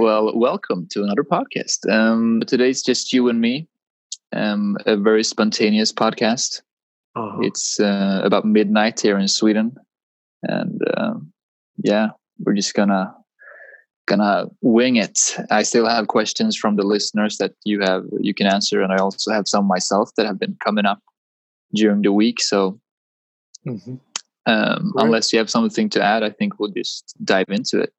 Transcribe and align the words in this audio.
Well, 0.00 0.32
welcome 0.34 0.88
to 0.92 1.02
another 1.02 1.22
podcast. 1.22 1.86
Um, 1.86 2.40
today's 2.46 2.82
just 2.82 3.12
you 3.12 3.28
and 3.28 3.38
me. 3.38 3.68
Um, 4.32 4.78
a 4.86 4.96
very 4.96 5.22
spontaneous 5.22 5.92
podcast. 5.92 6.62
Uh-huh. 7.14 7.40
It's 7.42 7.78
uh, 7.78 8.22
about 8.24 8.46
midnight 8.46 8.98
here 8.98 9.18
in 9.18 9.28
Sweden, 9.28 9.76
and 10.42 10.80
um, 10.96 11.30
yeah, 11.84 12.08
we're 12.38 12.54
just 12.54 12.72
gonna 12.72 13.14
gonna 14.08 14.46
wing 14.62 14.96
it. 14.96 15.36
I 15.50 15.64
still 15.64 15.86
have 15.86 16.08
questions 16.08 16.56
from 16.56 16.76
the 16.76 16.82
listeners 16.82 17.36
that 17.36 17.52
you 17.66 17.82
have 17.82 18.04
you 18.20 18.32
can 18.32 18.46
answer, 18.46 18.80
and 18.80 18.94
I 18.94 18.96
also 18.96 19.30
have 19.32 19.46
some 19.46 19.66
myself 19.66 20.08
that 20.16 20.24
have 20.24 20.38
been 20.38 20.56
coming 20.64 20.86
up 20.86 21.00
during 21.74 22.00
the 22.00 22.12
week. 22.14 22.40
So, 22.40 22.80
mm-hmm. 23.66 23.96
um, 24.46 24.94
unless 24.96 25.30
you 25.30 25.38
have 25.38 25.50
something 25.50 25.90
to 25.90 26.02
add, 26.02 26.22
I 26.22 26.30
think 26.30 26.58
we'll 26.58 26.70
just 26.70 27.14
dive 27.22 27.50
into 27.50 27.80
it. 27.80 27.92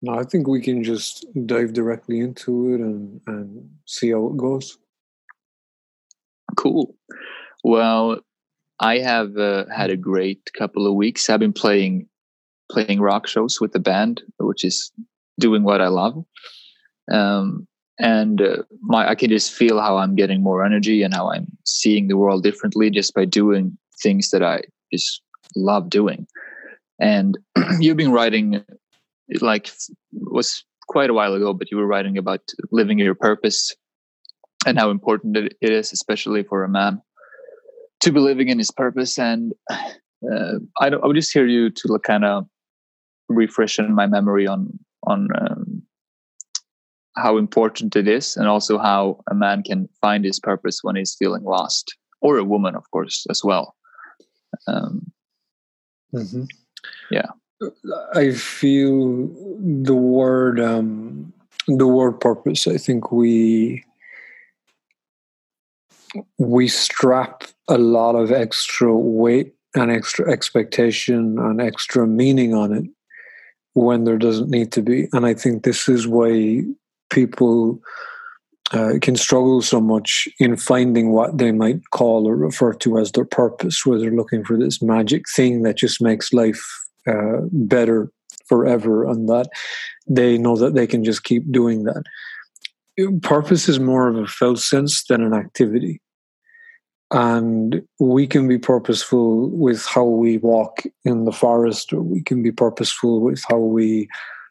No, 0.00 0.14
I 0.14 0.22
think 0.22 0.46
we 0.46 0.60
can 0.60 0.84
just 0.84 1.26
dive 1.46 1.72
directly 1.72 2.20
into 2.20 2.74
it 2.74 2.80
and, 2.80 3.20
and 3.26 3.68
see 3.84 4.10
how 4.10 4.28
it 4.28 4.36
goes. 4.36 4.78
Cool. 6.56 6.94
Well, 7.64 8.20
I 8.80 8.98
have 8.98 9.36
uh, 9.36 9.64
had 9.74 9.90
a 9.90 9.96
great 9.96 10.50
couple 10.56 10.86
of 10.86 10.94
weeks. 10.94 11.28
I've 11.28 11.40
been 11.40 11.52
playing 11.52 12.08
playing 12.70 13.00
rock 13.00 13.26
shows 13.26 13.60
with 13.60 13.72
the 13.72 13.80
band, 13.80 14.22
which 14.38 14.64
is 14.64 14.92
doing 15.40 15.62
what 15.62 15.80
I 15.80 15.88
love. 15.88 16.22
Um, 17.10 17.66
and 17.98 18.40
uh, 18.40 18.62
my 18.82 19.08
I 19.08 19.14
can 19.14 19.30
just 19.30 19.52
feel 19.52 19.80
how 19.80 19.96
I'm 19.96 20.14
getting 20.14 20.42
more 20.42 20.64
energy 20.64 21.02
and 21.02 21.12
how 21.12 21.30
I'm 21.32 21.46
seeing 21.64 22.06
the 22.06 22.16
world 22.16 22.44
differently 22.44 22.90
just 22.90 23.14
by 23.14 23.24
doing 23.24 23.76
things 24.00 24.30
that 24.30 24.42
I 24.42 24.62
just 24.92 25.22
love 25.56 25.90
doing. 25.90 26.26
And 27.00 27.36
you've 27.80 27.96
been 27.96 28.12
writing 28.12 28.64
like 29.40 29.70
was 30.12 30.64
quite 30.88 31.10
a 31.10 31.14
while 31.14 31.34
ago, 31.34 31.52
but 31.52 31.70
you 31.70 31.76
were 31.76 31.86
writing 31.86 32.18
about 32.18 32.40
living 32.72 32.98
your 32.98 33.14
purpose 33.14 33.74
and 34.66 34.78
how 34.78 34.90
important 34.90 35.36
it 35.36 35.54
is, 35.60 35.92
especially 35.92 36.42
for 36.42 36.64
a 36.64 36.68
man, 36.68 37.00
to 38.00 38.12
be 38.12 38.20
living 38.20 38.48
in 38.48 38.58
his 38.58 38.70
purpose. 38.70 39.18
And 39.18 39.52
uh, 39.70 40.58
I, 40.80 40.88
I 40.88 41.06
would 41.06 41.16
just 41.16 41.32
hear 41.32 41.46
you 41.46 41.70
to 41.70 41.98
kind 42.04 42.24
of 42.24 42.46
refreshen 43.30 43.90
my 43.90 44.06
memory 44.06 44.46
on 44.46 44.78
on 45.06 45.28
um, 45.40 45.82
how 47.16 47.36
important 47.36 47.96
it 47.96 48.08
is, 48.08 48.36
and 48.36 48.48
also 48.48 48.78
how 48.78 49.20
a 49.30 49.34
man 49.34 49.62
can 49.62 49.88
find 50.00 50.24
his 50.24 50.40
purpose 50.40 50.80
when 50.82 50.96
he's 50.96 51.16
feeling 51.18 51.44
lost, 51.44 51.96
or 52.20 52.38
a 52.38 52.44
woman, 52.44 52.74
of 52.74 52.90
course, 52.90 53.26
as 53.30 53.42
well. 53.44 53.74
Um, 54.66 55.12
mm-hmm. 56.14 56.44
I 58.14 58.32
feel 58.32 59.28
the 59.58 59.94
word 59.94 60.60
um, 60.60 61.32
the 61.66 61.86
word 61.86 62.20
purpose. 62.20 62.66
I 62.66 62.76
think 62.76 63.10
we 63.10 63.84
we 66.38 66.68
strap 66.68 67.44
a 67.68 67.78
lot 67.78 68.14
of 68.14 68.32
extra 68.32 68.96
weight 68.96 69.54
and 69.74 69.90
extra 69.90 70.30
expectation 70.30 71.38
and 71.38 71.60
extra 71.60 72.06
meaning 72.06 72.54
on 72.54 72.72
it 72.72 72.84
when 73.74 74.04
there 74.04 74.18
doesn't 74.18 74.50
need 74.50 74.72
to 74.72 74.82
be. 74.82 75.08
And 75.12 75.26
I 75.26 75.34
think 75.34 75.62
this 75.62 75.88
is 75.88 76.06
why 76.06 76.62
people 77.10 77.80
uh, 78.72 78.94
can 79.00 79.16
struggle 79.16 79.62
so 79.62 79.80
much 79.80 80.28
in 80.38 80.56
finding 80.56 81.10
what 81.10 81.38
they 81.38 81.52
might 81.52 81.90
call 81.90 82.26
or 82.26 82.36
refer 82.36 82.72
to 82.74 82.98
as 82.98 83.12
their 83.12 83.24
purpose, 83.24 83.84
where 83.84 83.98
they're 83.98 84.10
looking 84.10 84.44
for 84.44 84.56
this 84.56 84.80
magic 84.80 85.24
thing 85.34 85.62
that 85.62 85.76
just 85.76 86.00
makes 86.00 86.32
life 86.32 86.77
uh, 87.08 87.40
better 87.52 88.10
forever 88.46 89.04
and 89.06 89.28
that. 89.28 89.48
They 90.08 90.38
know 90.38 90.56
that 90.56 90.74
they 90.74 90.86
can 90.86 91.04
just 91.04 91.24
keep 91.24 91.50
doing 91.50 91.84
that. 91.84 92.04
Purpose 93.22 93.68
is 93.68 93.78
more 93.78 94.08
of 94.08 94.16
a 94.16 94.26
felt 94.26 94.58
sense 94.58 95.04
than 95.04 95.22
an 95.22 95.34
activity. 95.34 96.00
And 97.10 97.82
we 97.98 98.26
can 98.26 98.48
be 98.48 98.58
purposeful 98.58 99.48
with 99.50 99.86
how 99.86 100.04
we 100.04 100.38
walk 100.38 100.82
in 101.04 101.24
the 101.24 101.32
forest 101.32 101.92
or 101.92 102.02
we 102.02 102.22
can 102.22 102.42
be 102.42 102.52
purposeful 102.52 103.20
with 103.20 103.42
how 103.48 103.58
we 103.58 104.08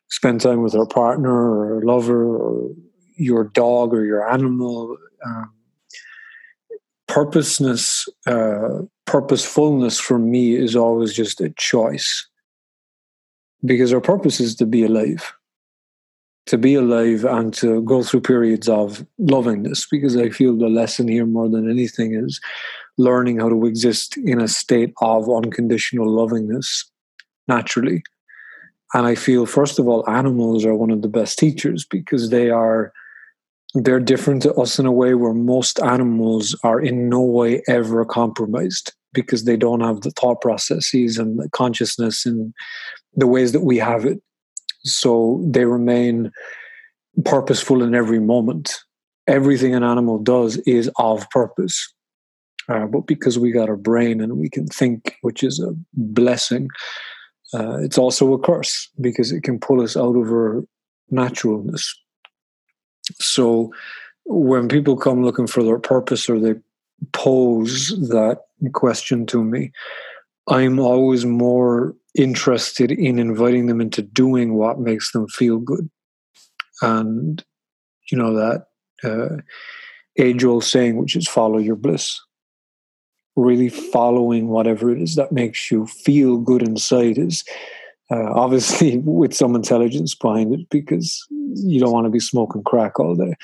spend 0.10 0.42
time 0.42 0.64
with 0.64 0.74
our 0.74 0.88
partner 0.88 1.32
or 1.32 1.84
lover 1.84 2.36
or 2.36 2.72
your 3.16 3.44
dog 3.44 3.94
or 3.94 4.06
your 4.06 4.28
animal. 4.28 4.98
Um, 5.26 5.52
purposeness 7.08 8.08
uh, 8.26 8.80
purposefulness 9.06 10.00
for 10.00 10.20
me 10.20 10.56
is 10.56 10.76
always 10.76 11.14
just 11.14 11.42
a 11.42 11.50
choice 11.52 12.28
because 13.66 13.94
our 13.94 14.02
purpose 14.02 14.40
is 14.40 14.56
to 14.56 14.66
be 14.66 14.84
alive. 14.84 15.34
To 16.48 16.58
be 16.58 16.76
alive 16.76 17.26
and 17.26 17.54
to 17.56 17.82
go 17.82 18.04
through 18.04 18.22
periods 18.22 18.70
of 18.70 19.06
lovingness. 19.20 19.86
Because 19.90 20.16
i 20.16 20.30
feel 20.30 20.56
the 20.56 20.70
lesson 20.70 21.08
here 21.08 21.26
more 21.26 21.50
than 21.50 21.70
anything 21.70 22.14
is 22.14 22.40
learning 22.98 23.40
how 23.40 23.50
to 23.50 23.66
exist 23.66 24.18
in 24.18 24.42
a 24.42 24.48
state 24.48 24.94
of 25.02 25.30
unconditional 25.30 26.08
lovingness 26.08 26.86
naturally. 27.48 28.04
And 28.94 29.06
i 29.06 29.16
feel 29.16 29.46
first 29.46 29.80
of 29.80 29.88
all 29.88 30.10
animals 30.10 30.66
are 30.66 30.76
one 30.76 30.92
of 30.92 31.02
the 31.02 31.10
best 31.10 31.38
teachers 31.38 31.86
because 31.86 32.30
they 32.30 32.50
are 32.50 32.94
they're 33.74 34.00
different 34.00 34.42
to 34.44 34.54
us 34.54 34.80
in 34.80 34.86
a 34.86 34.92
way 34.92 35.14
where 35.14 35.34
most 35.34 35.80
animals 35.80 36.56
are 36.64 36.80
in 36.80 37.10
no 37.10 37.22
way 37.22 37.62
ever 37.68 38.06
compromised 38.06 38.94
because 39.14 39.44
they 39.44 39.58
don't 39.58 39.82
have 39.82 40.02
the 40.02 40.12
thought 40.12 40.42
processes 40.42 41.18
and 41.18 41.40
the 41.40 41.50
consciousness 41.50 42.26
and 42.26 42.54
the 43.18 43.28
ways 43.28 43.52
that 43.52 43.62
we 43.62 43.78
have 43.78 44.06
it. 44.06 44.22
So 44.84 45.44
they 45.46 45.66
remain 45.66 46.32
purposeful 47.26 47.84
in 47.84 47.94
every 47.94 48.20
moment. 48.20 48.78
Everything 49.28 49.76
an 49.76 49.84
animal 49.84 50.20
does 50.20 50.58
is 50.60 50.90
of 50.98 51.30
purpose. 51.32 51.94
Uh, 52.70 52.86
but 52.86 53.02
because 53.08 53.40
we 53.40 53.52
got 53.52 53.70
a 53.70 53.76
brain 53.76 54.22
and 54.22 54.38
we 54.38 54.50
can 54.50 54.68
think, 54.68 55.18
which 55.22 55.44
is 55.44 55.60
a 55.60 55.74
blessing, 55.94 56.70
uh, 57.54 57.78
it's 57.80 57.98
also 57.98 58.34
a 58.34 58.40
curse 58.40 58.90
because 59.02 59.32
it 59.32 59.44
can 59.44 59.60
pull 59.60 59.82
us 59.82 59.98
out 59.98 60.16
of 60.16 60.28
our 60.28 60.64
naturalness. 61.10 61.94
So 63.20 63.72
when 64.26 64.68
people 64.68 64.98
come 64.98 65.24
looking 65.24 65.48
for 65.48 65.64
their 65.64 65.80
purpose 65.80 66.30
or 66.30 66.40
they 66.40 66.56
pose 67.14 67.90
that 68.10 68.40
question 68.74 69.26
to 69.28 69.44
me, 69.44 69.72
I'm 70.50 70.80
always 70.80 71.26
more 71.26 71.96
interested 72.16 72.92
in 72.92 73.20
inviting 73.20 73.68
them 73.68 73.82
into 73.82 74.02
doing 74.02 74.56
what 74.56 74.80
makes 74.80 75.12
them 75.12 75.28
feel 75.28 75.60
good. 75.60 75.90
And, 76.82 77.44
you 78.12 78.18
know, 78.18 78.34
that 78.34 78.68
uh, 79.04 79.42
age 80.18 80.44
old 80.44 80.64
saying, 80.64 80.98
which 80.98 81.16
is 81.16 81.28
follow 81.28 81.58
your 81.58 81.76
bliss. 81.76 82.20
Really 83.36 83.70
following 83.70 84.48
whatever 84.48 84.92
it 84.92 85.02
is 85.02 85.16
that 85.16 85.32
makes 85.32 85.70
you 85.70 85.86
feel 85.86 86.38
good 86.38 86.64
inside 86.64 87.18
is 87.18 87.44
uh, 88.10 88.32
obviously 88.34 88.98
with 89.06 89.34
some 89.34 89.56
intelligence 89.56 90.16
behind 90.16 90.54
it 90.54 90.70
because 90.70 91.26
you 91.30 91.80
don't 91.80 91.92
want 91.92 92.06
to 92.06 92.12
be 92.12 92.20
smoking 92.20 92.64
crack 92.64 93.00
all 93.00 93.16
day. 93.16 93.36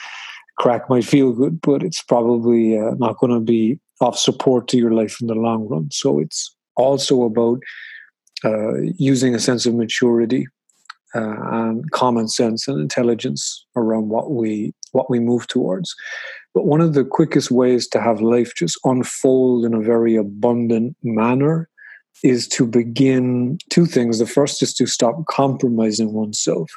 Crack 0.57 0.90
might 0.90 1.06
feel 1.06 1.31
good, 1.31 1.62
but 1.62 1.84
it's 1.84 2.01
probably 2.01 2.78
uh, 2.78 2.94
not 2.97 3.18
going 3.18 3.34
to 3.34 3.40
be 3.40 3.80
of 4.01 4.18
support 4.18 4.68
to 4.68 4.78
your 4.78 4.91
life 4.91 5.19
in 5.22 5.28
the 5.28 5.35
long 5.35 5.68
run. 5.68 5.90
So 5.91 6.19
it's 6.19 6.56
also 6.75 7.24
about 7.24 7.59
uh, 8.43 8.73
using 8.97 9.33
a 9.33 9.39
sense 9.39 9.65
of 9.65 9.75
maturity 9.75 10.47
uh, 11.15 11.35
and 11.51 11.91
common 11.91 12.27
sense 12.27 12.67
and 12.67 12.79
intelligence 12.79 13.65
around 13.75 14.09
what 14.09 14.31
we 14.31 14.73
what 14.91 15.09
we 15.09 15.19
move 15.19 15.47
towards. 15.47 15.95
But 16.53 16.65
one 16.65 16.81
of 16.81 16.93
the 16.93 17.03
quickest 17.03 17.49
ways 17.49 17.87
to 17.89 18.01
have 18.01 18.21
life 18.21 18.53
just 18.55 18.79
unfold 18.83 19.65
in 19.65 19.73
a 19.73 19.81
very 19.81 20.15
abundant 20.15 20.95
manner 21.01 21.67
is 22.23 22.47
to 22.49 22.65
begin 22.65 23.57
two 23.69 23.85
things. 23.85 24.19
The 24.19 24.27
first 24.27 24.61
is 24.61 24.73
to 24.75 24.85
stop 24.85 25.25
compromising 25.27 26.13
oneself 26.13 26.69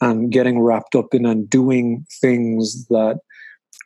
and 0.00 0.32
getting 0.32 0.60
wrapped 0.60 0.96
up 0.96 1.14
in 1.14 1.24
and 1.24 1.48
doing 1.48 2.04
things 2.20 2.86
that 2.88 3.20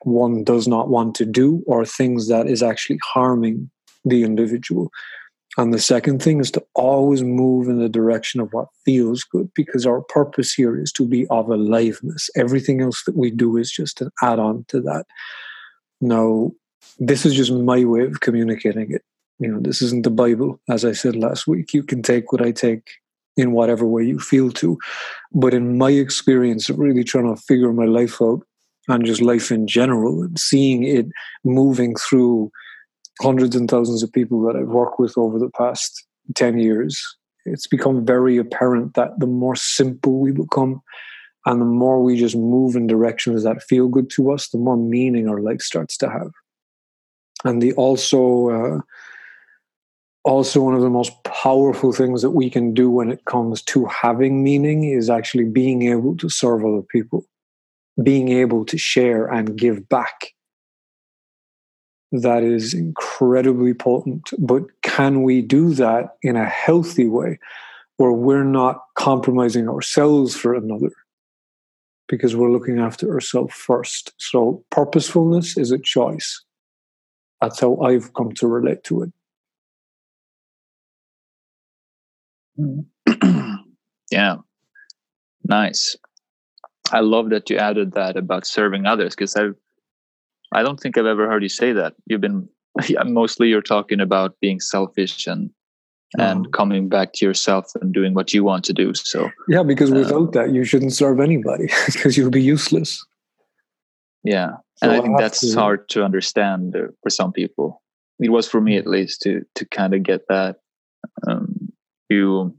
one 0.02 0.42
does 0.42 0.66
not 0.66 0.88
want 0.88 1.14
to 1.16 1.26
do 1.26 1.62
or 1.66 1.84
things 1.84 2.28
that 2.28 2.46
is 2.48 2.62
actually 2.62 2.98
harming 3.04 3.70
the 4.04 4.22
individual. 4.22 4.90
And 5.58 5.72
the 5.72 5.78
second 5.78 6.22
thing 6.22 6.40
is 6.40 6.50
to 6.52 6.64
always 6.74 7.22
move 7.22 7.68
in 7.68 7.78
the 7.78 7.88
direction 7.88 8.40
of 8.40 8.52
what 8.52 8.68
feels 8.84 9.24
good 9.24 9.50
because 9.54 9.86
our 9.86 10.02
purpose 10.02 10.52
here 10.52 10.78
is 10.78 10.92
to 10.92 11.06
be 11.06 11.26
of 11.28 11.48
aliveness. 11.48 12.28
Everything 12.36 12.82
else 12.82 13.04
that 13.04 13.16
we 13.16 13.30
do 13.30 13.56
is 13.56 13.70
just 13.70 14.00
an 14.02 14.10
add 14.22 14.38
on 14.38 14.64
to 14.68 14.80
that. 14.82 15.06
Now, 16.00 16.52
this 16.98 17.24
is 17.24 17.34
just 17.34 17.52
my 17.52 17.84
way 17.84 18.02
of 18.02 18.20
communicating 18.20 18.92
it. 18.92 19.02
You 19.38 19.48
know, 19.48 19.60
this 19.60 19.80
isn't 19.82 20.04
the 20.04 20.10
Bible, 20.10 20.60
as 20.68 20.84
I 20.84 20.92
said 20.92 21.16
last 21.16 21.46
week. 21.46 21.72
You 21.72 21.82
can 21.82 22.02
take 22.02 22.32
what 22.32 22.42
I 22.42 22.52
take 22.52 22.90
in 23.36 23.52
whatever 23.52 23.86
way 23.86 24.02
you 24.02 24.18
feel 24.18 24.50
to. 24.50 24.78
But 25.32 25.54
in 25.54 25.78
my 25.78 25.90
experience 25.90 26.68
of 26.68 26.78
really 26.78 27.04
trying 27.04 27.34
to 27.34 27.40
figure 27.42 27.72
my 27.72 27.84
life 27.84 28.20
out 28.20 28.42
and 28.88 29.04
just 29.04 29.20
life 29.20 29.50
in 29.50 29.66
general 29.66 30.22
and 30.22 30.38
seeing 30.38 30.84
it 30.84 31.06
moving 31.44 31.96
through 31.96 32.50
hundreds 33.20 33.56
and 33.56 33.70
thousands 33.70 34.02
of 34.02 34.12
people 34.12 34.42
that 34.42 34.56
I've 34.56 34.68
worked 34.68 34.98
with 34.98 35.16
over 35.16 35.38
the 35.38 35.50
past 35.50 36.06
10 36.34 36.58
years, 36.58 37.02
it's 37.44 37.66
become 37.66 38.04
very 38.04 38.36
apparent 38.36 38.94
that 38.94 39.18
the 39.18 39.26
more 39.26 39.56
simple 39.56 40.18
we 40.18 40.32
become 40.32 40.82
And 41.46 41.60
the 41.60 41.66
more 41.66 42.02
we 42.02 42.18
just 42.18 42.36
move 42.36 42.74
in 42.74 42.88
directions 42.88 43.44
that 43.44 43.62
feel 43.62 43.86
good 43.86 44.10
to 44.10 44.32
us, 44.32 44.48
the 44.48 44.58
more 44.58 44.76
meaning 44.76 45.28
our 45.28 45.40
life 45.40 45.62
starts 45.62 45.96
to 45.98 46.10
have. 46.10 46.32
And 47.44 47.62
the 47.62 47.72
also, 47.74 48.50
uh, 48.50 48.80
also 50.24 50.60
one 50.60 50.74
of 50.74 50.82
the 50.82 50.90
most 50.90 51.12
powerful 51.22 51.92
things 51.92 52.20
that 52.22 52.32
we 52.32 52.50
can 52.50 52.74
do 52.74 52.90
when 52.90 53.12
it 53.12 53.24
comes 53.26 53.62
to 53.62 53.86
having 53.86 54.42
meaning 54.42 54.84
is 54.90 55.08
actually 55.08 55.44
being 55.44 55.82
able 55.82 56.16
to 56.16 56.28
serve 56.28 56.64
other 56.64 56.82
people, 56.82 57.24
being 58.02 58.30
able 58.30 58.64
to 58.64 58.76
share 58.76 59.26
and 59.26 59.56
give 59.56 59.88
back. 59.88 60.32
That 62.12 62.42
is 62.42 62.72
incredibly 62.72 63.74
potent. 63.74 64.30
But 64.38 64.62
can 64.82 65.22
we 65.22 65.42
do 65.42 65.74
that 65.74 66.16
in 66.22 66.36
a 66.36 66.48
healthy 66.48 67.08
way 67.08 67.38
where 67.96 68.12
we're 68.12 68.44
not 68.44 68.80
compromising 68.94 69.68
ourselves 69.68 70.36
for 70.36 70.54
another? 70.54 70.90
Because 72.08 72.36
we're 72.36 72.52
looking 72.52 72.78
after 72.78 73.12
ourselves 73.12 73.52
first. 73.54 74.12
So, 74.18 74.64
purposefulness 74.70 75.56
is 75.56 75.72
a 75.72 75.78
choice. 75.78 76.44
That's 77.40 77.60
how 77.60 77.78
I've 77.80 78.14
come 78.14 78.32
to 78.34 78.46
relate 78.46 78.84
to 78.84 79.02
it. 79.02 79.12
yeah. 84.10 84.36
Nice. 85.44 85.96
I 86.92 87.00
love 87.00 87.30
that 87.30 87.50
you 87.50 87.56
added 87.56 87.92
that 87.92 88.16
about 88.16 88.46
serving 88.46 88.86
others 88.86 89.14
because 89.14 89.34
I 89.36 89.48
I 90.56 90.62
don't 90.62 90.80
think 90.80 90.96
I've 90.96 91.06
ever 91.06 91.28
heard 91.28 91.42
you 91.42 91.50
say 91.50 91.72
that. 91.72 91.94
You've 92.06 92.22
been 92.22 92.48
yeah, 92.88 93.02
mostly 93.04 93.48
you're 93.48 93.62
talking 93.62 94.00
about 94.00 94.34
being 94.40 94.58
selfish 94.58 95.26
and 95.26 95.50
and 96.18 96.50
coming 96.52 96.88
back 96.88 97.12
to 97.12 97.26
yourself 97.26 97.72
and 97.80 97.92
doing 97.92 98.14
what 98.14 98.32
you 98.32 98.42
want 98.42 98.64
to 98.64 98.72
do. 98.72 98.94
So 98.94 99.30
yeah, 99.48 99.62
because 99.62 99.92
uh, 99.92 99.96
without 99.96 100.32
that, 100.32 100.52
you 100.52 100.64
shouldn't 100.64 100.94
serve 100.94 101.20
anybody 101.20 101.68
because 101.86 102.16
you'll 102.16 102.30
be 102.30 102.42
useless. 102.42 103.04
Yeah, 104.24 104.52
so 104.76 104.88
and 104.88 104.92
I 104.92 105.00
think 105.00 105.18
that's 105.18 105.40
to, 105.40 105.58
hard 105.58 105.88
to 105.90 106.04
understand 106.04 106.74
uh, 106.74 106.88
for 107.02 107.10
some 107.10 107.32
people. 107.32 107.82
It 108.18 108.30
was 108.30 108.48
for 108.48 108.60
me 108.62 108.76
mm. 108.76 108.78
at 108.78 108.86
least 108.86 109.20
to 109.22 109.44
to 109.56 109.66
kind 109.66 109.94
of 109.94 110.02
get 110.02 110.22
that. 110.28 110.56
Um, 111.26 111.72
you 112.08 112.56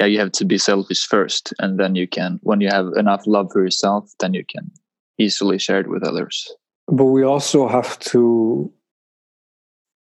yeah 0.00 0.06
you 0.06 0.18
have 0.18 0.32
to 0.32 0.44
be 0.44 0.58
selfish 0.58 1.06
first 1.06 1.52
and 1.58 1.78
then 1.78 1.94
you 1.94 2.08
can 2.08 2.38
when 2.42 2.60
you 2.60 2.68
have 2.68 2.86
enough 2.96 3.22
love 3.26 3.50
for 3.52 3.62
yourself 3.62 4.10
then 4.20 4.34
you 4.34 4.44
can 4.48 4.70
easily 5.18 5.58
shared 5.58 5.88
with 5.88 6.02
others. 6.02 6.50
But 6.88 7.06
we 7.06 7.22
also 7.22 7.68
have 7.68 7.98
to 8.00 8.72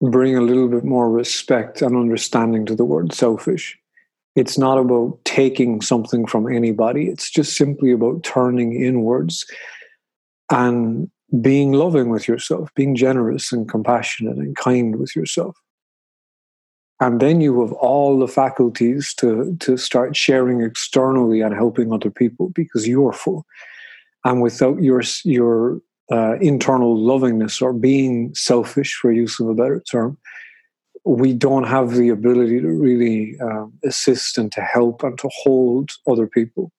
bring 0.02 0.38
a 0.38 0.42
little 0.42 0.68
bit 0.68 0.84
more 0.84 1.10
respect 1.10 1.82
and 1.82 1.96
understanding 1.96 2.66
to 2.68 2.76
the 2.76 2.86
word 2.86 3.14
selfish. 3.14 3.78
It's 4.36 4.58
not 4.58 4.78
about 4.78 5.18
taking 5.26 5.82
something 5.82 6.28
from 6.28 6.48
anybody. 6.48 7.08
It's 7.08 7.32
just 7.32 7.58
simply 7.58 7.92
about 7.92 8.24
turning 8.24 8.80
inwards 8.80 9.46
and 10.52 11.10
being 11.42 11.74
loving 11.74 12.10
with 12.10 12.28
yourself 12.28 12.74
being 12.76 12.96
generous 12.96 13.52
and 13.52 13.68
compassionate 13.68 14.38
and 14.38 14.56
kind 14.56 14.96
with 14.98 15.16
yourself. 15.16 15.58
And 17.00 17.20
then 17.20 17.42
you 17.42 17.62
have 17.62 17.74
all 17.74 18.18
the 18.18 18.28
faculties 18.28 19.14
to 19.16 19.56
to 19.60 19.78
start 19.78 20.16
sharing 20.16 20.62
externally 20.62 21.42
and 21.42 21.54
helping 21.54 21.92
other 21.92 22.10
people 22.10 22.50
because 22.50 22.88
you're 22.88 23.14
full 23.14 23.46
and 24.28 24.42
without 24.42 24.82
your 24.82 25.02
your 25.24 25.82
uh, 26.12 26.36
internal 26.40 26.98
lovingness 26.98 27.62
or 27.62 27.74
being 27.74 28.34
selfish 28.34 28.94
for 28.96 29.12
use 29.12 29.40
of 29.40 29.50
a 29.50 29.54
better 29.54 29.82
term 29.92 30.18
we 31.08 31.34
don't 31.34 31.64
have 31.64 31.96
the 31.96 32.10
ability 32.10 32.60
to 32.60 32.68
really 32.68 33.38
um, 33.40 33.74
assist 33.86 34.38
and 34.38 34.52
to 34.52 34.62
help 34.62 35.04
and 35.04 35.18
to 35.18 35.30
hold 35.42 35.92
other 36.06 36.28
people. 36.28 36.72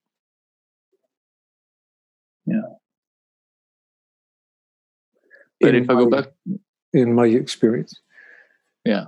Yeah. 2.45 2.61
But 5.61 5.75
in 5.75 5.85
if 5.85 5.91
i 5.91 5.95
go 5.95 6.11
back 6.11 6.27
in 6.93 7.15
my 7.15 7.27
experience. 7.27 7.99
Yeah. 8.85 9.07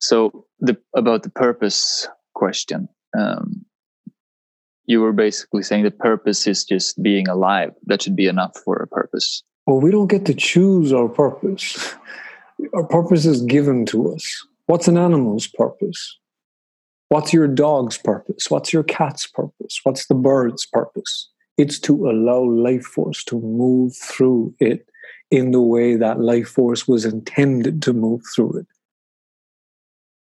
So 0.00 0.46
the 0.58 0.76
about 0.96 1.22
the 1.22 1.30
purpose 1.30 2.08
question, 2.34 2.88
um, 3.16 3.64
you 4.88 5.02
were 5.02 5.12
basically 5.12 5.62
saying 5.62 5.84
the 5.84 5.90
purpose 5.90 6.46
is 6.46 6.64
just 6.64 7.00
being 7.02 7.28
alive. 7.28 7.72
That 7.84 8.02
should 8.02 8.16
be 8.16 8.26
enough 8.26 8.56
for 8.64 8.76
a 8.76 8.86
purpose. 8.88 9.44
Well, 9.66 9.80
we 9.80 9.90
don't 9.90 10.06
get 10.06 10.24
to 10.24 10.34
choose 10.34 10.94
our 10.94 11.08
purpose. 11.08 11.94
Our 12.72 12.84
purpose 12.84 13.26
is 13.26 13.42
given 13.42 13.84
to 13.86 14.14
us. 14.14 14.46
What's 14.64 14.88
an 14.88 14.96
animal's 14.96 15.46
purpose? 15.46 16.18
What's 17.10 17.34
your 17.34 17.46
dog's 17.46 17.98
purpose? 17.98 18.50
What's 18.50 18.72
your 18.72 18.82
cat's 18.82 19.26
purpose? 19.26 19.78
What's 19.82 20.06
the 20.06 20.14
bird's 20.14 20.64
purpose? 20.64 21.28
It's 21.58 21.78
to 21.80 22.08
allow 22.08 22.42
life 22.42 22.84
force 22.84 23.22
to 23.24 23.38
move 23.40 23.94
through 23.94 24.54
it 24.58 24.88
in 25.30 25.50
the 25.50 25.60
way 25.60 25.96
that 25.96 26.18
life 26.18 26.48
force 26.48 26.88
was 26.88 27.04
intended 27.04 27.82
to 27.82 27.92
move 27.92 28.22
through 28.34 28.60
it. 28.60 28.66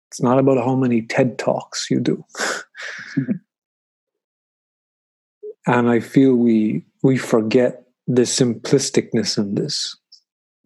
It's 0.09 0.21
not 0.21 0.39
about 0.39 0.57
how 0.57 0.75
many 0.75 1.03
TED 1.03 1.37
Talks 1.37 1.87
you 1.91 1.99
do. 1.99 2.25
and 5.67 5.89
I 5.89 5.99
feel 5.99 6.35
we 6.35 6.83
we 7.03 7.17
forget 7.17 7.83
the 8.07 8.23
simplisticness 8.23 9.37
in 9.37 9.55
this 9.55 9.95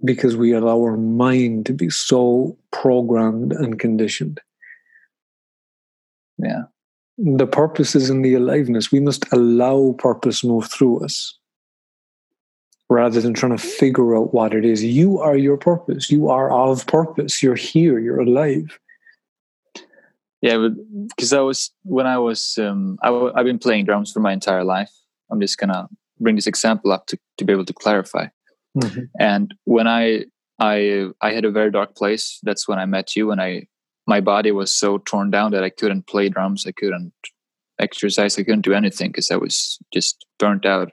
because 0.03 0.35
we 0.35 0.53
allow 0.53 0.77
our 0.81 0.97
mind 0.97 1.65
to 1.65 1.73
be 1.73 1.89
so 1.89 2.57
programmed 2.71 3.53
and 3.53 3.79
conditioned. 3.79 4.39
Yeah. 6.37 6.63
The 7.17 7.47
purpose 7.47 7.95
is 7.95 8.09
in 8.09 8.21
the 8.21 8.33
aliveness. 8.33 8.91
We 8.91 9.01
must 9.01 9.25
allow 9.33 9.93
purpose 9.97 10.43
move 10.43 10.71
through 10.71 11.03
us 11.03 11.37
rather 12.89 13.19
than 13.19 13.33
trying 13.33 13.55
to 13.55 13.63
figure 13.63 14.15
out 14.15 14.33
what 14.33 14.53
it 14.53 14.65
is. 14.65 14.83
You 14.83 15.19
are 15.19 15.35
your 15.35 15.57
purpose. 15.57 16.09
You 16.09 16.29
are 16.29 16.51
of 16.51 16.87
purpose. 16.87 17.43
You're 17.43 17.55
here. 17.55 17.99
You're 17.99 18.21
alive. 18.21 18.79
Yeah, 20.41 20.69
because 21.09 21.33
I 21.33 21.41
was 21.41 21.71
when 21.83 22.07
I 22.07 22.17
was 22.17 22.57
um, 22.57 22.97
I 23.01 23.07
w- 23.07 23.33
I've 23.35 23.45
been 23.45 23.59
playing 23.59 23.85
drums 23.85 24.11
for 24.11 24.21
my 24.21 24.31
entire 24.31 24.63
life. 24.63 24.91
I'm 25.29 25.41
just 25.41 25.57
gonna 25.57 25.87
bring 26.19 26.35
this 26.35 26.47
example 26.47 26.91
up 26.91 27.07
to, 27.07 27.19
to 27.37 27.45
be 27.45 27.53
able 27.53 27.65
to 27.65 27.73
clarify. 27.73 28.27
Mm-hmm. 28.77 29.01
And 29.19 29.53
when 29.65 29.87
I 29.87 30.25
I 30.59 31.07
I 31.21 31.31
had 31.31 31.45
a 31.45 31.51
very 31.51 31.71
dark 31.71 31.95
place. 31.95 32.39
That's 32.43 32.67
when 32.67 32.79
I 32.79 32.85
met 32.85 33.15
you. 33.15 33.31
and 33.31 33.41
I 33.41 33.67
my 34.07 34.21
body 34.21 34.51
was 34.51 34.73
so 34.73 34.97
torn 34.99 35.29
down 35.31 35.51
that 35.51 35.63
I 35.63 35.69
couldn't 35.69 36.07
play 36.07 36.29
drums. 36.29 36.65
I 36.67 36.71
couldn't 36.71 37.13
exercise. 37.79 38.37
I 38.37 38.43
couldn't 38.43 38.61
do 38.61 38.73
anything 38.73 39.09
because 39.09 39.31
I 39.31 39.35
was 39.35 39.77
just 39.93 40.25
burnt 40.39 40.65
out. 40.65 40.91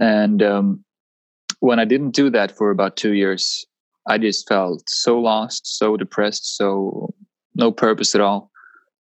And 0.00 0.42
um, 0.42 0.84
when 1.60 1.80
I 1.80 1.84
didn't 1.84 2.12
do 2.12 2.30
that 2.30 2.56
for 2.56 2.70
about 2.70 2.96
two 2.96 3.14
years, 3.14 3.66
I 4.06 4.16
just 4.16 4.48
felt 4.48 4.88
so 4.88 5.18
lost, 5.18 5.66
so 5.66 5.96
depressed, 5.96 6.56
so 6.56 7.12
no 7.58 7.70
purpose 7.72 8.14
at 8.14 8.20
all. 8.20 8.50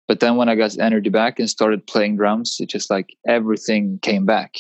But 0.07 0.21
then 0.21 0.37
when 0.37 0.47
I 0.49 0.55
got 0.55 0.77
energy 0.79 1.09
back 1.09 1.37
and 1.37 1.49
started 1.49 1.85
playing 1.85 2.15
drums, 2.15 2.57
it 2.59 2.69
just 2.69 2.89
like 2.89 3.15
everything 3.27 3.99
came 4.01 4.25
back. 4.25 4.55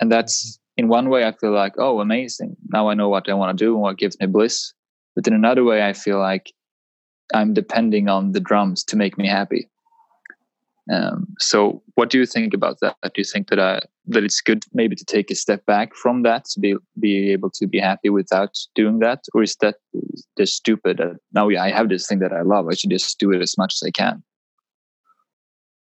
And 0.00 0.10
that's 0.10 0.52
mm-hmm. 0.52 0.84
in 0.84 0.88
one 0.88 1.10
way 1.10 1.26
I 1.26 1.32
feel 1.32 1.52
like, 1.52 1.74
oh, 1.78 2.00
amazing. 2.00 2.56
Now 2.68 2.88
I 2.88 2.94
know 2.94 3.08
what 3.08 3.28
I 3.28 3.34
want 3.34 3.58
to 3.58 3.64
do 3.64 3.72
and 3.72 3.82
what 3.82 3.98
gives 3.98 4.18
me 4.20 4.26
bliss. 4.26 4.72
But 5.16 5.26
in 5.26 5.34
another 5.34 5.64
way, 5.64 5.86
I 5.86 5.92
feel 5.92 6.18
like 6.18 6.52
I'm 7.34 7.54
depending 7.54 8.08
on 8.08 8.32
the 8.32 8.40
drums 8.40 8.84
to 8.84 8.96
make 8.96 9.18
me 9.18 9.26
happy. 9.26 9.68
Um, 10.92 11.26
so, 11.38 11.82
what 11.94 12.10
do 12.10 12.18
you 12.18 12.26
think 12.26 12.52
about 12.52 12.80
that? 12.80 12.96
Do 13.02 13.12
you 13.16 13.24
think 13.24 13.48
that 13.48 13.58
I, 13.58 13.80
that 14.06 14.22
it's 14.22 14.42
good 14.42 14.64
maybe 14.74 14.94
to 14.96 15.04
take 15.04 15.30
a 15.30 15.34
step 15.34 15.64
back 15.64 15.94
from 15.94 16.22
that 16.22 16.44
to 16.46 16.60
be 16.60 16.76
be 17.00 17.32
able 17.32 17.50
to 17.50 17.66
be 17.66 17.78
happy 17.78 18.10
without 18.10 18.58
doing 18.74 18.98
that, 18.98 19.24
or 19.32 19.42
is 19.42 19.56
that 19.56 19.76
just 20.36 20.56
stupid? 20.56 21.00
Uh, 21.00 21.14
now 21.32 21.48
I 21.48 21.70
have 21.70 21.88
this 21.88 22.06
thing 22.06 22.18
that 22.18 22.34
I 22.34 22.42
love. 22.42 22.68
I 22.68 22.74
should 22.74 22.90
just 22.90 23.18
do 23.18 23.32
it 23.32 23.40
as 23.40 23.56
much 23.56 23.74
as 23.74 23.86
I 23.86 23.90
can. 23.90 24.22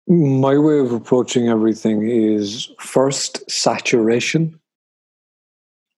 My 0.09 0.59
way 0.59 0.81
of 0.81 0.91
approaching 0.91 1.49
everything 1.49 2.09
is 2.11 2.69
first 2.81 3.49
saturation, 3.49 4.59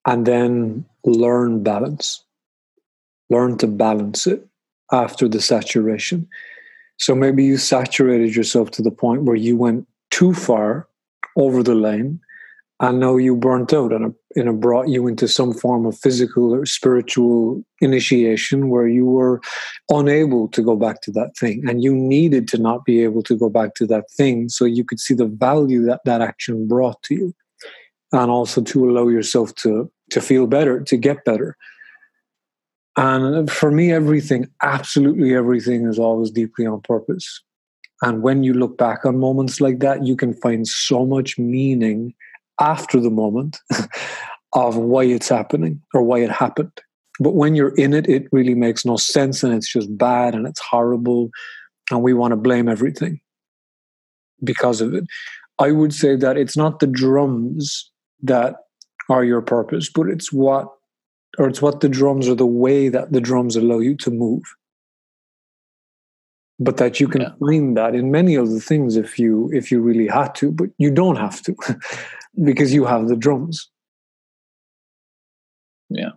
and 0.05 0.27
then 0.27 0.85
learn 1.03 1.63
balance. 1.63 2.23
Learn 3.31 3.57
to 3.57 3.65
balance 3.65 4.27
it 4.27 4.47
after 4.91 5.27
the 5.27 5.41
saturation 5.41 6.27
so 7.03 7.13
maybe 7.13 7.43
you 7.43 7.57
saturated 7.57 8.33
yourself 8.33 8.71
to 8.71 8.81
the 8.81 8.89
point 8.89 9.23
where 9.23 9.35
you 9.35 9.57
went 9.57 9.85
too 10.09 10.33
far 10.33 10.87
over 11.35 11.61
the 11.61 11.75
lane 11.75 12.17
and 12.79 13.01
now 13.01 13.17
you 13.17 13.35
burnt 13.35 13.73
out 13.73 13.91
and 13.91 14.15
it, 14.37 14.47
it 14.47 14.59
brought 14.61 14.87
you 14.87 15.05
into 15.07 15.27
some 15.27 15.53
form 15.53 15.85
of 15.85 15.99
physical 15.99 16.55
or 16.55 16.65
spiritual 16.65 17.61
initiation 17.81 18.69
where 18.69 18.87
you 18.87 19.05
were 19.05 19.41
unable 19.89 20.47
to 20.47 20.61
go 20.61 20.77
back 20.77 21.01
to 21.01 21.11
that 21.11 21.35
thing 21.37 21.61
and 21.67 21.83
you 21.83 21.93
needed 21.93 22.47
to 22.47 22.57
not 22.57 22.85
be 22.85 23.03
able 23.03 23.21
to 23.21 23.35
go 23.35 23.49
back 23.49 23.75
to 23.75 23.85
that 23.85 24.09
thing 24.11 24.47
so 24.47 24.63
you 24.63 24.85
could 24.85 24.99
see 24.99 25.13
the 25.13 25.25
value 25.25 25.83
that 25.83 25.99
that 26.05 26.21
action 26.21 26.69
brought 26.69 27.03
to 27.03 27.15
you 27.15 27.35
and 28.13 28.31
also 28.31 28.61
to 28.61 28.89
allow 28.89 29.09
yourself 29.09 29.53
to 29.55 29.91
to 30.09 30.21
feel 30.21 30.47
better 30.47 30.79
to 30.79 30.95
get 30.95 31.25
better 31.25 31.57
and 32.95 33.51
for 33.51 33.71
me, 33.71 33.91
everything, 33.91 34.49
absolutely 34.61 35.33
everything, 35.35 35.87
is 35.87 35.97
always 35.97 36.29
deeply 36.31 36.65
on 36.65 36.81
purpose. 36.81 37.41
And 38.01 38.21
when 38.21 38.43
you 38.43 38.53
look 38.53 38.77
back 38.77 39.05
on 39.05 39.17
moments 39.17 39.61
like 39.61 39.79
that, 39.79 40.05
you 40.05 40.15
can 40.15 40.33
find 40.33 40.67
so 40.67 41.05
much 41.05 41.39
meaning 41.39 42.13
after 42.59 42.99
the 42.99 43.09
moment 43.09 43.57
of 44.53 44.77
why 44.77 45.05
it's 45.05 45.29
happening 45.29 45.81
or 45.93 46.03
why 46.03 46.19
it 46.19 46.29
happened. 46.29 46.71
But 47.19 47.35
when 47.35 47.55
you're 47.55 47.75
in 47.75 47.93
it, 47.93 48.07
it 48.09 48.27
really 48.31 48.55
makes 48.55 48.85
no 48.85 48.97
sense 48.97 49.43
and 49.43 49.53
it's 49.53 49.71
just 49.71 49.95
bad 49.97 50.35
and 50.35 50.47
it's 50.47 50.59
horrible. 50.59 51.29
And 51.91 52.03
we 52.03 52.13
want 52.13 52.31
to 52.31 52.37
blame 52.37 52.67
everything 52.67 53.21
because 54.43 54.81
of 54.81 54.93
it. 54.93 55.05
I 55.59 55.71
would 55.71 55.93
say 55.93 56.15
that 56.15 56.37
it's 56.37 56.57
not 56.57 56.79
the 56.79 56.87
drums 56.87 57.89
that 58.21 58.55
are 59.09 59.23
your 59.23 59.41
purpose, 59.41 59.89
but 59.93 60.07
it's 60.09 60.31
what, 60.33 60.67
or 61.37 61.47
it's 61.47 61.61
what 61.61 61.79
the 61.79 61.89
drums 61.89 62.27
are 62.27 62.35
the 62.35 62.45
way 62.45 62.89
that 62.89 63.11
the 63.11 63.21
drums 63.21 63.55
allow 63.55 63.79
you 63.79 63.95
to 63.97 64.11
move. 64.11 64.43
But 66.59 66.77
that 66.77 66.99
you 66.99 67.07
can 67.07 67.21
yeah. 67.21 67.33
find 67.39 67.75
that 67.77 67.95
in 67.95 68.11
many 68.11 68.37
other 68.37 68.59
things 68.59 68.95
if 68.95 69.17
you 69.17 69.49
if 69.51 69.71
you 69.71 69.81
really 69.81 70.07
had 70.07 70.35
to, 70.35 70.51
but 70.51 70.69
you 70.77 70.91
don't 70.91 71.15
have 71.15 71.41
to 71.43 71.55
because 72.43 72.73
you 72.73 72.85
have 72.85 73.07
the 73.07 73.15
drums. 73.15 73.69
Yeah, 75.89 76.11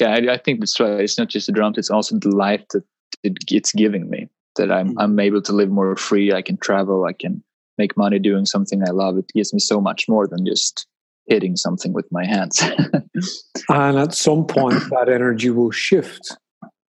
yeah, 0.00 0.14
I, 0.14 0.34
I 0.34 0.36
think 0.38 0.60
that's 0.60 0.78
right. 0.78 1.00
It's 1.00 1.18
not 1.18 1.28
just 1.28 1.46
the 1.46 1.52
drums; 1.52 1.78
it's 1.78 1.90
also 1.90 2.16
the 2.16 2.30
life 2.30 2.64
that 2.70 2.84
it, 3.24 3.38
it's 3.48 3.72
giving 3.72 4.08
me. 4.08 4.28
That 4.56 4.70
I'm 4.70 4.90
mm-hmm. 4.90 4.98
I'm 4.98 5.18
able 5.18 5.42
to 5.42 5.52
live 5.52 5.68
more 5.68 5.96
free. 5.96 6.32
I 6.32 6.42
can 6.42 6.56
travel. 6.58 7.04
I 7.04 7.12
can 7.12 7.42
make 7.76 7.96
money 7.96 8.20
doing 8.20 8.46
something 8.46 8.82
I 8.86 8.92
love. 8.92 9.18
It 9.18 9.32
gives 9.34 9.52
me 9.52 9.58
so 9.58 9.80
much 9.80 10.08
more 10.08 10.28
than 10.28 10.46
just 10.46 10.86
hitting 11.26 11.56
something 11.56 11.92
with 11.92 12.06
my 12.10 12.24
hands. 12.24 12.60
and 13.68 13.98
at 13.98 14.14
some 14.14 14.46
point, 14.46 14.74
that 14.90 15.08
energy 15.08 15.50
will 15.50 15.70
shift, 15.70 16.36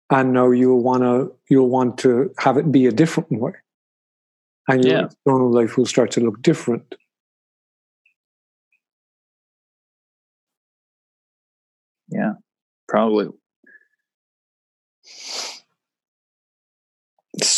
and 0.10 0.34
now 0.34 0.52
you'll 0.52 0.84
want 0.84 1.04
to 1.04 1.34
you'll 1.50 1.70
want 1.70 1.98
to 2.00 2.34
have 2.40 2.58
it 2.58 2.72
be 2.72 2.86
a 2.86 2.92
different 2.92 3.32
way, 3.32 3.54
and 4.68 4.84
your 4.86 4.98
yeah. 4.98 5.06
external 5.06 5.52
life 5.52 5.78
will 5.78 5.86
start 5.86 6.12
to 6.12 6.22
look 6.22 6.42
different. 6.42 6.96
Yeah, 12.10 12.34
probably. 12.90 13.30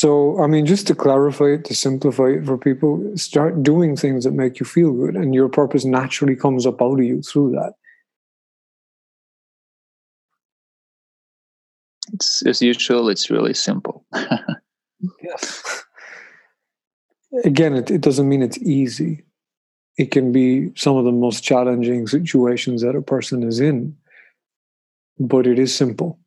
So, 0.03 0.38
I 0.43 0.48
mean, 0.48 0.65
just 0.65 0.86
to 0.88 0.95
clarify 0.95 1.53
it, 1.53 1.63
to 1.63 1.74
simplify 1.74 2.25
it 2.25 2.45
for 2.45 2.57
people, 2.57 3.10
start 3.15 3.63
doing 3.63 3.95
things 3.95 4.25
that 4.25 4.33
make 4.33 4.60
you 4.60 4.65
feel 4.65 4.91
good, 4.91 5.15
and 5.15 5.33
your 5.33 5.48
purpose 5.48 5.86
naturally 5.86 6.36
comes 6.36 6.65
up 6.65 6.81
out 6.81 7.00
of 7.00 7.05
you 7.05 7.22
through 7.22 7.51
that. 7.51 7.75
It's 12.12 12.45
as 12.45 12.62
usual. 12.62 13.07
It's 13.07 13.29
really 13.29 13.53
simple. 13.53 14.05
yes. 15.24 15.86
Again, 17.45 17.74
it, 17.74 17.89
it 17.89 18.01
doesn't 18.01 18.27
mean 18.27 18.41
it's 18.41 18.57
easy. 18.57 19.24
It 19.98 20.12
can 20.12 20.33
be 20.33 20.74
some 20.75 20.98
of 20.98 21.05
the 21.05 21.13
most 21.13 21.45
challenging 21.45 22.07
situations 22.07 22.81
that 22.81 22.98
a 22.98 23.01
person 23.01 23.41
is 23.41 23.62
in, 23.62 23.95
but 25.17 25.48
it 25.48 25.57
is 25.57 25.74
simple 25.74 26.19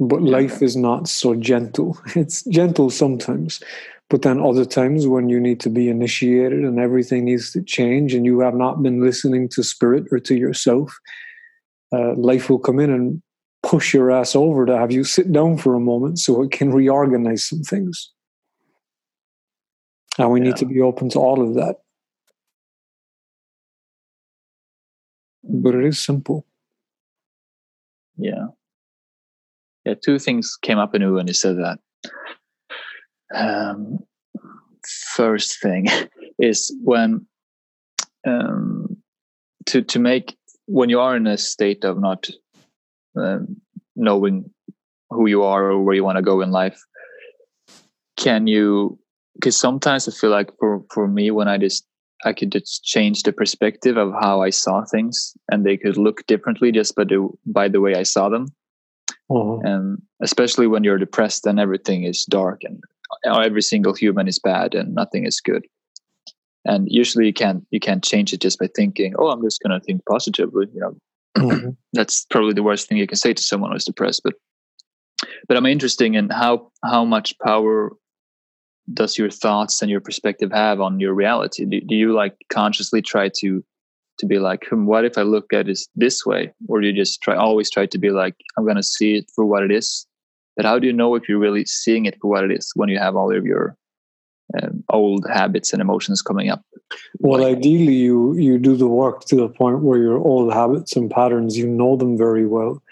but 0.00 0.22
life 0.22 0.62
is 0.62 0.76
not 0.76 1.08
so 1.08 1.34
gentle. 1.34 1.98
It's 2.14 2.42
gentle 2.44 2.90
sometimes, 2.90 3.60
but 4.08 4.22
then 4.22 4.40
other 4.40 4.64
times 4.64 5.06
when 5.06 5.28
you 5.28 5.40
need 5.40 5.60
to 5.60 5.70
be 5.70 5.88
initiated 5.88 6.64
and 6.64 6.78
everything 6.78 7.24
needs 7.24 7.52
to 7.52 7.62
change 7.62 8.14
and 8.14 8.24
you 8.24 8.40
have 8.40 8.54
not 8.54 8.82
been 8.82 9.00
listening 9.00 9.48
to 9.50 9.62
spirit 9.62 10.04
or 10.12 10.20
to 10.20 10.36
yourself, 10.36 10.96
uh, 11.92 12.14
life 12.14 12.48
will 12.48 12.58
come 12.58 12.78
in 12.78 12.90
and 12.90 13.22
push 13.62 13.92
your 13.92 14.10
ass 14.10 14.36
over 14.36 14.64
to 14.64 14.78
have 14.78 14.92
you 14.92 15.02
sit 15.02 15.32
down 15.32 15.56
for 15.56 15.74
a 15.74 15.80
moment 15.80 16.18
so 16.18 16.42
it 16.42 16.52
can 16.52 16.72
reorganize 16.72 17.44
some 17.44 17.62
things. 17.62 18.10
And 20.16 20.30
we 20.30 20.40
yeah. 20.40 20.46
need 20.46 20.56
to 20.56 20.66
be 20.66 20.80
open 20.80 21.08
to 21.10 21.18
all 21.18 21.42
of 21.42 21.54
that. 21.54 21.76
But 25.42 25.74
it 25.74 25.84
is 25.84 26.02
simple. 26.02 26.46
Yeah 28.16 28.48
yeah, 29.88 29.94
two 30.04 30.18
things 30.18 30.56
came 30.60 30.78
up 30.78 30.94
in 30.94 31.14
when 31.14 31.26
you 31.26 31.32
said 31.32 31.56
that. 31.56 31.78
Um, 33.34 33.98
first 35.14 35.60
thing 35.60 35.86
is 36.38 36.74
when 36.82 37.26
um, 38.26 38.96
to 39.66 39.82
to 39.82 39.98
make 39.98 40.36
when 40.66 40.90
you 40.90 41.00
are 41.00 41.16
in 41.16 41.26
a 41.26 41.38
state 41.38 41.84
of 41.84 41.98
not 41.98 42.28
um, 43.16 43.56
knowing 43.96 44.50
who 45.10 45.26
you 45.26 45.42
are 45.42 45.70
or 45.70 45.82
where 45.82 45.94
you 45.94 46.04
want 46.04 46.16
to 46.16 46.22
go 46.22 46.42
in 46.42 46.50
life. 46.50 46.78
Can 48.18 48.46
you? 48.46 48.98
Because 49.34 49.56
sometimes 49.56 50.06
I 50.08 50.12
feel 50.12 50.30
like 50.30 50.50
for 50.58 50.82
for 50.92 51.08
me 51.08 51.30
when 51.30 51.48
I 51.48 51.56
just 51.56 51.86
I 52.24 52.34
could 52.34 52.52
just 52.52 52.84
change 52.84 53.22
the 53.22 53.32
perspective 53.32 53.96
of 53.96 54.12
how 54.20 54.42
I 54.42 54.50
saw 54.50 54.84
things, 54.84 55.34
and 55.50 55.64
they 55.64 55.78
could 55.78 55.96
look 55.96 56.26
differently 56.26 56.72
just 56.72 56.94
by 56.94 57.04
the 57.04 57.28
by 57.46 57.68
the 57.68 57.80
way 57.80 57.94
I 57.94 58.02
saw 58.02 58.28
them. 58.28 58.48
Mm-hmm. 59.30 59.66
And 59.66 60.02
especially 60.22 60.66
when 60.66 60.84
you're 60.84 60.98
depressed 60.98 61.46
and 61.46 61.60
everything 61.60 62.04
is 62.04 62.24
dark 62.24 62.62
and 62.64 62.82
every 63.26 63.62
single 63.62 63.94
human 63.94 64.28
is 64.28 64.38
bad 64.38 64.74
and 64.74 64.94
nothing 64.94 65.26
is 65.26 65.40
good. 65.40 65.66
And 66.64 66.86
usually 66.90 67.26
you 67.26 67.32
can't 67.32 67.64
you 67.70 67.80
can't 67.80 68.04
change 68.04 68.32
it 68.32 68.40
just 68.40 68.58
by 68.58 68.68
thinking, 68.74 69.14
oh, 69.18 69.28
I'm 69.28 69.42
just 69.42 69.62
gonna 69.62 69.80
think 69.80 70.02
positively. 70.06 70.66
You 70.74 70.80
know, 70.80 70.96
mm-hmm. 71.36 71.70
that's 71.92 72.26
probably 72.30 72.52
the 72.52 72.62
worst 72.62 72.88
thing 72.88 72.98
you 72.98 73.06
can 73.06 73.16
say 73.16 73.32
to 73.32 73.42
someone 73.42 73.72
who's 73.72 73.84
depressed. 73.84 74.22
But 74.24 74.34
but 75.46 75.56
I'm 75.56 75.66
interested 75.66 76.14
in 76.14 76.30
how 76.30 76.70
how 76.84 77.04
much 77.04 77.34
power 77.38 77.92
does 78.92 79.18
your 79.18 79.30
thoughts 79.30 79.82
and 79.82 79.90
your 79.90 80.00
perspective 80.00 80.50
have 80.52 80.80
on 80.80 81.00
your 81.00 81.14
reality? 81.14 81.64
Do, 81.64 81.80
do 81.80 81.94
you 81.94 82.14
like 82.14 82.34
consciously 82.50 83.02
try 83.02 83.30
to 83.40 83.62
to 84.18 84.26
be 84.26 84.38
like, 84.38 84.66
hmm, 84.68 84.86
what 84.86 85.04
if 85.04 85.16
I 85.16 85.22
look 85.22 85.52
at 85.52 85.68
it 85.68 85.78
this 85.94 86.24
way? 86.26 86.52
Or 86.68 86.80
do 86.80 86.86
you 86.88 86.92
just 86.92 87.22
try 87.22 87.36
always 87.36 87.70
try 87.70 87.86
to 87.86 87.98
be 87.98 88.10
like, 88.10 88.34
I'm 88.56 88.66
gonna 88.66 88.82
see 88.82 89.16
it 89.16 89.30
for 89.34 89.44
what 89.44 89.62
it 89.62 89.70
is? 89.70 90.06
But 90.56 90.66
how 90.66 90.78
do 90.78 90.86
you 90.86 90.92
know 90.92 91.14
if 91.14 91.28
you're 91.28 91.38
really 91.38 91.64
seeing 91.64 92.06
it 92.06 92.16
for 92.20 92.28
what 92.28 92.44
it 92.44 92.50
is 92.50 92.72
when 92.74 92.88
you 92.88 92.98
have 92.98 93.14
all 93.14 93.34
of 93.34 93.46
your 93.46 93.76
um, 94.60 94.82
old 94.90 95.26
habits 95.30 95.72
and 95.72 95.80
emotions 95.80 96.22
coming 96.22 96.50
up? 96.50 96.62
Well, 97.18 97.42
like, 97.42 97.58
ideally, 97.58 97.94
you 97.94 98.34
you 98.36 98.58
do 98.58 98.76
the 98.76 98.88
work 98.88 99.24
to 99.26 99.36
the 99.36 99.48
point 99.48 99.82
where 99.82 99.98
your 99.98 100.18
old 100.18 100.52
habits 100.52 100.96
and 100.96 101.10
patterns 101.10 101.56
you 101.56 101.66
know 101.66 101.96
them 101.96 102.16
very 102.16 102.46
well. 102.46 102.82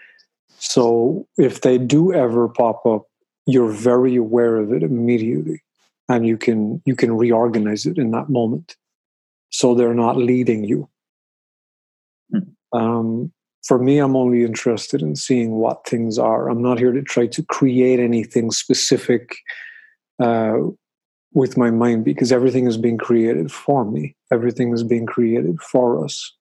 So 0.58 1.26
if 1.36 1.62
they 1.62 1.78
do 1.78 2.12
ever 2.12 2.48
pop 2.48 2.84
up, 2.86 3.06
you're 3.46 3.70
very 3.72 4.16
aware 4.16 4.56
of 4.56 4.72
it 4.72 4.82
immediately, 4.82 5.62
and 6.08 6.26
you 6.26 6.36
can 6.36 6.82
you 6.84 6.94
can 6.94 7.16
reorganize 7.16 7.86
it 7.86 7.98
in 7.98 8.10
that 8.10 8.28
moment, 8.28 8.76
so 9.50 9.74
they're 9.74 9.94
not 9.94 10.16
leading 10.16 10.64
you. 10.64 10.88
Um, 12.72 13.32
for 13.66 13.78
me, 13.78 13.98
I'm 13.98 14.16
only 14.16 14.44
interested 14.44 15.02
in 15.02 15.16
seeing 15.16 15.52
what 15.52 15.86
things 15.86 16.18
are. 16.18 16.48
I'm 16.48 16.62
not 16.62 16.78
here 16.78 16.92
to 16.92 17.02
try 17.02 17.26
to 17.26 17.42
create 17.44 17.98
anything 17.98 18.50
specific 18.50 19.36
uh, 20.22 20.58
with 21.32 21.56
my 21.56 21.70
mind 21.70 22.04
because 22.04 22.32
everything 22.32 22.66
is 22.66 22.76
being 22.76 22.96
created 22.96 23.50
for 23.50 23.84
me. 23.84 24.14
Everything 24.32 24.72
is 24.72 24.82
being 24.82 25.06
created 25.06 25.60
for 25.60 26.04
us 26.04 26.32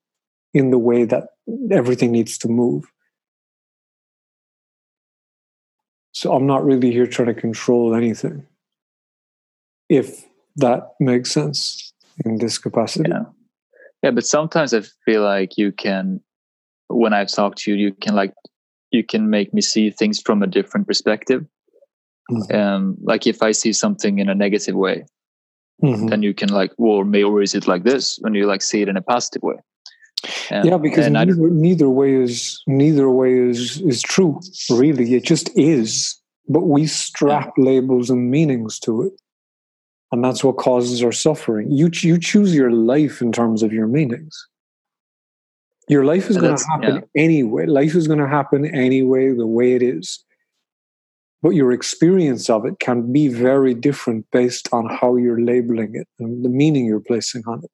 in 0.53 0.69
the 0.69 0.77
way 0.77 1.03
that 1.03 1.29
everything 1.71 2.11
needs 2.11 2.37
to 2.39 2.47
move. 2.47 2.85
So 6.13 6.33
I'm 6.33 6.45
not 6.45 6.63
really 6.63 6.91
here 6.91 7.07
trying 7.07 7.27
to 7.27 7.33
control 7.33 7.93
anything, 7.93 8.45
if 9.89 10.23
that 10.55 10.91
makes 11.01 11.31
sense 11.31 11.91
in 12.23 12.37
this 12.37 12.57
capacity. 12.57 13.09
Yeah. 13.09 13.25
Yeah, 14.05 14.11
but 14.11 14.25
sometimes 14.27 14.71
I 14.71 14.81
feel 15.03 15.23
like 15.23 15.57
you 15.57 15.71
can, 15.71 16.21
when 16.89 17.11
I've 17.11 17.31
talked 17.31 17.57
to 17.63 17.71
you, 17.71 17.77
you 17.77 17.91
can 17.91 18.13
like, 18.13 18.35
you 18.91 19.03
can 19.03 19.31
make 19.31 19.51
me 19.51 19.61
see 19.61 19.89
things 19.89 20.21
from 20.21 20.43
a 20.43 20.47
different 20.47 20.85
perspective. 20.85 21.43
Mm-hmm. 22.31 22.55
Um, 22.55 22.97
like 23.01 23.25
if 23.25 23.41
I 23.41 23.51
see 23.51 23.73
something 23.73 24.19
in 24.19 24.29
a 24.29 24.35
negative 24.35 24.75
way, 24.75 25.05
mm-hmm. 25.83 26.05
then 26.05 26.21
you 26.21 26.35
can 26.35 26.49
like, 26.49 26.71
well, 26.77 27.03
maybe 27.03 27.23
or 27.23 27.41
is 27.41 27.55
it 27.55 27.67
like 27.67 27.83
this? 27.83 28.17
When 28.21 28.35
you 28.35 28.45
like 28.45 28.61
see 28.61 28.83
it 28.83 28.89
in 28.89 28.95
a 28.95 29.01
positive 29.01 29.41
way. 29.41 29.55
Um, 30.51 30.67
yeah, 30.67 30.77
because 30.77 31.09
neither, 31.09 31.35
neither 31.35 31.89
way 31.89 32.13
is 32.13 32.61
neither 32.67 33.09
way 33.09 33.37
is 33.37 33.81
is 33.81 34.03
true. 34.03 34.39
Really, 34.69 35.15
it 35.15 35.23
just 35.23 35.49
is. 35.57 36.15
But 36.47 36.67
we 36.67 36.85
strap 36.85 37.53
yeah. 37.57 37.65
labels 37.65 38.11
and 38.11 38.29
meanings 38.29 38.79
to 38.81 39.01
it 39.01 39.13
and 40.15 40.23
that's 40.23 40.45
what 40.45 40.55
causes 40.55 41.03
our 41.03 41.11
suffering. 41.11 41.69
You 41.69 41.89
you 41.93 42.17
choose 42.17 42.55
your 42.55 42.71
life 42.71 43.21
in 43.21 43.33
terms 43.33 43.63
of 43.63 43.73
your 43.73 43.85
meanings. 43.85 44.47
Your 45.89 46.05
life 46.05 46.29
is 46.29 46.37
going 46.37 46.55
to 46.55 46.65
happen 46.65 46.95
yeah. 46.95 47.21
anyway. 47.21 47.65
Life 47.65 47.95
is 47.95 48.07
going 48.07 48.19
to 48.19 48.27
happen 48.29 48.65
anyway 48.65 49.33
the 49.33 49.45
way 49.45 49.73
it 49.73 49.83
is. 49.83 50.23
But 51.43 51.49
your 51.49 51.73
experience 51.73 52.49
of 52.49 52.65
it 52.65 52.79
can 52.79 53.11
be 53.11 53.27
very 53.27 53.73
different 53.73 54.25
based 54.31 54.69
on 54.71 54.87
how 54.87 55.17
you're 55.17 55.41
labeling 55.41 55.95
it 55.95 56.07
and 56.17 56.45
the 56.45 56.49
meaning 56.49 56.85
you're 56.85 57.01
placing 57.01 57.43
on 57.45 57.61
it. 57.61 57.71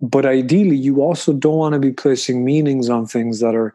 But 0.00 0.24
ideally 0.24 0.76
you 0.76 1.02
also 1.02 1.34
don't 1.34 1.58
want 1.58 1.74
to 1.74 1.78
be 1.78 1.92
placing 1.92 2.42
meanings 2.42 2.88
on 2.88 3.06
things 3.06 3.40
that 3.40 3.54
are 3.54 3.74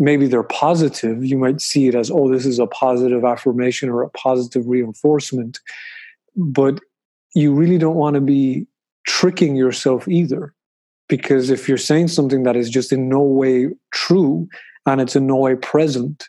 maybe 0.00 0.26
they're 0.26 0.42
positive. 0.42 1.24
You 1.24 1.36
might 1.36 1.60
see 1.60 1.86
it 1.86 1.94
as, 1.94 2.10
oh, 2.10 2.32
this 2.32 2.46
is 2.46 2.58
a 2.58 2.66
positive 2.66 3.24
affirmation 3.24 3.90
or 3.90 4.02
a 4.02 4.10
positive 4.10 4.66
reinforcement. 4.66 5.60
But 6.34 6.80
you 7.34 7.52
really 7.52 7.78
don't 7.78 7.96
want 7.96 8.14
to 8.14 8.20
be 8.20 8.66
tricking 9.06 9.54
yourself 9.54 10.08
either. 10.08 10.54
Because 11.08 11.50
if 11.50 11.68
you're 11.68 11.76
saying 11.76 12.08
something 12.08 12.44
that 12.44 12.56
is 12.56 12.70
just 12.70 12.92
in 12.92 13.08
no 13.08 13.20
way 13.20 13.68
true 13.92 14.48
and 14.86 15.00
it's 15.00 15.16
in 15.16 15.26
no 15.26 15.36
way 15.36 15.54
present, 15.54 16.28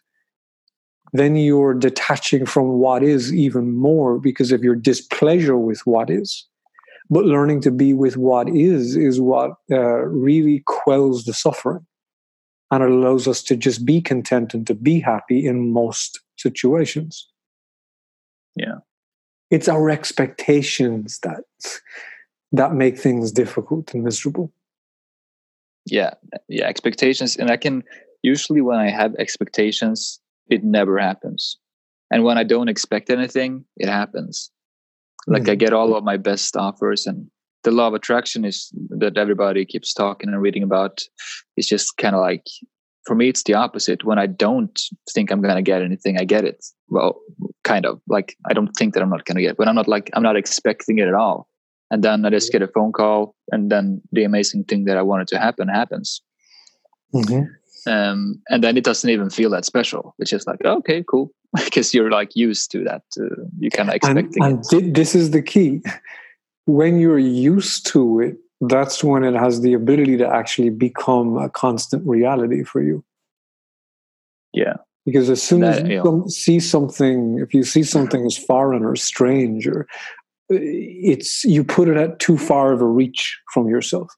then 1.13 1.35
you're 1.35 1.73
detaching 1.73 2.45
from 2.45 2.79
what 2.79 3.03
is 3.03 3.33
even 3.33 3.75
more 3.75 4.19
because 4.19 4.51
of 4.51 4.63
your 4.63 4.75
displeasure 4.75 5.57
with 5.57 5.85
what 5.85 6.09
is. 6.09 6.45
But 7.09 7.25
learning 7.25 7.61
to 7.61 7.71
be 7.71 7.93
with 7.93 8.17
what 8.17 8.49
is 8.49 8.95
is 8.95 9.21
what 9.21 9.51
uh, 9.69 10.05
really 10.05 10.63
quells 10.65 11.25
the 11.25 11.33
suffering. 11.33 11.85
And 12.71 12.83
it 12.83 12.89
allows 12.89 13.27
us 13.27 13.43
to 13.43 13.57
just 13.57 13.85
be 13.85 14.01
content 14.01 14.53
and 14.53 14.65
to 14.67 14.73
be 14.73 14.99
happy 14.99 15.45
in 15.45 15.73
most 15.73 16.21
situations. 16.37 17.27
Yeah. 18.55 18.79
It's 19.49 19.67
our 19.67 19.89
expectations 19.89 21.19
that 21.23 21.43
that 22.53 22.73
make 22.73 22.97
things 22.97 23.31
difficult 23.31 23.93
and 23.93 24.03
miserable. 24.03 24.51
Yeah. 25.85 26.13
Yeah. 26.47 26.65
Expectations. 26.65 27.35
And 27.35 27.51
I 27.51 27.57
can 27.57 27.83
usually 28.23 28.61
when 28.61 28.79
I 28.79 28.89
have 28.89 29.15
expectations, 29.15 30.19
it 30.47 30.63
never 30.63 30.97
happens. 30.97 31.57
And 32.11 32.23
when 32.23 32.37
I 32.37 32.43
don't 32.43 32.69
expect 32.69 33.09
anything, 33.09 33.65
it 33.77 33.87
happens. 33.87 34.51
Like 35.27 35.43
mm-hmm. 35.43 35.51
I 35.51 35.55
get 35.55 35.73
all 35.73 35.95
of 35.95 36.03
my 36.03 36.17
best 36.17 36.57
offers 36.57 37.05
and 37.05 37.29
the 37.63 37.71
law 37.71 37.87
of 37.87 37.93
attraction 37.93 38.45
is 38.45 38.71
that 38.89 39.17
everybody 39.17 39.65
keeps 39.65 39.93
talking 39.93 40.29
and 40.29 40.41
reading 40.41 40.63
about. 40.63 41.01
It's 41.57 41.67
just 41.67 41.97
kind 41.97 42.15
of 42.15 42.21
like 42.21 42.45
for 43.05 43.15
me 43.15 43.29
it's 43.29 43.43
the 43.43 43.53
opposite. 43.53 44.03
When 44.03 44.19
i 44.19 44.25
don't 44.25 44.79
think 45.11 45.31
i'm 45.31 45.41
going 45.41 45.55
to 45.55 45.61
get 45.61 45.81
anything 45.81 46.17
i 46.19 46.23
get 46.23 46.45
it. 46.45 46.65
Well 46.89 47.19
kind 47.63 47.85
of. 47.85 48.01
Like 48.07 48.35
i 48.49 48.53
don't 48.53 48.73
think 48.73 48.93
that 48.93 49.03
i'm 49.03 49.09
not 49.09 49.25
going 49.25 49.35
to 49.35 49.41
get 49.41 49.51
it 49.51 49.57
but 49.57 49.67
i'm 49.67 49.75
not 49.75 49.87
like 49.87 50.09
i'm 50.13 50.23
not 50.23 50.35
expecting 50.35 50.99
it 50.99 51.07
at 51.07 51.13
all. 51.13 51.47
And 51.89 52.03
then 52.03 52.25
i 52.25 52.29
just 52.29 52.51
get 52.51 52.61
a 52.61 52.67
phone 52.67 52.91
call 52.91 53.35
and 53.51 53.71
then 53.71 54.01
the 54.11 54.23
amazing 54.23 54.63
thing 54.65 54.85
that 54.85 54.97
i 54.97 55.01
wanted 55.01 55.27
to 55.29 55.39
happen 55.39 55.67
happens. 55.67 56.21
Mm-hmm. 57.13 57.91
um, 57.91 58.41
and 58.47 58.63
then 58.63 58.77
it 58.77 58.85
doesn't 58.85 59.09
even 59.09 59.29
feel 59.29 59.49
that 59.49 59.65
special. 59.65 60.15
It's 60.17 60.31
just 60.31 60.47
like 60.47 60.59
oh, 60.65 60.77
okay 60.77 61.03
cool. 61.07 61.31
Because 61.65 61.93
you're 61.93 62.09
like 62.09 62.33
used 62.33 62.71
to 62.71 62.83
that 62.85 63.03
uh, 63.19 63.43
you 63.59 63.69
kind 63.69 63.89
of 63.89 63.95
expecting 63.95 64.41
and, 64.41 64.63
and 64.71 64.87
it. 64.87 64.93
this 64.93 65.13
is 65.13 65.31
the 65.31 65.41
key 65.41 65.81
when 66.65 66.99
you're 66.99 67.19
used 67.19 67.87
to 67.87 68.19
it, 68.19 68.37
that's 68.61 69.03
when 69.03 69.23
it 69.23 69.33
has 69.33 69.61
the 69.61 69.73
ability 69.73 70.17
to 70.17 70.27
actually 70.27 70.69
become 70.69 71.37
a 71.37 71.49
constant 71.49 72.07
reality 72.07 72.63
for 72.63 72.81
you. 72.81 73.03
Yeah. 74.53 74.75
Because 75.05 75.29
as 75.29 75.41
soon 75.41 75.61
that, 75.61 75.79
as 75.79 75.89
you 75.89 76.03
yeah. 76.03 76.27
see 76.27 76.59
something, 76.59 77.39
if 77.39 77.53
you 77.53 77.63
see 77.63 77.83
something 77.83 78.25
as 78.25 78.37
foreign 78.37 78.83
or 78.83 78.95
strange, 78.95 79.65
or 79.65 79.87
uh, 80.53 80.57
it's 80.59 81.43
you 81.43 81.63
put 81.63 81.87
it 81.87 81.97
at 81.97 82.19
too 82.19 82.37
far 82.37 82.71
of 82.71 82.81
a 82.81 82.85
reach 82.85 83.39
from 83.51 83.67
yourself. 83.67 84.13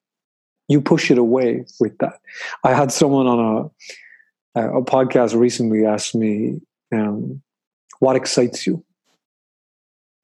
You 0.68 0.82
push 0.82 1.10
it 1.10 1.18
away 1.18 1.66
with 1.80 1.98
that. 2.00 2.20
I 2.64 2.74
had 2.74 2.92
someone 2.92 3.28
on 3.28 3.72
a 4.56 4.62
a 4.62 4.82
podcast 4.82 5.40
recently 5.40 5.86
ask 5.86 6.14
me, 6.14 6.60
um, 6.94 7.42
"What 8.00 8.16
excites 8.16 8.68
you?" 8.68 8.84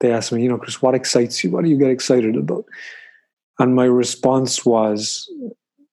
They 0.00 0.12
asked 0.12 0.32
me, 0.32 0.42
you 0.42 0.48
know, 0.48 0.58
Chris, 0.58 0.82
what 0.82 0.94
excites 0.94 1.44
you? 1.44 1.50
What 1.50 1.64
do 1.64 1.70
you 1.70 1.78
get 1.78 1.90
excited 1.90 2.36
about? 2.36 2.64
And 3.58 3.74
my 3.74 3.84
response 3.84 4.64
was, 4.64 5.30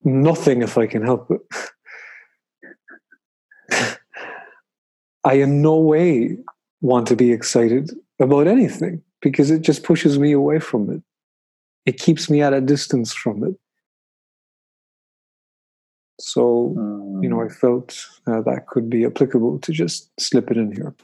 nothing 0.04 0.62
if 0.62 0.78
I 0.78 0.88
can 0.88 1.04
help 1.04 1.30
it. 1.30 1.42
I 5.24 5.34
in 5.34 5.62
no 5.62 5.78
way 5.78 6.38
want 6.82 7.08
to 7.08 7.16
be 7.16 7.32
excited 7.32 7.92
about 8.20 8.48
anything 8.48 9.04
because 9.22 9.52
it 9.52 9.62
just 9.62 9.84
pushes 9.84 10.18
me 10.18 10.32
away 10.32 10.60
from 10.60 10.90
it. 10.90 11.02
It 11.86 12.00
keeps 12.00 12.30
me 12.30 12.42
at 12.42 12.54
a 12.54 12.62
distance 12.62 13.14
from 13.14 13.44
it. 13.44 13.56
So, 16.20 16.74
you 17.22 17.30
know, 17.30 17.42
I 17.44 17.50
felt 17.50 18.08
uh, 18.26 18.42
that 18.42 18.68
could 18.68 18.90
be 18.90 19.06
applicable 19.06 19.60
to 19.60 19.72
just 19.72 20.10
slip 20.20 20.50
it 20.50 20.58
in 20.58 20.72
here. 20.72 20.96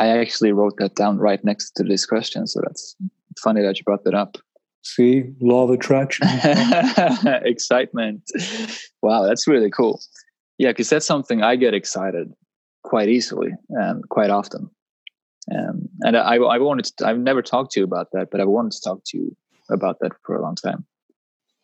I 0.00 0.18
actually 0.18 0.52
wrote 0.52 0.76
that 0.78 0.94
down 0.94 1.18
right 1.18 1.44
next 1.44 1.72
to 1.72 1.84
this 1.84 2.06
question. 2.06 2.46
So 2.46 2.60
that's 2.62 2.96
funny 3.38 3.60
that 3.62 3.78
you 3.78 3.84
brought 3.84 4.04
that 4.04 4.14
up. 4.14 4.38
See, 4.82 5.24
law 5.40 5.64
of 5.64 5.70
attraction. 5.70 6.26
Excitement. 7.44 8.22
Wow, 9.02 9.26
that's 9.26 9.46
really 9.46 9.70
cool. 9.70 10.00
Yeah, 10.56 10.70
because 10.70 10.88
that's 10.88 11.06
something 11.06 11.42
I 11.42 11.56
get 11.56 11.74
excited 11.74 12.32
quite 12.82 13.10
easily 13.10 13.50
and 13.68 14.08
quite 14.08 14.30
often. 14.30 14.70
Um, 15.54 15.88
and 16.00 16.16
I, 16.16 16.36
I 16.36 16.58
wanted 16.58 16.86
to, 16.96 17.06
I've 17.06 17.18
never 17.18 17.42
talked 17.42 17.72
to 17.72 17.80
you 17.80 17.84
about 17.84 18.08
that, 18.12 18.28
but 18.30 18.40
I 18.40 18.44
wanted 18.44 18.72
to 18.72 18.80
talk 18.82 19.02
to 19.06 19.18
you 19.18 19.36
about 19.70 19.98
that 20.00 20.12
for 20.24 20.34
a 20.34 20.42
long 20.42 20.54
time. 20.54 20.86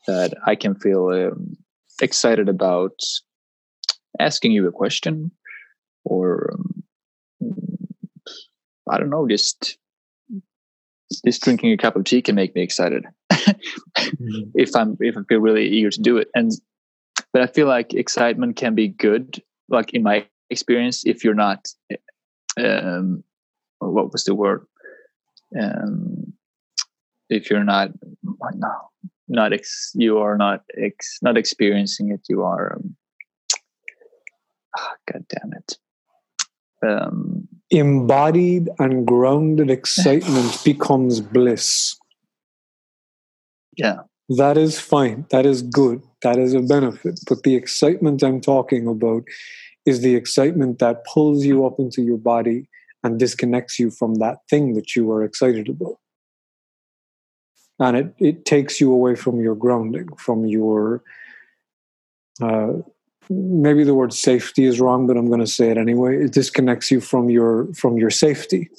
That 0.07 0.35
I 0.45 0.55
can 0.55 0.75
feel 0.75 1.09
um, 1.09 1.57
excited 2.03 2.49
about 2.49 3.01
asking 4.21 4.53
you 4.53 4.69
a 4.69 4.73
question 4.73 5.31
or 6.05 6.53
um, 6.55 6.76
I 8.91 8.99
don't 8.99 9.11
know, 9.11 9.27
just 9.27 9.79
just 11.25 11.43
drinking 11.43 11.73
a 11.73 11.77
cup 11.77 11.97
of 11.97 12.05
tea 12.05 12.23
can 12.23 12.35
make 12.35 12.55
me 12.55 12.63
excited 12.63 13.05
mm-hmm. 13.33 14.51
if 14.55 14.75
I'm 14.75 14.97
if 15.01 15.17
I 15.17 15.21
feel 15.29 15.41
really 15.41 15.67
eager 15.67 15.91
to 15.91 16.01
do 16.01 16.17
it. 16.17 16.29
And 16.35 16.53
but 17.33 17.43
I 17.43 17.47
feel 17.47 17.67
like 17.67 17.95
excitement 17.95 18.57
can 18.57 18.75
be 18.75 18.89
good, 18.89 19.43
like 19.69 19.95
in 19.95 20.03
my 20.03 20.27
experience, 20.51 21.05
if 21.05 21.25
you're 21.25 21.35
not 21.35 21.69
um 22.59 23.23
what 23.79 24.13
was 24.13 24.25
the 24.25 24.35
word? 24.35 24.67
Um 25.59 26.33
if 27.29 27.51
you're 27.51 27.65
not 27.65 27.91
no 28.55 28.73
not 29.29 29.53
ex 29.53 29.91
you 29.95 30.19
are 30.19 30.37
not 30.37 30.63
ex 30.81 31.19
not 31.23 31.37
experiencing 31.37 32.11
it, 32.11 32.21
you 32.29 32.43
are 32.43 32.77
um, 32.77 32.97
oh, 34.79 34.93
god 35.11 35.25
damn 35.29 35.53
it. 35.53 35.79
Um 36.87 37.49
embodied 37.71 38.69
and 38.79 39.07
grounded 39.07 39.71
excitement 39.71 40.59
becomes 40.65 41.21
bliss. 41.21 41.97
Yeah. 43.77 44.01
That 44.29 44.59
is 44.59 44.81
fine. 44.81 45.27
That 45.31 45.47
is 45.47 45.63
good. 45.63 46.03
That 46.23 46.39
is 46.39 46.55
a 46.55 46.61
benefit. 46.61 47.21
But 47.29 47.43
the 47.43 47.55
excitement 47.55 48.23
I'm 48.23 48.41
talking 48.41 48.89
about 48.89 49.23
is 49.85 50.01
the 50.01 50.17
excitement 50.17 50.81
that 50.81 51.05
pulls 51.05 51.45
you 51.45 51.65
up 51.65 51.79
into 51.79 52.03
your 52.03 52.19
body 52.19 52.69
and 53.05 53.21
disconnects 53.21 53.79
you 53.79 53.91
from 53.91 54.17
that 54.17 54.39
thing 54.51 54.75
that 54.75 54.97
you 54.97 55.11
are 55.13 55.23
excited 55.23 55.69
about. 55.69 55.99
And 57.79 57.97
it, 57.97 58.15
it 58.19 58.45
takes 58.45 58.81
you 58.81 58.93
away 58.93 59.15
from 59.15 59.41
your 59.41 59.55
grounding, 59.55 60.09
from 60.17 60.47
your 60.47 61.03
uh, 62.43 62.73
maybe 63.31 63.85
the 63.85 63.95
word 63.95 64.13
safety 64.13 64.65
is 64.65 64.81
wrong 64.81 65.07
but 65.07 65.17
i'm 65.17 65.29
going 65.29 65.41
to 65.41 65.47
say 65.47 65.71
it 65.71 65.79
anyway. 65.79 66.17
It 66.25 66.33
disconnects 66.33 66.91
you 66.91 67.01
from 67.01 67.31
your 67.31 67.73
from 67.75 67.97
your 67.97 68.11
safety. 68.11 68.71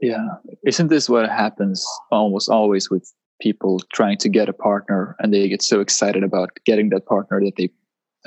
Yeah. 0.00 0.26
Isn't 0.66 0.88
this 0.88 1.08
what 1.08 1.28
happens 1.28 1.86
almost 2.10 2.48
always 2.48 2.90
with 2.90 3.10
people 3.40 3.80
trying 3.92 4.18
to 4.18 4.28
get 4.28 4.48
a 4.48 4.52
partner 4.52 5.16
and 5.18 5.32
they 5.32 5.48
get 5.48 5.62
so 5.62 5.80
excited 5.80 6.22
about 6.22 6.50
getting 6.66 6.90
that 6.90 7.06
partner 7.06 7.40
that 7.40 7.56
they 7.56 7.70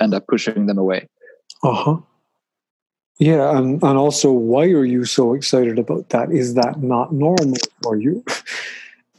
end 0.00 0.14
up 0.14 0.26
pushing 0.26 0.66
them 0.66 0.78
away? 0.78 1.08
Uh-huh. 1.62 1.98
Yeah 3.18 3.56
and 3.56 3.82
and 3.82 3.98
also 3.98 4.30
why 4.30 4.64
are 4.64 4.84
you 4.84 5.04
so 5.04 5.34
excited 5.34 5.78
about 5.78 6.10
that? 6.10 6.30
Is 6.30 6.54
that 6.54 6.82
not 6.82 7.12
normal 7.12 7.58
for 7.82 7.96
you? 7.96 8.24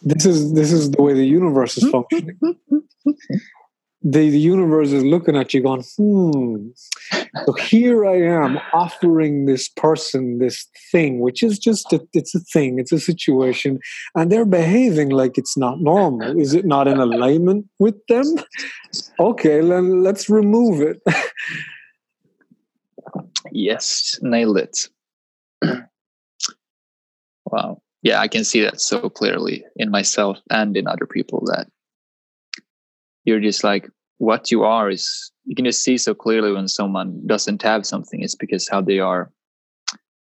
This 0.01 0.25
is 0.25 0.53
this 0.53 0.71
is 0.71 0.91
the 0.91 1.01
way 1.01 1.13
the 1.13 1.25
universe 1.25 1.77
is 1.77 1.89
functioning 1.95 2.39
the, 4.01 4.29
the 4.29 4.39
universe 4.39 4.91
is 4.91 5.03
looking 5.03 5.35
at 5.35 5.53
you 5.53 5.61
going, 5.61 5.83
hmm. 5.97 6.69
So 7.45 7.53
here 7.53 8.05
I 8.05 8.21
am 8.21 8.57
offering 8.73 9.45
this 9.45 9.67
person 9.67 10.39
this 10.39 10.67
thing, 10.91 11.19
which 11.19 11.43
is 11.43 11.59
just 11.59 11.91
a, 11.91 12.01
it's 12.13 12.33
a 12.33 12.39
thing, 12.39 12.79
it's 12.79 12.91
a 12.91 12.99
situation, 12.99 13.79
and 14.15 14.31
they're 14.31 14.45
behaving 14.45 15.09
like 15.09 15.37
it's 15.37 15.57
not 15.57 15.81
normal. 15.81 16.39
Is 16.39 16.53
it 16.53 16.65
not 16.65 16.87
in 16.87 16.97
alignment 16.97 17.67
with 17.77 17.95
them? 18.07 18.25
Okay, 19.19 19.61
then 19.61 20.01
let's 20.01 20.29
remove 20.29 20.81
it. 20.81 21.01
yes, 23.51 24.17
nailed 24.21 24.57
it. 24.57 24.87
wow. 27.45 27.81
Yeah, 28.01 28.21
I 28.21 28.29
can 28.29 28.45
see 28.45 28.61
that 28.61 28.79
so 28.79 29.09
clearly 29.09 29.65
in 29.75 29.91
myself 29.91 30.39
and 30.49 30.77
in 30.77 30.87
other 30.87 31.05
people 31.05 31.43
that 31.47 31.67
you're 33.29 33.39
just 33.39 33.63
like 33.63 33.89
what 34.17 34.51
you 34.51 34.63
are 34.63 34.89
is 34.89 35.31
you 35.45 35.55
can 35.55 35.65
just 35.65 35.83
see 35.83 35.97
so 35.97 36.13
clearly 36.13 36.51
when 36.51 36.67
someone 36.67 37.21
doesn't 37.25 37.61
have 37.61 37.85
something 37.85 38.21
it's 38.21 38.35
because 38.35 38.67
how 38.67 38.81
they 38.81 38.99
are 38.99 39.31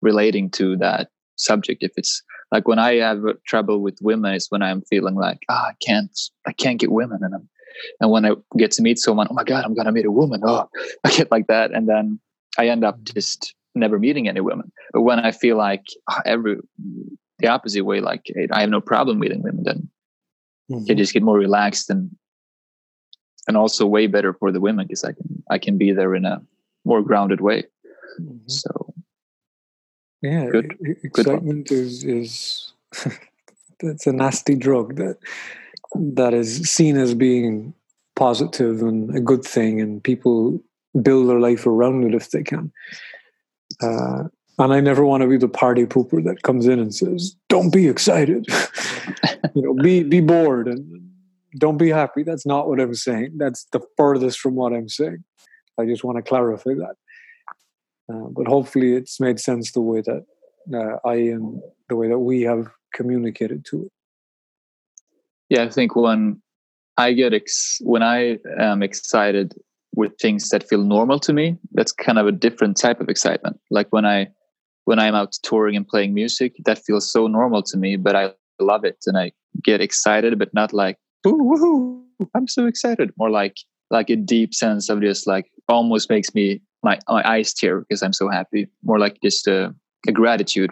relating 0.00 0.50
to 0.50 0.76
that 0.76 1.08
subject 1.36 1.82
if 1.82 1.92
it's 1.96 2.22
like 2.50 2.68
when 2.68 2.78
i 2.78 2.94
have 2.94 3.20
trouble 3.46 3.80
with 3.80 3.98
women 4.00 4.34
it's 4.34 4.50
when 4.50 4.62
i'm 4.62 4.82
feeling 4.82 5.14
like 5.14 5.40
ah, 5.50 5.66
i 5.68 5.72
can't 5.86 6.18
i 6.46 6.52
can't 6.52 6.80
get 6.80 6.92
women 6.92 7.18
and 7.22 7.34
i'm 7.34 7.48
And 8.00 8.10
when 8.10 8.24
I 8.24 8.32
get 8.56 8.70
to 8.72 8.82
meet 8.82 8.98
someone, 8.98 9.28
oh 9.30 9.34
my 9.34 9.44
god, 9.44 9.64
I'm 9.64 9.74
gonna 9.74 9.92
meet 9.92 10.06
a 10.06 10.10
woman. 10.10 10.42
Oh, 10.44 10.68
I 11.04 11.10
get 11.10 11.30
like 11.30 11.46
that, 11.46 11.72
and 11.72 11.88
then 11.88 12.20
I 12.58 12.68
end 12.68 12.84
up 12.84 13.02
just 13.02 13.54
never 13.74 13.98
meeting 13.98 14.28
any 14.28 14.40
women. 14.40 14.70
But 14.92 15.02
when 15.02 15.18
I 15.18 15.32
feel 15.32 15.56
like 15.56 15.84
oh, 16.10 16.20
every 16.24 16.56
the 17.38 17.48
opposite 17.48 17.84
way, 17.84 18.00
like 18.00 18.26
I 18.52 18.60
have 18.60 18.70
no 18.70 18.80
problem 18.80 19.18
meeting 19.18 19.42
women, 19.42 19.64
then 19.64 19.88
mm-hmm. 20.70 20.90
I 20.90 20.94
just 20.94 21.12
get 21.12 21.22
more 21.22 21.38
relaxed 21.38 21.90
and 21.90 22.10
and 23.46 23.56
also 23.56 23.86
way 23.86 24.06
better 24.06 24.32
for 24.32 24.52
the 24.52 24.60
women 24.60 24.86
because 24.86 25.04
I 25.04 25.12
can 25.12 25.42
I 25.50 25.58
can 25.58 25.78
be 25.78 25.92
there 25.92 26.14
in 26.14 26.24
a 26.24 26.42
more 26.84 27.02
grounded 27.02 27.40
way. 27.40 27.64
Mm-hmm. 28.20 28.48
So 28.48 28.94
yeah, 30.20 30.46
good. 30.46 30.76
excitement 31.02 31.68
good 31.68 31.74
is 31.74 32.04
is 32.04 32.72
it's 33.80 34.06
a 34.06 34.12
nasty 34.12 34.54
drug 34.54 34.96
that 34.96 35.18
that 35.94 36.32
is 36.32 36.70
seen 36.70 36.96
as 36.96 37.14
being 37.14 37.74
positive 38.14 38.82
and 38.82 39.14
a 39.16 39.20
good 39.20 39.44
thing, 39.44 39.80
and 39.80 40.02
people 40.02 40.62
build 41.02 41.28
their 41.28 41.40
life 41.40 41.66
around 41.66 42.04
it 42.04 42.14
if 42.14 42.30
they 42.30 42.42
can. 42.42 42.72
Uh, 43.80 44.24
and 44.58 44.72
I 44.72 44.80
never 44.80 45.04
want 45.04 45.22
to 45.22 45.28
be 45.28 45.38
the 45.38 45.48
party 45.48 45.86
pooper 45.86 46.22
that 46.24 46.42
comes 46.42 46.66
in 46.66 46.78
and 46.78 46.94
says, 46.94 47.34
"Don't 47.48 47.72
be 47.72 47.88
excited, 47.88 48.46
you 49.54 49.62
know, 49.62 49.74
be 49.74 50.02
be 50.02 50.20
bored 50.20 50.68
and 50.68 51.01
don't 51.58 51.78
be 51.78 51.90
happy." 51.90 52.22
That's 52.22 52.46
not 52.46 52.68
what 52.68 52.80
I'm 52.80 52.94
saying. 52.94 53.32
That's 53.36 53.64
the 53.72 53.80
furthest 53.96 54.40
from 54.40 54.54
what 54.54 54.72
I'm 54.72 54.88
saying. 54.88 55.24
I 55.78 55.86
just 55.86 56.04
want 56.04 56.16
to 56.16 56.22
clarify 56.22 56.74
that. 56.74 56.96
Uh, 58.12 58.28
but 58.28 58.46
hopefully, 58.46 58.94
it's 58.94 59.20
made 59.20 59.40
sense 59.40 59.72
the 59.72 59.80
way 59.80 60.02
that 60.02 60.24
uh, 60.74 61.08
I 61.08 61.14
and 61.14 61.60
the 61.88 61.96
way 61.96 62.08
that 62.08 62.18
we 62.18 62.42
have 62.42 62.68
communicated 62.94 63.64
to 63.66 63.84
it. 63.84 63.92
Yeah, 65.48 65.64
I 65.64 65.68
think 65.68 65.96
when 65.96 66.40
I 66.96 67.12
get 67.12 67.34
ex- 67.34 67.78
when 67.82 68.02
I 68.02 68.38
am 68.58 68.82
excited 68.82 69.54
with 69.94 70.16
things 70.18 70.48
that 70.48 70.68
feel 70.68 70.82
normal 70.82 71.20
to 71.20 71.32
me, 71.32 71.58
that's 71.72 71.92
kind 71.92 72.18
of 72.18 72.26
a 72.26 72.32
different 72.32 72.76
type 72.76 73.00
of 73.00 73.08
excitement. 73.08 73.60
Like 73.70 73.88
when 73.90 74.04
I 74.06 74.28
when 74.84 74.98
I'm 74.98 75.14
out 75.14 75.32
touring 75.42 75.76
and 75.76 75.86
playing 75.86 76.14
music, 76.14 76.56
that 76.64 76.78
feels 76.84 77.10
so 77.10 77.26
normal 77.26 77.62
to 77.64 77.76
me, 77.76 77.96
but 77.96 78.16
I 78.16 78.32
love 78.60 78.84
it 78.84 78.98
and 79.06 79.16
I 79.16 79.32
get 79.62 79.80
excited, 79.80 80.38
but 80.38 80.52
not 80.54 80.72
like, 80.72 80.98
ooh, 81.26 82.04
I'm 82.34 82.48
so 82.48 82.66
excited. 82.66 83.10
More 83.16 83.30
like 83.30 83.56
like 83.90 84.10
a 84.10 84.16
deep 84.16 84.54
sense 84.54 84.88
of 84.88 85.02
just 85.02 85.26
like 85.26 85.50
almost 85.68 86.08
makes 86.10 86.34
me 86.34 86.62
my 86.82 86.98
my 87.08 87.22
eyes 87.28 87.52
tear 87.52 87.80
because 87.80 88.02
I'm 88.02 88.12
so 88.12 88.28
happy. 88.28 88.68
More 88.82 88.98
like 88.98 89.18
just 89.22 89.46
a, 89.46 89.74
a 90.08 90.12
gratitude 90.12 90.70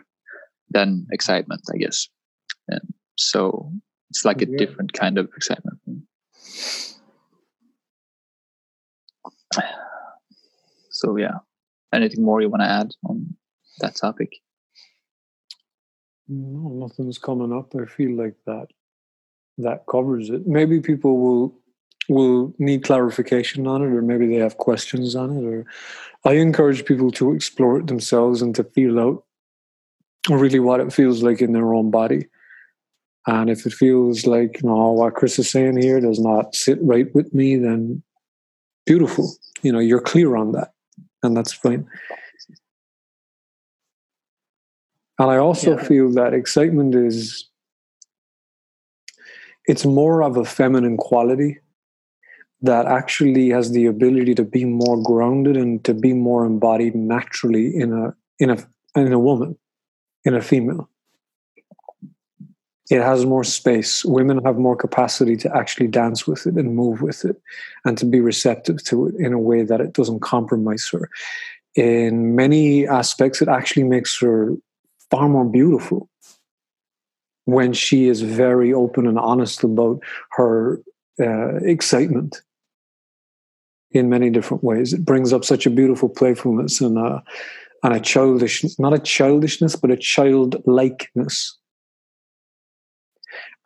than 0.71 1.07
excitement, 1.13 1.63
I 1.73 1.79
guess. 1.79 2.09
And 2.69 2.95
so 3.17 3.73
it's 4.11 4.25
like 4.25 4.43
a 4.43 4.49
yeah. 4.49 4.57
different 4.59 4.93
kind 4.93 5.19
of 5.19 5.29
excitement. 5.37 5.79
So 10.93 11.17
yeah, 11.17 11.39
anything 11.95 12.23
more 12.23 12.43
you 12.43 12.51
want 12.51 12.61
to 12.61 12.69
add 12.69 12.93
on 13.09 13.35
that 13.79 13.97
topic? 13.97 14.37
No, 16.29 16.69
nothing's 16.69 17.17
coming 17.17 17.51
up. 17.51 17.75
I 17.75 17.87
feel 17.87 18.17
like 18.17 18.35
that 18.45 18.67
that 19.59 19.87
covers 19.87 20.31
it. 20.31 20.47
Maybe 20.47 20.81
people 20.81 21.19
will 21.19 21.55
will 22.09 22.53
need 22.59 22.83
clarification 22.83 23.67
on 23.67 23.83
it, 23.83 23.95
or 23.95 24.03
maybe 24.03 24.27
they 24.27 24.37
have 24.37 24.59
questions 24.59 25.15
on 25.15 25.37
it. 25.37 25.45
Or 25.45 25.65
I 26.25 26.33
encourage 26.35 26.85
people 26.85 27.11
to 27.13 27.33
explore 27.33 27.79
it 27.79 27.87
themselves 27.87 28.43
and 28.43 28.55
to 28.57 28.65
feel 28.65 28.99
out 28.99 29.25
really 30.29 30.59
what 30.59 30.81
it 30.81 30.93
feels 30.93 31.23
like 31.23 31.41
in 31.41 31.53
their 31.53 31.73
own 31.73 31.91
body. 31.91 32.27
And 33.27 33.49
if 33.49 33.65
it 33.65 33.73
feels 33.73 34.27
like 34.27 34.61
you 34.63 34.69
know 34.69 34.93
what 34.93 35.15
Chris 35.15 35.39
is 35.39 35.51
saying 35.51 35.81
here 35.81 36.01
does 36.01 36.19
not 36.19 36.55
sit 36.55 36.79
right 36.83 37.15
with 37.15 37.33
me, 37.33 37.57
then 37.57 38.03
beautiful. 38.87 39.33
You 39.63 39.73
know, 39.73 39.79
you're 39.79 40.01
clear 40.01 40.37
on 40.37 40.53
that, 40.53 40.73
and 41.23 41.37
that's 41.37 41.53
fine. 41.53 41.87
And 45.19 45.31
I 45.31 45.37
also 45.37 45.77
yeah. 45.77 45.83
feel 45.85 46.11
that 46.15 46.33
excitement 46.33 46.95
is 46.95 47.50
it's 49.71 49.87
more 49.87 50.25
of 50.25 50.37
a 50.37 50.45
feminine 50.45 50.97
quality 50.97 51.57
that 52.61 52.87
actually 52.87 53.51
has 53.51 53.71
the 53.71 53.87
ability 53.87 54.35
to 54.35 54.43
be 54.43 54.65
more 54.65 55.01
grounded 55.01 55.57
and 55.57 55.85
to 55.85 55.95
be 55.95 56.13
more 56.13 56.45
embodied 56.45 56.97
naturally 56.97 57.77
in 57.77 57.93
a 57.93 58.13
in 58.41 58.51
a 58.51 58.57
in 58.97 59.13
a 59.13 59.19
woman, 59.21 59.57
in 60.25 60.35
a 60.35 60.43
female. 60.43 60.91
It 62.91 63.01
has 63.01 63.25
more 63.25 63.45
space. 63.45 64.05
Women 64.05 64.45
have 64.45 64.59
more 64.59 64.75
capacity 64.75 65.37
to 65.37 65.57
actually 65.57 65.87
dance 65.87 66.27
with 66.27 66.49
it 66.49 66.55
and 66.55 66.75
move 66.75 67.01
with 67.01 67.25
it 67.25 67.37
and 67.85 67.97
to 67.99 68.05
be 68.05 68.21
receptive 68.21 68.83
to 68.87 69.07
it 69.07 69.15
in 69.25 69.33
a 69.33 69.39
way 69.39 69.63
that 69.63 69.81
it 69.81 69.93
doesn't 69.93 70.23
compromise 70.35 70.89
her. 70.93 71.09
In 71.77 72.35
many 72.35 72.89
aspects, 72.89 73.41
it 73.41 73.47
actually 73.47 73.85
makes 73.85 74.21
her 74.21 74.57
far 75.13 75.29
more 75.29 75.45
beautiful 75.45 76.09
when 77.51 77.73
she 77.73 78.09
is 78.09 78.23
very 78.23 78.73
open 78.73 79.07
and 79.07 79.19
honest 79.19 79.65
about 79.65 80.01
her 80.33 80.81
uh, 81.21 81.57
excitement 81.57 82.41
in 83.93 84.09
many 84.09 84.31
different 84.31 84.63
ways. 84.63 84.93
It 84.93 85.05
brings 85.05 85.33
up 85.33 85.45
such 85.45 85.67
a 85.67 85.71
beautiful 85.71 86.09
playfulness 86.09 86.81
and 86.81 86.97
a, 86.99 87.23
and 87.83 87.95
a 87.95 88.01
childish, 88.01 88.65
not 88.79 88.95
a 88.95 88.99
childishness, 88.99 89.77
but 89.77 89.91
a 89.91 89.97
childlikeness. 89.97 91.57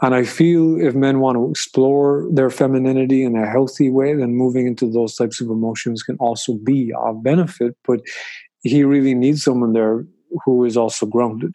And 0.02 0.14
I 0.14 0.24
feel 0.24 0.80
if 0.80 0.94
men 0.94 1.20
want 1.20 1.36
to 1.36 1.48
explore 1.50 2.26
their 2.30 2.50
femininity 2.50 3.22
in 3.22 3.36
a 3.36 3.48
healthy 3.48 3.90
way, 3.90 4.14
then 4.14 4.34
moving 4.34 4.66
into 4.66 4.90
those 4.90 5.14
types 5.14 5.40
of 5.40 5.48
emotions 5.48 6.02
can 6.02 6.16
also 6.16 6.54
be 6.54 6.92
of 6.98 7.22
benefit. 7.22 7.76
But 7.86 8.00
he 8.62 8.82
really 8.82 9.14
needs 9.14 9.44
someone 9.44 9.72
there 9.72 10.04
who 10.44 10.64
is 10.64 10.76
also 10.76 11.06
grounded 11.06 11.54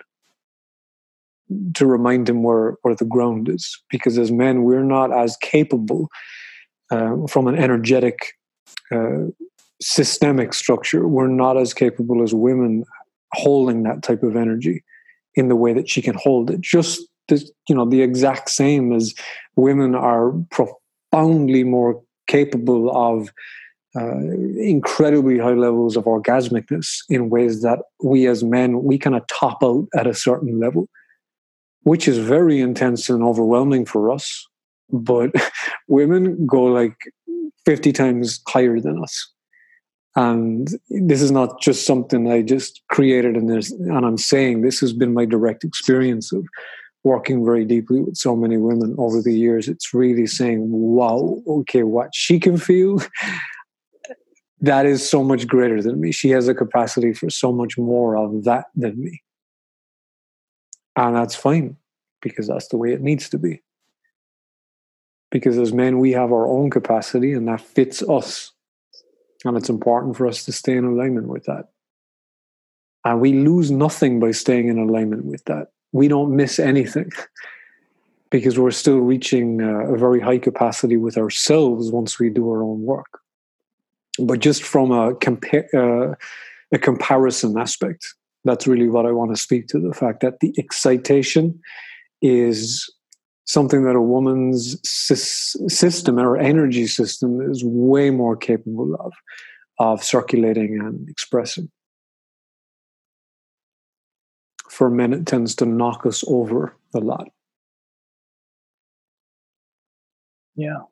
to 1.73 1.85
remind 1.85 2.29
him 2.29 2.43
where, 2.43 2.75
where 2.81 2.95
the 2.95 3.05
ground 3.05 3.49
is. 3.49 3.81
Because 3.89 4.17
as 4.17 4.31
men, 4.31 4.63
we're 4.63 4.83
not 4.83 5.12
as 5.12 5.38
capable 5.38 6.09
uh, 6.91 7.15
from 7.27 7.47
an 7.47 7.55
energetic, 7.55 8.33
uh, 8.91 9.25
systemic 9.81 10.53
structure, 10.53 11.07
we're 11.07 11.27
not 11.27 11.57
as 11.57 11.73
capable 11.73 12.23
as 12.23 12.33
women 12.33 12.83
holding 13.33 13.83
that 13.83 14.03
type 14.03 14.23
of 14.23 14.35
energy 14.35 14.83
in 15.35 15.47
the 15.47 15.55
way 15.55 15.73
that 15.73 15.89
she 15.89 16.01
can 16.01 16.15
hold 16.15 16.49
it. 16.49 16.62
Just 16.62 17.01
the, 17.27 17.47
you 17.67 17.75
know, 17.75 17.85
the 17.85 18.01
exact 18.01 18.49
same 18.49 18.91
as 18.91 19.13
women 19.55 19.95
are 19.95 20.33
profoundly 20.51 21.63
more 21.63 22.01
capable 22.27 22.95
of 22.95 23.29
uh, 23.95 24.19
incredibly 24.59 25.39
high 25.39 25.53
levels 25.53 25.97
of 25.97 26.03
orgasmicness 26.05 26.99
in 27.09 27.29
ways 27.29 27.62
that 27.62 27.79
we 28.03 28.27
as 28.27 28.43
men 28.43 28.83
we 28.83 28.99
kind 28.99 29.15
of 29.15 29.25
top 29.27 29.63
out 29.63 29.88
at 29.95 30.05
a 30.05 30.13
certain 30.13 30.59
level 30.59 30.88
which 31.89 32.08
is 32.08 32.19
very 32.19 32.60
intense 32.60 33.10
and 33.10 33.23
overwhelming 33.23 33.86
for 33.86 34.12
us 34.12 34.47
but 34.91 35.32
women 35.88 36.45
go 36.45 36.63
like 36.63 36.97
50 37.65 37.91
times 37.91 38.41
higher 38.47 38.80
than 38.80 39.02
us 39.02 39.15
and 40.15 40.69
this 40.89 41.21
is 41.21 41.32
not 41.32 41.60
just 41.62 41.86
something 41.86 42.32
i 42.32 42.41
just 42.41 42.82
created 42.89 43.36
this 43.47 43.71
and 43.71 44.06
i'm 44.06 44.17
saying 44.17 44.62
this 44.62 44.80
has 44.80 44.93
been 44.93 45.13
my 45.13 45.25
direct 45.25 45.63
experience 45.63 46.32
of 46.32 46.45
working 47.04 47.45
very 47.45 47.65
deeply 47.65 48.02
with 48.02 48.17
so 48.17 48.36
many 48.36 48.58
women 48.58 48.95
over 48.97 49.21
the 49.21 49.34
years 49.34 49.67
it's 49.67 49.93
really 49.93 50.28
saying 50.28 50.60
wow 50.69 51.41
okay 51.47 51.84
what 51.84 52.10
she 52.13 52.39
can 52.39 52.58
feel 52.58 53.02
that 54.62 54.86
is 54.86 55.10
so 55.10 55.23
much 55.23 55.47
greater 55.47 55.82
than 55.82 56.02
me. 56.02 56.12
She 56.12 56.30
has 56.32 56.49
a 56.49 56.54
capacity 56.54 57.13
for 57.13 57.30
so 57.30 57.52
much 57.52 57.78
more 57.78 58.17
of 58.17 58.43
that 58.43 58.65
than 58.75 59.02
me. 59.02 59.21
And 60.99 61.15
that's 61.15 61.33
fine 61.33 61.77
because 62.21 62.47
that's 62.47 62.67
the 62.67 62.75
way 62.75 62.91
it 62.91 62.99
needs 62.99 63.29
to 63.29 63.38
be. 63.38 63.62
Because 65.31 65.57
as 65.57 65.71
men, 65.71 65.99
we 65.99 66.12
have 66.12 66.33
our 66.33 66.45
own 66.45 66.69
capacity 66.69 67.31
and 67.31 67.47
that 67.47 67.62
fits 67.62 68.03
us. 68.03 68.51
And 69.45 69.55
it's 69.55 69.69
important 69.69 70.17
for 70.17 70.27
us 70.27 70.43
to 70.43 70.51
stay 70.51 70.75
in 70.75 70.83
alignment 70.83 71.27
with 71.27 71.45
that. 71.45 71.69
And 73.05 73.21
we 73.21 73.31
lose 73.31 73.71
nothing 73.71 74.19
by 74.19 74.31
staying 74.31 74.67
in 74.67 74.77
alignment 74.77 75.23
with 75.23 75.45
that. 75.45 75.71
We 75.93 76.09
don't 76.09 76.35
miss 76.35 76.59
anything 76.59 77.09
because 78.29 78.59
we're 78.59 78.71
still 78.71 78.99
reaching 78.99 79.62
a 79.62 79.95
very 79.95 80.19
high 80.19 80.39
capacity 80.39 80.97
with 80.97 81.17
ourselves 81.17 81.91
once 81.91 82.19
we 82.19 82.29
do 82.29 82.49
our 82.49 82.62
own 82.62 82.83
work 82.83 83.21
but 84.19 84.39
just 84.39 84.63
from 84.63 84.91
a 84.91 85.15
compare 85.15 85.69
uh, 85.73 86.13
a 86.71 86.77
comparison 86.77 87.57
aspect 87.57 88.15
that's 88.45 88.67
really 88.67 88.88
what 88.88 89.06
i 89.06 89.12
want 89.12 89.34
to 89.34 89.41
speak 89.41 89.67
to 89.67 89.80
the 89.80 89.93
fact 89.93 90.21
that 90.21 90.39
the 90.39 90.54
excitation 90.58 91.60
is 92.21 92.89
something 93.49 93.84
that 93.84 93.95
a 93.95 94.02
woman's 94.02 94.78
system 94.88 96.19
or 96.19 96.38
energy 96.38 96.86
system 96.86 97.41
is 97.41 97.63
way 97.65 98.12
more 98.12 98.38
capable 98.38 98.95
of 98.99 99.12
of 99.80 100.04
circulating 100.04 100.78
and 100.80 101.10
expressing. 101.10 101.69
For 104.69 104.89
men 104.91 105.13
it 105.13 105.25
tends 105.25 105.56
to 105.56 105.65
knock 105.65 106.06
us 106.06 106.23
over 106.28 106.75
a 106.93 106.99
lot. 106.99 107.30
Yeah 110.56 110.84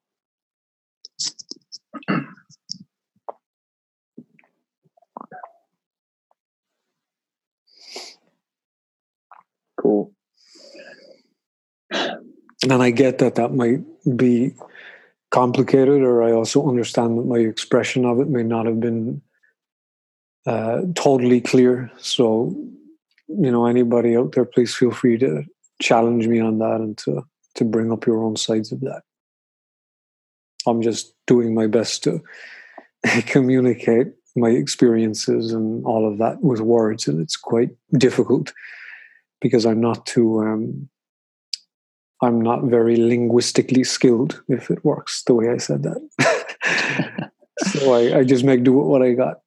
cool. 9.79 10.13
And 11.91 12.83
I 12.83 12.89
get 12.91 13.19
that 13.19 13.35
that 13.35 13.53
might 13.53 13.79
be 14.15 14.53
complicated, 15.31 16.01
or 16.01 16.23
I 16.23 16.31
also 16.31 16.67
understand 16.67 17.17
that 17.17 17.25
my 17.25 17.37
expression 17.37 18.05
of 18.05 18.19
it 18.19 18.29
may 18.29 18.43
not 18.43 18.65
have 18.65 18.79
been 18.79 19.21
uh, 20.45 20.81
totally 20.95 21.41
clear. 21.41 21.91
So, 21.97 22.55
you 23.27 23.51
know, 23.51 23.65
anybody 23.65 24.15
out 24.15 24.33
there, 24.33 24.45
please 24.45 24.73
feel 24.73 24.91
free 24.91 25.17
to 25.19 25.43
challenge 25.81 26.27
me 26.27 26.39
on 26.39 26.59
that 26.59 26.81
and 26.81 26.97
to 26.99 27.21
to 27.55 27.65
bring 27.65 27.91
up 27.91 28.05
your 28.05 28.23
own 28.23 28.35
sides 28.35 28.71
of 28.71 28.79
that. 28.81 29.01
I'm 30.65 30.81
just 30.81 31.13
doing 31.25 31.55
my 31.55 31.67
best 31.67 32.03
to 32.03 32.21
communicate 33.25 34.07
my 34.35 34.49
experiences 34.49 35.51
and 35.51 35.83
all 35.85 36.07
of 36.07 36.19
that 36.19 36.41
with 36.41 36.61
words, 36.61 37.07
and 37.07 37.19
it's 37.19 37.35
quite 37.35 37.69
difficult 37.93 38.53
because 39.41 39.65
I'm 39.65 39.81
not 39.81 40.05
too 40.05 40.39
um, 40.41 40.89
I'm 42.21 42.41
not 42.41 42.63
very 42.63 42.95
linguistically 42.95 43.83
skilled, 43.83 44.41
if 44.47 44.71
it 44.71 44.83
works 44.83 45.23
the 45.23 45.35
way 45.35 45.49
I 45.49 45.57
said 45.57 45.83
that. 45.83 47.31
so 47.67 47.93
I, 47.93 48.19
I 48.19 48.23
just 48.23 48.43
make 48.43 48.63
do 48.63 48.73
with 48.73 48.87
what 48.87 49.03
I 49.03 49.13
got. 49.13 49.41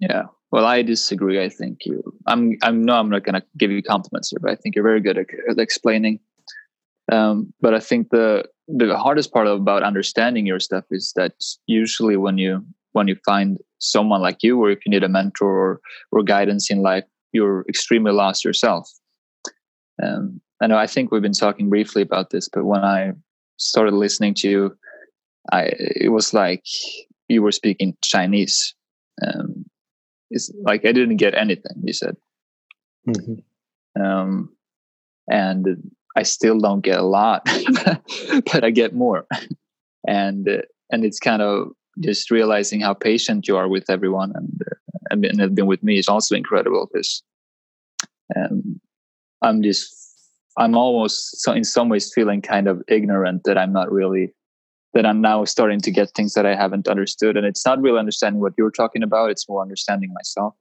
Yeah. 0.00 0.24
Well, 0.50 0.66
I 0.66 0.82
disagree. 0.82 1.42
I 1.42 1.48
think 1.48 1.86
you. 1.86 2.02
I'm. 2.26 2.58
I'm. 2.62 2.82
No, 2.82 2.94
I'm 2.94 3.08
not 3.08 3.24
going 3.24 3.40
to 3.40 3.46
give 3.56 3.70
you 3.70 3.82
compliments 3.82 4.30
here, 4.30 4.38
but 4.42 4.50
I 4.50 4.56
think 4.56 4.74
you're 4.74 4.84
very 4.84 5.00
good 5.00 5.16
at, 5.16 5.26
at 5.48 5.58
explaining. 5.58 6.18
Um, 7.10 7.54
but 7.60 7.74
I 7.74 7.80
think 7.80 8.10
the 8.10 8.44
the 8.68 8.96
hardest 8.98 9.32
part 9.32 9.46
about 9.46 9.82
understanding 9.82 10.46
your 10.46 10.60
stuff 10.60 10.84
is 10.90 11.12
that 11.16 11.32
usually 11.66 12.16
when 12.16 12.36
you 12.36 12.64
when 12.92 13.08
you 13.08 13.16
find 13.24 13.58
someone 13.78 14.20
like 14.20 14.42
you, 14.42 14.60
or 14.62 14.70
if 14.70 14.84
you 14.84 14.90
need 14.90 15.04
a 15.04 15.08
mentor 15.08 15.48
or 15.48 15.80
or 16.10 16.22
guidance 16.22 16.70
in 16.70 16.82
life, 16.82 17.04
you're 17.32 17.64
extremely 17.68 18.12
lost 18.12 18.44
yourself. 18.44 18.90
Um, 20.02 20.40
I 20.60 20.66
know. 20.66 20.76
I 20.76 20.86
think 20.86 21.10
we've 21.10 21.22
been 21.22 21.32
talking 21.32 21.68
briefly 21.68 22.02
about 22.02 22.30
this, 22.30 22.48
but 22.48 22.64
when 22.64 22.84
I 22.84 23.12
started 23.56 23.94
listening 23.94 24.34
to 24.34 24.48
you, 24.48 24.78
I 25.52 25.70
it 25.76 26.12
was 26.12 26.32
like 26.32 26.64
you 27.28 27.42
were 27.42 27.52
speaking 27.52 27.96
Chinese. 28.02 28.74
Um, 29.26 29.64
it's 30.30 30.50
like 30.62 30.84
I 30.84 30.92
didn't 30.92 31.16
get 31.16 31.34
anything 31.34 31.82
you 31.82 31.92
said, 31.92 32.16
mm-hmm. 33.08 34.02
um, 34.02 34.54
and 35.28 35.66
I 36.16 36.22
still 36.22 36.58
don't 36.58 36.80
get 36.80 36.98
a 36.98 37.02
lot, 37.02 37.44
but 38.52 38.64
I 38.64 38.70
get 38.70 38.94
more, 38.94 39.26
and 40.06 40.48
and 40.90 41.04
it's 41.04 41.18
kind 41.18 41.42
of 41.42 41.72
just 42.00 42.30
realizing 42.30 42.80
how 42.80 42.94
patient 42.94 43.48
you 43.48 43.56
are 43.56 43.68
with 43.68 43.90
everyone, 43.90 44.32
and 44.34 44.62
uh, 44.70 44.74
and 45.12 45.40
have 45.40 45.54
been 45.54 45.66
with 45.66 45.82
me 45.82 45.98
is 45.98 46.08
also 46.08 46.34
incredible 46.34 46.88
because 46.92 47.22
um, 48.36 48.80
I'm 49.42 49.62
just 49.62 49.94
I'm 50.58 50.76
almost 50.76 51.46
in 51.48 51.64
some 51.64 51.88
ways 51.88 52.12
feeling 52.14 52.42
kind 52.42 52.68
of 52.68 52.82
ignorant 52.88 53.44
that 53.44 53.58
I'm 53.58 53.72
not 53.72 53.90
really 53.90 54.34
that 54.94 55.06
I'm 55.06 55.20
now 55.20 55.44
starting 55.44 55.80
to 55.80 55.90
get 55.90 56.10
things 56.10 56.34
that 56.34 56.46
I 56.46 56.54
haven't 56.54 56.86
understood. 56.86 57.36
And 57.36 57.46
it's 57.46 57.64
not 57.64 57.80
really 57.80 57.98
understanding 57.98 58.40
what 58.40 58.52
you're 58.58 58.70
talking 58.70 59.02
about, 59.02 59.30
it's 59.30 59.48
more 59.48 59.62
understanding 59.62 60.12
myself. 60.12 60.54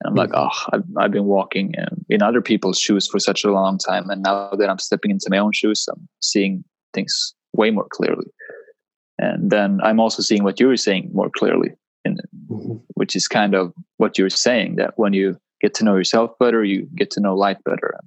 And 0.00 0.08
I'm 0.08 0.26
mm-hmm. 0.26 0.32
like, 0.34 0.40
oh, 0.52 0.70
I've, 0.72 0.84
I've 0.98 1.12
been 1.12 1.26
walking 1.26 1.74
in, 1.74 2.04
in 2.08 2.22
other 2.22 2.40
people's 2.40 2.78
shoes 2.78 3.06
for 3.06 3.20
such 3.20 3.44
a 3.44 3.52
long 3.52 3.78
time. 3.78 4.10
And 4.10 4.22
now 4.22 4.50
that 4.50 4.68
I'm 4.68 4.78
stepping 4.78 5.12
into 5.12 5.28
my 5.30 5.38
own 5.38 5.52
shoes, 5.52 5.86
I'm 5.88 6.08
seeing 6.20 6.64
things 6.92 7.34
way 7.52 7.70
more 7.70 7.86
clearly. 7.90 8.26
And 9.18 9.50
then 9.50 9.80
I'm 9.82 10.00
also 10.00 10.22
seeing 10.22 10.42
what 10.42 10.58
you 10.58 10.66
were 10.66 10.76
saying 10.76 11.10
more 11.14 11.30
clearly, 11.30 11.70
mm-hmm. 12.54 12.76
which 12.94 13.16
is 13.16 13.28
kind 13.28 13.54
of 13.54 13.72
what 13.96 14.18
you're 14.18 14.30
saying 14.30 14.76
that 14.76 14.94
when 14.96 15.12
you 15.12 15.38
get 15.60 15.74
to 15.74 15.84
know 15.84 15.96
yourself 15.96 16.32
better, 16.38 16.64
you 16.64 16.88
get 16.94 17.10
to 17.12 17.20
know 17.20 17.34
life 17.34 17.58
better. 17.64 17.98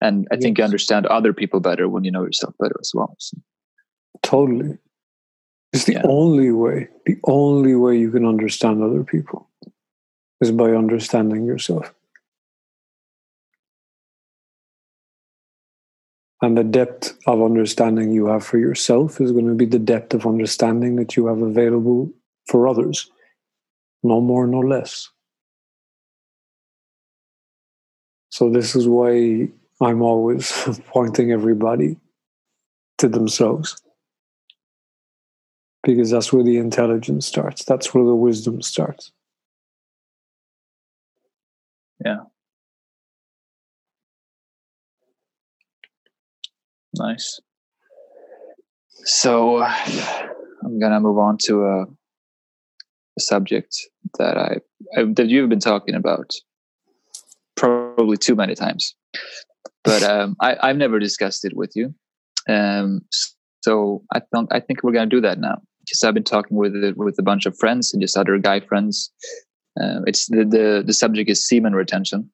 And 0.00 0.26
I 0.30 0.34
yes. 0.34 0.42
think 0.42 0.58
you 0.58 0.64
understand 0.64 1.06
other 1.06 1.32
people 1.32 1.60
better 1.60 1.88
when 1.88 2.04
you 2.04 2.10
know 2.10 2.24
yourself 2.24 2.54
better 2.58 2.76
as 2.80 2.90
well. 2.94 3.14
So. 3.18 3.38
Totally. 4.22 4.78
It's 5.72 5.84
the 5.84 5.94
yeah. 5.94 6.02
only 6.04 6.50
way, 6.50 6.88
the 7.06 7.16
only 7.24 7.74
way 7.74 7.98
you 7.98 8.10
can 8.10 8.26
understand 8.26 8.82
other 8.82 9.04
people 9.04 9.48
is 10.40 10.50
by 10.50 10.72
understanding 10.72 11.46
yourself. 11.46 11.94
And 16.42 16.58
the 16.58 16.64
depth 16.64 17.16
of 17.28 17.40
understanding 17.40 18.10
you 18.10 18.26
have 18.26 18.44
for 18.44 18.58
yourself 18.58 19.20
is 19.20 19.30
going 19.30 19.46
to 19.46 19.54
be 19.54 19.64
the 19.64 19.78
depth 19.78 20.12
of 20.12 20.26
understanding 20.26 20.96
that 20.96 21.16
you 21.16 21.28
have 21.28 21.40
available 21.40 22.12
for 22.48 22.66
others. 22.66 23.08
No 24.02 24.20
more, 24.20 24.46
no 24.46 24.60
less. 24.60 25.08
So, 28.30 28.50
this 28.50 28.74
is 28.74 28.88
why 28.88 29.48
I'm 29.80 30.02
always 30.02 30.50
pointing 30.86 31.32
everybody 31.32 31.98
to 32.98 33.08
themselves 33.08 33.80
because 35.82 36.10
that's 36.10 36.32
where 36.32 36.44
the 36.44 36.58
intelligence 36.58 37.26
starts. 37.26 37.64
That's 37.64 37.92
where 37.92 38.04
the 38.04 38.14
wisdom 38.14 38.62
starts. 38.62 39.12
Yeah. 42.04 42.20
Nice. 46.94 47.40
So 49.04 49.62
I'm 49.62 50.78
gonna 50.78 51.00
move 51.00 51.18
on 51.18 51.38
to 51.46 51.64
a 51.64 51.86
subject 53.18 53.76
that 54.18 54.36
I, 54.36 54.58
I 54.96 55.04
that 55.04 55.28
you've 55.28 55.48
been 55.48 55.60
talking 55.60 55.94
about 55.94 56.32
probably 57.56 58.16
too 58.16 58.34
many 58.34 58.54
times, 58.54 58.94
but 59.84 60.02
um, 60.02 60.36
I, 60.40 60.56
I've 60.62 60.76
never 60.76 60.98
discussed 60.98 61.44
it 61.44 61.56
with 61.56 61.72
you. 61.74 61.94
Um, 62.48 63.02
so 63.62 64.02
I 64.12 64.20
think 64.20 64.48
I 64.52 64.60
think 64.60 64.82
we're 64.82 64.92
gonna 64.92 65.06
do 65.06 65.20
that 65.20 65.38
now 65.38 65.60
because 65.80 66.02
I've 66.02 66.14
been 66.14 66.24
talking 66.24 66.56
with 66.56 66.74
it 66.76 66.96
with 66.96 67.18
a 67.18 67.22
bunch 67.22 67.46
of 67.46 67.56
friends 67.58 67.92
and 67.92 68.00
just 68.00 68.16
other 68.16 68.38
guy 68.38 68.60
friends. 68.60 69.10
Uh, 69.80 70.00
it's 70.06 70.26
the, 70.26 70.44
the 70.44 70.82
the 70.86 70.92
subject 70.92 71.30
is 71.30 71.46
semen 71.46 71.74
retention. 71.74 72.30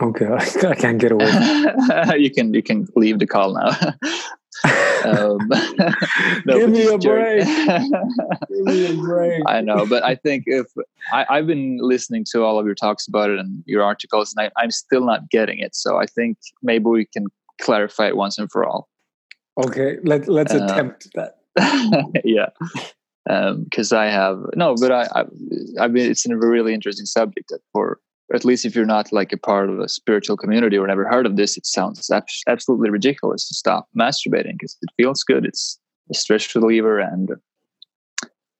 Okay, 0.00 0.26
I 0.66 0.74
can't 0.74 0.98
get 0.98 1.12
away. 1.12 1.26
you 2.18 2.30
can 2.30 2.54
you 2.54 2.62
can 2.62 2.86
leave 2.96 3.18
the 3.18 3.26
call 3.26 3.54
now. 3.54 3.70
um, 4.64 5.38
no, 6.46 6.58
Give 6.58 6.70
me 6.70 6.86
a 6.86 6.98
break. 6.98 7.44
Give 8.48 8.64
me 8.64 8.86
a 8.86 8.94
break. 8.94 9.42
I 9.46 9.60
know, 9.60 9.86
but 9.86 10.02
I 10.02 10.14
think 10.14 10.44
if 10.46 10.66
I, 11.12 11.36
have 11.36 11.46
been 11.46 11.78
listening 11.80 12.24
to 12.32 12.44
all 12.44 12.58
of 12.58 12.66
your 12.66 12.74
talks 12.74 13.06
about 13.06 13.30
it 13.30 13.38
and 13.38 13.62
your 13.66 13.82
articles, 13.82 14.34
and 14.34 14.46
I, 14.46 14.62
I'm 14.62 14.70
still 14.70 15.04
not 15.04 15.28
getting 15.30 15.58
it. 15.58 15.74
So 15.74 15.98
I 15.98 16.06
think 16.06 16.38
maybe 16.62 16.86
we 16.86 17.04
can 17.04 17.26
clarify 17.60 18.08
it 18.08 18.16
once 18.16 18.38
and 18.38 18.50
for 18.50 18.64
all. 18.64 18.88
Okay, 19.62 19.98
let 20.02 20.28
let's 20.28 20.52
uh, 20.52 20.64
attempt 20.64 21.08
that. 21.14 21.36
yeah, 22.24 22.48
because 23.24 23.92
um, 23.92 23.98
I 23.98 24.06
have 24.06 24.38
no, 24.56 24.74
but 24.80 24.90
I, 24.90 25.08
I, 25.14 25.24
I 25.80 25.88
mean, 25.88 26.10
it's 26.10 26.26
a 26.26 26.36
really 26.36 26.74
interesting 26.74 27.06
subject. 27.06 27.52
For 27.72 28.00
at 28.32 28.44
least 28.44 28.64
if 28.64 28.74
you're 28.74 28.86
not 28.86 29.12
like 29.12 29.32
a 29.32 29.36
part 29.36 29.68
of 29.68 29.78
a 29.80 29.88
spiritual 29.88 30.36
community 30.36 30.78
or 30.78 30.86
never 30.86 31.06
heard 31.06 31.26
of 31.26 31.36
this, 31.36 31.56
it 31.56 31.66
sounds 31.66 32.10
absolutely 32.46 32.90
ridiculous 32.90 33.46
to 33.48 33.54
stop 33.54 33.88
masturbating 33.98 34.52
because 34.58 34.76
it 34.80 34.90
feels 34.96 35.22
good. 35.22 35.44
It's 35.44 35.78
a 36.10 36.14
stress 36.14 36.54
reliever, 36.54 36.98
and 36.98 37.30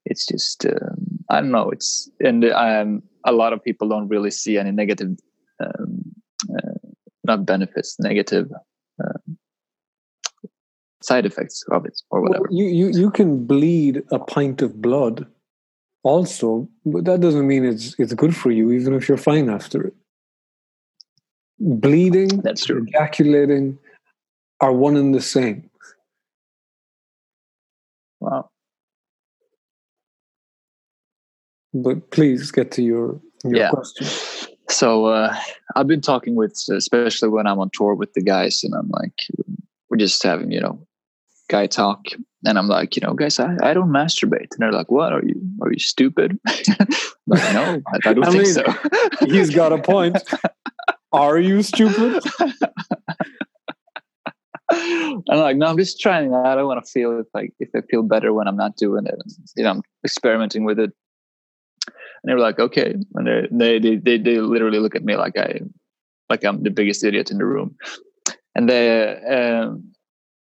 it's 0.05 0.27
just 0.27 0.67
um, 0.67 1.25
I 1.31 1.41
don't 1.41 1.51
know. 1.51 1.71
It's 1.71 2.11
and 2.21 2.45
um, 2.45 3.03
a 3.25 3.33
lot 3.33 3.53
of 3.53 3.65
people 3.65 3.89
don't 3.89 4.09
really 4.09 4.31
see 4.31 4.59
any 4.59 4.71
negative, 4.71 5.17
um, 5.61 6.03
uh, 6.51 6.91
not 7.25 7.47
benefits, 7.47 7.97
negative. 7.99 8.51
Uh, 9.03 9.19
side 11.03 11.27
effects 11.27 11.63
of 11.71 11.85
it 11.85 12.01
or 12.11 12.23
whatever. 12.23 12.47
Well, 12.49 12.59
you, 12.59 12.65
you 12.65 12.89
you 12.89 13.11
can 13.11 13.45
bleed 13.45 14.03
a 14.11 14.19
pint 14.19 14.63
of 14.63 14.81
blood 14.81 15.27
also, 16.05 16.69
but 16.85 17.05
that 17.07 17.21
doesn't 17.21 17.47
mean 17.47 17.65
it's 17.65 17.97
it's 17.99 18.15
good 18.15 18.37
for 18.37 18.53
you, 18.53 18.71
even 18.71 18.95
if 18.95 19.09
you're 19.09 19.19
fine 19.19 19.51
after 19.51 19.89
it. 19.89 19.95
Bleeding, 21.59 22.41
that's 22.43 22.67
true. 22.67 22.87
Ejaculating 22.89 23.79
are 24.61 24.73
one 24.73 24.97
and 24.97 25.15
the 25.15 25.21
same. 25.21 25.71
Wow. 28.21 28.51
But 31.73 32.11
please 32.11 32.51
get 32.53 32.71
to 32.73 32.83
your 32.83 33.21
your 33.43 33.57
yeah. 33.57 33.71
question. 33.71 34.07
So 34.69 35.07
uh, 35.07 35.35
I've 35.77 35.87
been 35.87 36.01
talking 36.01 36.35
with, 36.35 36.59
especially 36.71 37.29
when 37.29 37.47
I'm 37.47 37.59
on 37.59 37.71
tour 37.73 37.95
with 37.95 38.13
the 38.15 38.23
guys, 38.23 38.63
and 38.65 38.75
I'm 38.75 38.91
like, 38.91 39.15
we're 39.89 39.99
just 39.99 40.23
having, 40.23 40.51
you 40.51 40.61
know, 40.61 40.87
guy 41.49 41.67
talk 41.67 42.07
and 42.47 42.59
I'm 42.59 42.69
like, 42.69 42.97
you 42.97 43.01
know, 43.01 43.15
guys, 43.15 43.39
I, 43.39 43.57
I 43.63 43.73
don't 43.75 43.91
masturbate. 43.91 44.53
And 44.53 44.59
they're 44.59 44.73
like, 44.73 44.91
what? 44.91 45.13
Are 45.13 45.23
you 45.25 45.41
are 45.63 45.73
you 45.73 45.79
stupid? 45.79 46.39
like, 47.27 47.55
no, 47.55 47.81
I, 47.87 47.99
I 48.07 48.13
don't 48.13 48.25
I 48.25 48.31
think 48.31 48.45
mean, 48.45 48.53
so. 48.53 48.65
he's 49.27 49.55
got 49.55 49.73
a 49.73 49.79
point. 49.79 50.19
Are 51.13 51.39
you 51.39 51.63
stupid? 51.63 52.23
I'm 54.71 55.23
like, 55.29 55.57
no, 55.57 55.67
I'm 55.67 55.79
just 55.79 56.01
trying. 56.01 56.35
I 56.35 56.55
don't 56.55 56.67
want 56.67 56.85
to 56.85 56.91
feel 56.91 57.21
it 57.21 57.27
like 57.35 57.53
if 57.61 57.69
I 57.75 57.81
feel 57.91 58.03
better 58.03 58.33
when 58.33 58.49
I'm 58.49 58.57
not 58.57 58.77
doing 58.77 59.07
it. 59.07 59.15
You 59.57 59.65
know, 59.65 59.71
I'm 59.71 59.83
experimenting 60.05 60.65
with 60.65 60.79
it. 60.79 60.91
And 61.87 62.31
they 62.31 62.35
were 62.35 62.41
like, 62.41 62.59
okay. 62.59 62.95
And 63.15 63.51
they 63.61 63.79
they 63.79 63.97
they 63.97 64.19
they 64.19 64.41
literally 64.41 64.81
look 64.81 64.97
at 64.97 65.05
me 65.05 65.17
like 65.17 65.39
I 65.39 65.61
like 66.29 66.45
I'm 66.45 66.63
the 66.63 66.71
biggest 66.71 67.05
idiot 67.05 67.31
in 67.31 67.39
the 67.39 67.45
room. 67.45 67.77
And 68.55 68.69
they 68.69 69.17
um, 69.25 69.94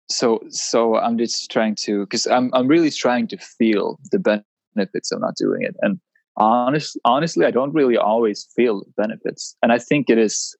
so 0.09 0.39
so 0.49 0.95
I'm 0.95 1.17
just 1.17 1.49
trying 1.51 1.75
to 1.83 2.01
because 2.01 2.25
I'm 2.27 2.49
I'm 2.53 2.67
really 2.67 2.91
trying 2.91 3.27
to 3.27 3.37
feel 3.37 3.99
the 4.11 4.41
benefits 4.75 5.11
of 5.11 5.21
not 5.21 5.35
doing 5.35 5.61
it. 5.61 5.75
And 5.81 5.99
honest 6.37 6.99
honestly, 7.05 7.45
I 7.45 7.51
don't 7.51 7.73
really 7.73 7.97
always 7.97 8.47
feel 8.55 8.83
benefits. 8.97 9.55
And 9.61 9.71
I 9.71 9.77
think 9.77 10.09
it 10.09 10.17
is 10.17 10.55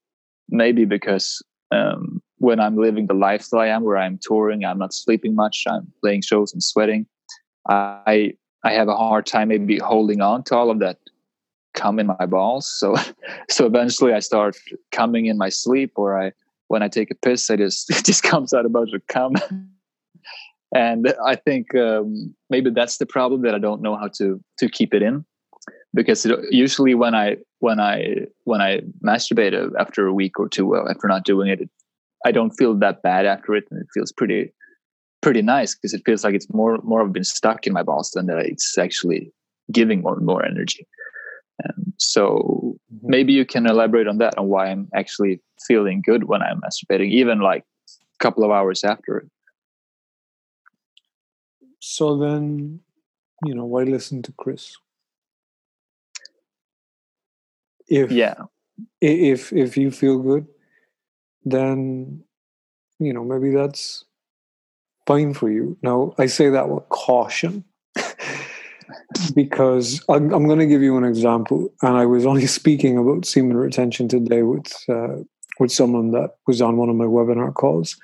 maybe 0.50 0.86
because 0.86 1.42
um, 1.72 2.22
when 2.38 2.60
I'm 2.60 2.78
living 2.78 3.08
the 3.08 3.14
lifestyle 3.14 3.60
I 3.60 3.68
am, 3.68 3.84
where 3.84 3.98
I'm 3.98 4.20
touring, 4.22 4.66
I'm 4.66 4.80
not 4.80 4.94
sleeping 4.94 5.36
much, 5.36 5.66
I'm 5.68 5.92
playing 6.02 6.22
shows 6.22 6.54
and 6.54 6.64
sweating. 6.64 7.06
I 7.68 8.34
I 8.64 8.74
have 8.74 8.88
a 8.88 8.96
hard 8.96 9.26
time 9.26 9.50
maybe 9.50 9.80
holding 9.80 10.22
on 10.22 10.44
to 10.46 10.56
all 10.56 10.70
of 10.70 10.80
that 10.80 10.98
cum 11.74 12.00
in 12.00 12.08
my 12.08 12.26
balls. 12.26 12.68
So 12.68 12.96
so 13.50 13.66
eventually 13.66 14.14
I 14.14 14.20
start 14.20 14.58
coming 14.92 15.26
in 15.26 15.38
my 15.38 15.50
sleep, 15.50 15.94
or 15.96 16.22
I 16.22 16.34
when 16.70 16.82
I 16.82 16.88
take 16.88 17.12
a 17.12 17.16
piss, 17.16 17.50
I 17.50 17.58
just 17.58 17.90
it 17.98 18.06
just 18.06 18.24
comes 18.24 18.54
out 18.54 18.66
a 18.66 18.70
bunch 18.70 18.94
of 18.94 19.06
cum. 19.08 19.34
and 20.74 21.14
I 21.26 21.36
think 21.36 21.76
um, 21.76 22.34
maybe 22.50 22.70
that's 22.70 22.98
the 22.98 23.06
problem 23.06 23.42
that 23.42 23.54
I 23.54 23.60
don't 23.60 23.82
know 23.82 23.98
how 23.98 24.08
to 24.20 24.42
to 24.60 24.70
keep 24.70 24.94
it 24.94 25.04
in 25.04 25.26
because 25.94 26.26
it, 26.26 26.40
usually 26.52 26.96
when 26.96 27.14
I 27.14 27.38
when 27.60 27.80
I 27.80 28.28
when 28.46 28.62
I 28.62 28.82
masturbate 29.06 29.54
after 29.78 30.08
a 30.08 30.14
week 30.14 30.40
or 30.40 30.48
two 30.48 30.76
after 30.76 31.08
not 31.08 31.26
doing 31.26 31.50
it, 31.50 31.62
it 31.62 31.70
I 32.26 32.32
don't 32.32 32.52
feel 32.52 32.76
that 32.76 33.02
bad 33.02 33.26
after 33.26 33.56
it, 33.56 33.66
and 33.72 33.82
it 33.82 33.88
feels 33.94 34.12
pretty 34.12 34.54
pretty 35.22 35.42
nice 35.42 35.76
because 35.76 35.94
it 35.94 36.04
feels 36.06 36.24
like 36.24 36.34
it's 36.34 36.52
more 36.54 36.80
more 36.84 37.02
of 37.02 37.12
been 37.12 37.24
stuck 37.24 37.68
in 37.68 37.74
my 37.74 37.84
balls 37.84 38.12
than 38.12 38.28
that 38.28 38.40
it's 38.46 38.78
actually 38.78 39.34
giving 39.72 40.02
more 40.02 40.18
more 40.18 40.46
energy. 40.46 40.88
Um, 41.66 41.94
so 41.98 42.78
mm-hmm. 42.94 43.10
maybe 43.10 43.34
you 43.34 43.46
can 43.46 43.66
elaborate 43.66 44.08
on 44.08 44.18
that 44.20 44.38
on 44.38 44.48
why 44.48 44.68
I'm 44.68 44.88
actually 44.96 45.42
feeling 45.68 46.02
good 46.06 46.26
when 46.26 46.42
I'm 46.42 46.62
masturbating, 46.62 47.12
even 47.12 47.40
like 47.40 47.64
a 47.88 48.24
couple 48.24 48.44
of 48.44 48.52
hours 48.52 48.84
after 48.84 49.18
it. 49.18 49.30
So 51.80 52.18
then, 52.18 52.82
you 53.46 53.56
know, 53.56 53.66
why 53.66 53.84
listen 53.84 54.22
to 54.24 54.34
Chris? 54.34 54.76
If 57.88 58.12
yeah, 58.12 58.36
if 59.02 59.52
if 59.52 59.78
you 59.78 59.92
feel 59.92 60.20
good, 60.20 60.48
then 61.44 62.24
you 63.00 63.14
know 63.14 63.24
maybe 63.24 63.52
that's 63.52 64.06
fine 65.08 65.34
for 65.34 65.50
you. 65.50 65.78
Now 65.82 66.14
I 66.18 66.28
say 66.28 66.50
that 66.50 66.70
with 66.70 66.88
caution 66.90 67.64
because 69.36 70.04
I'm, 70.10 70.32
I'm 70.34 70.46
going 70.46 70.60
to 70.60 70.68
give 70.68 70.82
you 70.82 70.98
an 70.98 71.04
example, 71.04 71.74
and 71.82 71.98
I 71.98 72.06
was 72.06 72.26
only 72.26 72.46
speaking 72.46 72.98
about 72.98 73.26
semen 73.26 73.58
retention 73.58 74.08
today 74.08 74.44
with 74.44 74.72
uh, 74.88 75.24
with 75.60 75.72
someone 75.72 76.12
that 76.12 76.36
was 76.48 76.62
on 76.62 76.78
one 76.78 76.90
of 76.90 76.96
my 76.96 77.06
webinar 77.06 77.54
calls, 77.54 77.98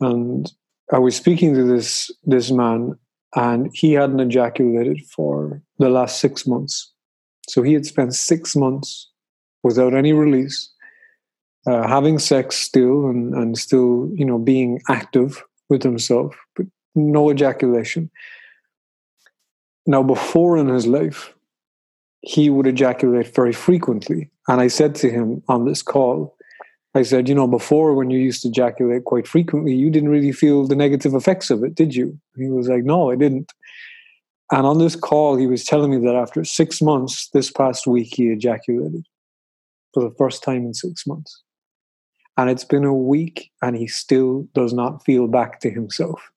and 0.00 0.52
I 0.92 0.98
was 0.98 1.16
speaking 1.16 1.54
to 1.54 1.64
this 1.64 2.10
this 2.24 2.50
man, 2.50 2.98
and 3.34 3.70
he 3.74 3.92
hadn't 3.92 4.20
ejaculated 4.20 5.00
for 5.06 5.62
the 5.78 5.88
last 5.88 6.20
six 6.20 6.46
months, 6.46 6.92
so 7.48 7.62
he 7.62 7.72
had 7.72 7.86
spent 7.86 8.14
six 8.14 8.54
months 8.54 9.08
without 9.62 9.94
any 9.94 10.12
release, 10.12 10.70
uh, 11.66 11.86
having 11.86 12.18
sex 12.18 12.56
still, 12.56 13.06
and 13.06 13.34
and 13.34 13.58
still 13.58 14.10
you 14.14 14.24
know 14.24 14.38
being 14.38 14.80
active 14.88 15.42
with 15.68 15.82
himself, 15.82 16.34
but 16.56 16.66
no 16.94 17.30
ejaculation. 17.30 18.10
Now, 19.86 20.02
before 20.02 20.56
in 20.58 20.68
his 20.68 20.86
life, 20.86 21.34
he 22.22 22.50
would 22.50 22.66
ejaculate 22.66 23.34
very 23.34 23.52
frequently. 23.52 24.30
And 24.48 24.60
I 24.60 24.68
said 24.68 24.94
to 24.96 25.10
him 25.10 25.42
on 25.48 25.64
this 25.64 25.82
call, 25.82 26.36
I 26.94 27.02
said, 27.02 27.28
you 27.28 27.34
know, 27.34 27.46
before 27.46 27.94
when 27.94 28.10
you 28.10 28.18
used 28.18 28.42
to 28.42 28.48
ejaculate 28.48 29.04
quite 29.04 29.28
frequently, 29.28 29.74
you 29.74 29.90
didn't 29.90 30.08
really 30.08 30.32
feel 30.32 30.66
the 30.66 30.74
negative 30.74 31.14
effects 31.14 31.50
of 31.50 31.62
it, 31.62 31.74
did 31.74 31.94
you? 31.94 32.18
He 32.36 32.48
was 32.48 32.68
like, 32.68 32.82
no, 32.82 33.10
I 33.10 33.16
didn't. 33.16 33.52
And 34.50 34.66
on 34.66 34.78
this 34.78 34.96
call, 34.96 35.36
he 35.36 35.46
was 35.46 35.64
telling 35.64 35.92
me 35.92 36.04
that 36.04 36.16
after 36.16 36.44
six 36.44 36.82
months, 36.82 37.28
this 37.32 37.50
past 37.50 37.86
week, 37.86 38.14
he 38.14 38.30
ejaculated 38.30 39.06
for 39.94 40.02
the 40.02 40.14
first 40.18 40.42
time 40.42 40.66
in 40.66 40.74
six 40.74 41.06
months. 41.06 41.42
And 42.36 42.50
it's 42.50 42.64
been 42.64 42.84
a 42.84 42.94
week, 42.94 43.52
and 43.62 43.76
he 43.76 43.86
still 43.86 44.48
does 44.54 44.72
not 44.72 45.04
feel 45.04 45.28
back 45.28 45.60
to 45.60 45.70
himself. 45.70 46.30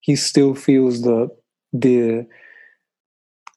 He 0.00 0.16
still 0.16 0.54
feels 0.54 1.02
the 1.02 1.28
the 1.72 2.26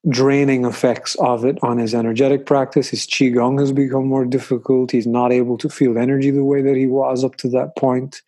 draining 0.08 0.64
effects 0.64 1.16
of 1.16 1.44
it 1.44 1.58
on 1.62 1.78
his 1.78 1.94
energetic 1.94 2.46
practice. 2.46 2.90
His 2.90 3.06
qigong 3.06 3.60
has 3.60 3.72
become 3.72 4.08
more 4.08 4.26
difficult. 4.26 4.92
He's 4.92 5.08
not 5.08 5.32
able 5.32 5.58
to 5.58 5.70
feel 5.70 5.98
energy 5.98 6.32
the 6.32 6.44
way 6.44 6.62
that 6.62 6.76
he 6.76 6.88
was 6.88 7.24
up 7.24 7.36
to 7.38 7.50
that 7.50 7.76
point. 7.76 8.22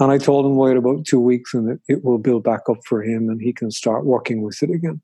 And 0.00 0.12
I 0.12 0.18
told 0.18 0.44
him 0.44 0.56
wait 0.56 0.76
about 0.76 1.06
two 1.06 1.18
weeks 1.18 1.54
and 1.54 1.70
it, 1.70 1.80
it 1.88 2.04
will 2.04 2.18
build 2.18 2.44
back 2.44 2.62
up 2.68 2.84
for 2.84 3.02
him 3.02 3.28
and 3.28 3.40
he 3.40 3.52
can 3.52 3.70
start 3.70 4.04
working 4.04 4.42
with 4.42 4.62
it 4.62 4.70
again. 4.70 5.00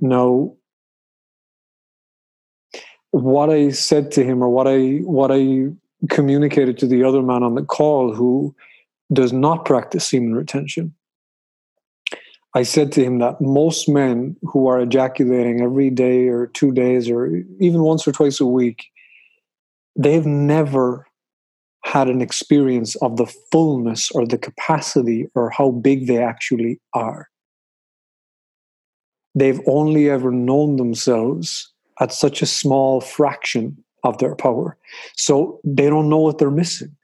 Now, 0.00 0.54
what 3.12 3.50
I 3.50 3.70
said 3.70 4.10
to 4.12 4.24
him 4.24 4.42
or 4.42 4.48
what 4.48 4.66
I 4.66 4.98
what 4.98 5.30
I 5.32 5.68
communicated 6.08 6.78
to 6.78 6.86
the 6.86 7.04
other 7.04 7.22
man 7.22 7.42
on 7.42 7.54
the 7.54 7.64
call 7.64 8.14
who 8.14 8.54
does 9.12 9.32
not 9.32 9.64
practice 9.64 10.06
semen 10.06 10.34
retention 10.34 10.94
I 12.54 12.64
said 12.64 12.90
to 12.92 13.04
him 13.04 13.18
that 13.20 13.40
most 13.40 13.88
men 13.88 14.36
who 14.42 14.66
are 14.66 14.80
ejaculating 14.80 15.60
every 15.60 15.90
day 15.90 16.26
or 16.26 16.48
two 16.48 16.72
days 16.72 17.08
or 17.08 17.42
even 17.60 17.82
once 17.82 18.06
or 18.08 18.12
twice 18.12 18.40
a 18.40 18.46
week, 18.46 18.86
they've 19.96 20.26
never 20.26 21.06
had 21.84 22.08
an 22.08 22.20
experience 22.20 22.96
of 22.96 23.16
the 23.16 23.26
fullness 23.52 24.10
or 24.10 24.26
the 24.26 24.38
capacity 24.38 25.28
or 25.34 25.50
how 25.50 25.70
big 25.70 26.06
they 26.06 26.18
actually 26.18 26.80
are. 26.92 27.28
They've 29.34 29.60
only 29.66 30.10
ever 30.10 30.32
known 30.32 30.76
themselves 30.76 31.72
at 32.00 32.12
such 32.12 32.42
a 32.42 32.46
small 32.46 33.00
fraction 33.00 33.82
of 34.02 34.18
their 34.18 34.34
power. 34.34 34.76
So 35.16 35.60
they 35.62 35.88
don't 35.88 36.08
know 36.08 36.18
what 36.18 36.38
they're 36.38 36.50
missing. 36.50 36.96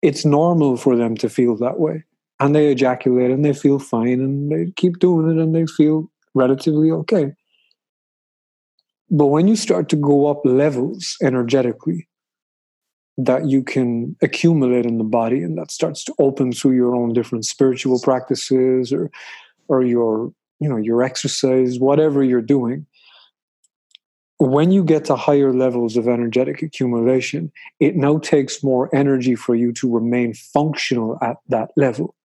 It's 0.00 0.24
normal 0.24 0.78
for 0.78 0.96
them 0.96 1.14
to 1.18 1.28
feel 1.28 1.56
that 1.56 1.78
way 1.78 2.04
and 2.42 2.56
they 2.56 2.72
ejaculate 2.72 3.30
and 3.30 3.44
they 3.44 3.52
feel 3.52 3.78
fine 3.78 4.20
and 4.20 4.50
they 4.50 4.72
keep 4.74 4.98
doing 4.98 5.30
it 5.30 5.40
and 5.40 5.54
they 5.54 5.64
feel 5.64 6.10
relatively 6.34 6.90
okay. 6.90 7.32
But 9.10 9.26
when 9.26 9.46
you 9.46 9.54
start 9.54 9.88
to 9.90 9.96
go 9.96 10.26
up 10.26 10.40
levels 10.44 11.16
energetically 11.22 12.08
that 13.16 13.46
you 13.46 13.62
can 13.62 14.16
accumulate 14.22 14.86
in 14.86 14.98
the 14.98 15.04
body 15.04 15.42
and 15.42 15.56
that 15.56 15.70
starts 15.70 16.02
to 16.04 16.14
open 16.18 16.50
through 16.50 16.72
your 16.72 16.96
own 16.96 17.12
different 17.12 17.44
spiritual 17.44 18.00
practices 18.00 18.92
or 18.92 19.10
or 19.68 19.84
your 19.84 20.32
you 20.58 20.68
know 20.68 20.78
your 20.78 21.02
exercise 21.02 21.78
whatever 21.78 22.24
you're 22.24 22.40
doing 22.40 22.86
when 24.38 24.72
you 24.72 24.82
get 24.82 25.04
to 25.04 25.14
higher 25.14 25.52
levels 25.52 25.96
of 25.96 26.08
energetic 26.08 26.62
accumulation, 26.62 27.52
it 27.78 27.94
now 27.94 28.18
takes 28.18 28.64
more 28.64 28.92
energy 28.92 29.36
for 29.36 29.54
you 29.54 29.72
to 29.74 29.88
remain 29.88 30.34
functional 30.34 31.16
at 31.22 31.36
that 31.48 31.70
level. 31.76 32.16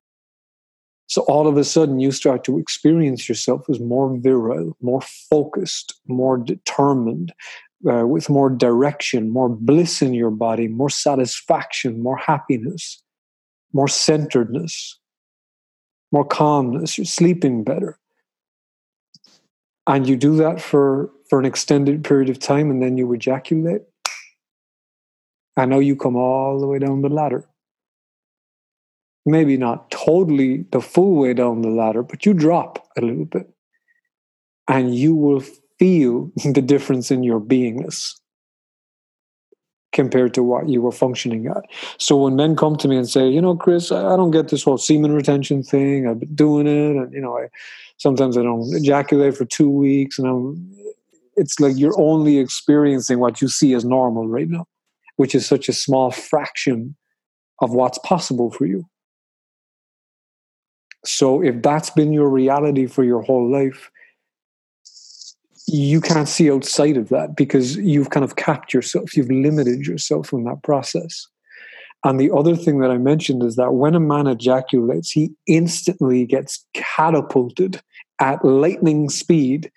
So 1.08 1.22
all 1.24 1.48
of 1.48 1.56
a 1.56 1.64
sudden, 1.64 2.00
you 2.00 2.12
start 2.12 2.44
to 2.46 2.60
experience 2.60 3.30
yourself 3.30 3.70
as 3.70 3.80
more 3.80 4.16
virile, 4.18 4.76
more 4.82 5.02
focused, 5.02 5.94
more 6.08 6.38
determined, 6.38 7.34
uh, 7.90 8.06
with 8.06 8.30
more 8.30 8.50
direction, 8.50 9.30
more 9.30 9.48
bliss 9.48 10.02
in 10.02 10.14
your 10.14 10.32
body, 10.32 10.68
more 10.68 10.90
satisfaction, 10.90 12.04
more 12.04 12.18
happiness, 12.18 13.02
more 13.72 13.88
centeredness, 13.88 15.00
more 16.12 16.26
calmness. 16.26 16.98
You're 16.98 17.06
sleeping 17.06 17.64
better. 17.64 17.98
And 19.86 20.08
you 20.10 20.18
do 20.18 20.36
that 20.36 20.60
for, 20.60 21.10
for 21.30 21.40
an 21.40 21.46
extended 21.46 22.04
period 22.04 22.30
of 22.30 22.40
time, 22.40 22.70
and 22.70 22.82
then 22.82 22.98
you 22.98 23.14
ejaculate. 23.14 23.84
I 25.56 25.66
know 25.66 25.80
you 25.80 25.96
come 25.96 26.18
all 26.18 26.60
the 26.60 26.68
way 26.68 26.80
down 26.80 27.02
the 27.02 27.10
ladder 27.10 27.48
maybe 29.28 29.58
not 29.58 29.92
totally 29.92 30.66
the 30.72 30.82
full 30.82 31.16
way 31.16 31.34
down 31.34 31.62
the 31.62 31.70
ladder, 31.70 32.02
but 32.02 32.26
you 32.26 32.34
drop 32.34 32.88
a 32.98 33.02
little 33.02 33.26
bit 33.26 33.50
and 34.68 34.96
you 34.96 35.16
will 35.16 35.44
feel 35.78 36.32
the 36.54 36.62
difference 36.62 37.12
in 37.12 37.24
your 37.24 37.40
beingness 37.40 38.14
compared 39.94 40.34
to 40.34 40.44
what 40.44 40.70
you 40.70 40.82
were 40.82 40.92
functioning 40.92 41.48
at. 41.48 41.64
So 41.98 42.18
when 42.18 42.36
men 42.36 42.56
come 42.56 42.76
to 42.78 42.88
me 42.88 42.98
and 42.98 43.10
say, 43.10 43.28
you 43.28 43.42
know, 43.42 43.56
Chris, 43.56 43.92
I 43.92 44.16
don't 44.16 44.32
get 44.32 44.50
this 44.50 44.64
whole 44.64 44.78
semen 44.78 45.12
retention 45.12 45.64
thing. 45.64 46.08
I've 46.08 46.20
been 46.20 46.36
doing 46.36 46.68
it, 46.68 46.96
and 46.96 47.12
you 47.14 47.22
know, 47.22 47.38
I 47.38 47.48
sometimes 47.98 48.38
I 48.38 48.44
don't 48.44 48.74
ejaculate 48.76 49.36
for 49.36 49.46
two 49.46 49.70
weeks, 49.70 50.20
and 50.20 50.28
I'm. 50.28 50.74
It's 51.36 51.60
like 51.60 51.78
you're 51.78 52.00
only 52.00 52.40
experiencing 52.40 53.20
what 53.20 53.42
you 53.42 53.48
see 53.48 53.74
as 53.74 53.86
normal 53.86 54.28
right 54.28 54.50
now, 54.50 54.66
which 55.18 55.36
is 55.36 55.46
such 55.46 55.70
a 55.70 55.74
small 55.74 56.10
fraction 56.12 56.96
of 57.62 57.74
what's 57.74 58.00
possible 58.00 58.52
for 58.52 58.66
you. 58.66 58.86
So 61.06 61.42
if 61.42 61.62
that's 61.62 61.90
been 61.90 62.12
your 62.12 62.30
reality 62.30 62.88
for 62.88 63.04
your 63.04 63.22
whole 63.22 63.50
life, 63.50 63.90
you 65.68 66.00
can't 66.00 66.30
see 66.30 66.50
outside 66.52 66.98
of 66.98 67.10
that 67.10 67.36
because 67.36 67.76
you've 67.78 68.10
kind 68.10 68.24
of 68.24 68.38
capped 68.38 68.74
yourself, 68.74 69.16
you've 69.16 69.30
limited 69.30 69.86
yourself 69.86 70.32
in 70.32 70.46
that 70.46 70.64
process. 70.64 71.28
And 72.04 72.20
the 72.20 72.32
other 72.32 72.56
thing 72.56 72.80
that 72.80 72.92
I 72.92 72.98
mentioned 72.98 73.44
is 73.44 73.56
that 73.58 73.74
when 73.74 73.96
a 73.96 74.00
man 74.00 74.28
ejaculates, 74.28 75.12
he 75.12 75.32
instantly 75.46 76.26
gets 76.26 76.66
catapulted 76.74 77.82
at 78.20 78.44
lightning 78.46 79.10
speed 79.10 79.72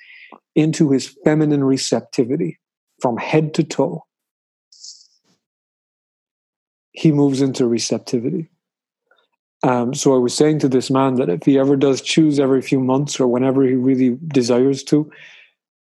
into 0.54 0.90
his 0.90 1.16
feminine 1.24 1.64
receptivity 1.64 2.58
from 3.00 3.16
head 3.16 3.54
to 3.54 3.64
toe. 3.64 4.04
He 6.92 7.12
moves 7.12 7.40
into 7.40 7.66
receptivity. 7.66 8.50
Um, 9.62 9.94
so 9.94 10.14
I 10.14 10.18
was 10.18 10.34
saying 10.34 10.60
to 10.60 10.68
this 10.68 10.90
man 10.90 11.16
that 11.16 11.28
if 11.28 11.44
he 11.44 11.58
ever 11.58 11.76
does 11.76 12.00
choose 12.00 12.40
every 12.40 12.62
few 12.62 12.80
months 12.80 13.20
or 13.20 13.26
whenever 13.26 13.62
he 13.62 13.74
really 13.74 14.16
desires 14.28 14.82
to, 14.84 15.10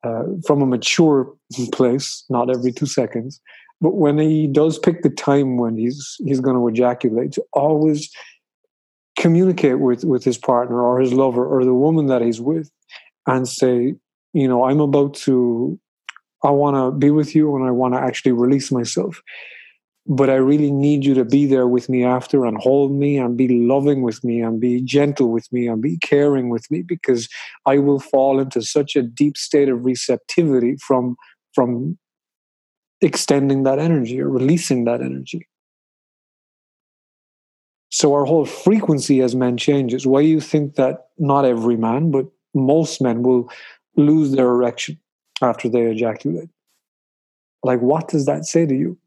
uh, 0.03 0.25
from 0.47 0.63
a 0.63 0.67
mature 0.67 1.33
place, 1.73 2.25
not 2.29 2.51
every 2.51 2.73
two 2.73 2.87
seconds, 2.87 3.41
but 3.81 3.95
when 3.95 4.19
he 4.19 4.47
does 4.47 4.79
pick 4.79 5.03
the 5.03 5.11
time 5.11 5.57
when 5.57 5.77
he's 5.77 6.17
he's 6.25 6.41
going 6.41 6.57
to 6.57 6.69
ejaculate, 6.69 7.33
to 7.33 7.45
always 7.53 8.11
communicate 9.19 9.81
with 9.81 10.05
with 10.05 10.25
his 10.25 10.39
partner 10.39 10.81
or 10.81 11.01
his 11.01 11.13
lover 11.13 11.45
or 11.45 11.65
the 11.65 11.75
woman 11.75 12.07
that 12.07 12.23
he's 12.23 12.41
with, 12.41 12.71
and 13.27 13.49
say, 13.49 13.95
you 14.33 14.49
know, 14.49 14.65
I'm 14.65 14.81
about 14.81 15.15
to, 15.15 15.79
I 16.43 16.51
want 16.51 16.77
to 16.77 16.97
be 16.97 17.11
with 17.11 17.35
you 17.35 17.55
and 17.57 17.65
I 17.65 17.71
want 17.71 17.95
to 17.95 18.01
actually 18.01 18.33
release 18.33 18.73
myself 18.73 19.21
but 20.07 20.28
I 20.28 20.34
really 20.34 20.70
need 20.70 21.05
you 21.05 21.14
to 21.14 21.24
be 21.24 21.46
there 21.46 21.68
with 21.68 21.88
me 21.88 22.05
after 22.05 22.44
and 22.44 22.57
hold 22.59 22.92
me 22.92 23.18
and 23.18 23.36
be 23.36 23.48
loving 23.48 24.03
with 24.03 24.22
me 24.24 24.40
and 24.40 24.61
be 24.61 24.80
gentle 24.82 25.30
with 25.30 25.50
me 25.53 25.68
and 25.68 25.80
be 25.80 25.96
caring 25.98 26.48
with 26.48 26.68
me 26.70 26.82
because 26.82 27.28
I 27.66 27.78
will 27.78 28.00
fall 28.00 28.40
into 28.40 28.62
such 28.62 28.96
a 28.96 29.03
deep 29.03 29.36
state 29.36 29.68
of 29.68 29.84
receptivity 29.84 30.76
from 30.76 31.16
from 31.55 31.98
extending 33.00 33.62
that 33.64 33.78
energy 33.78 34.20
or 34.20 34.28
releasing 34.28 34.84
that 34.84 35.03
energy. 35.03 35.46
So 37.90 38.14
our 38.14 38.24
whole 38.24 38.46
frequency 38.46 39.20
as 39.20 39.34
men 39.34 39.57
changes. 39.57 40.07
Why 40.07 40.22
do 40.22 40.28
you 40.28 40.40
think 40.40 40.76
that 40.76 41.09
not 41.18 41.44
every 41.44 41.76
man, 41.76 42.11
but 42.11 42.26
most 42.55 43.03
men 43.03 43.22
will 43.22 43.50
lose 43.96 44.32
their 44.32 44.46
erection 44.46 44.98
after 45.42 45.68
they 45.68 45.82
ejaculate? 45.82 46.48
Like 47.62 47.80
what 47.80 48.09
does 48.09 48.26
that 48.26 48.46
say 48.46 48.66
to 48.66 48.74
you? 48.74 48.98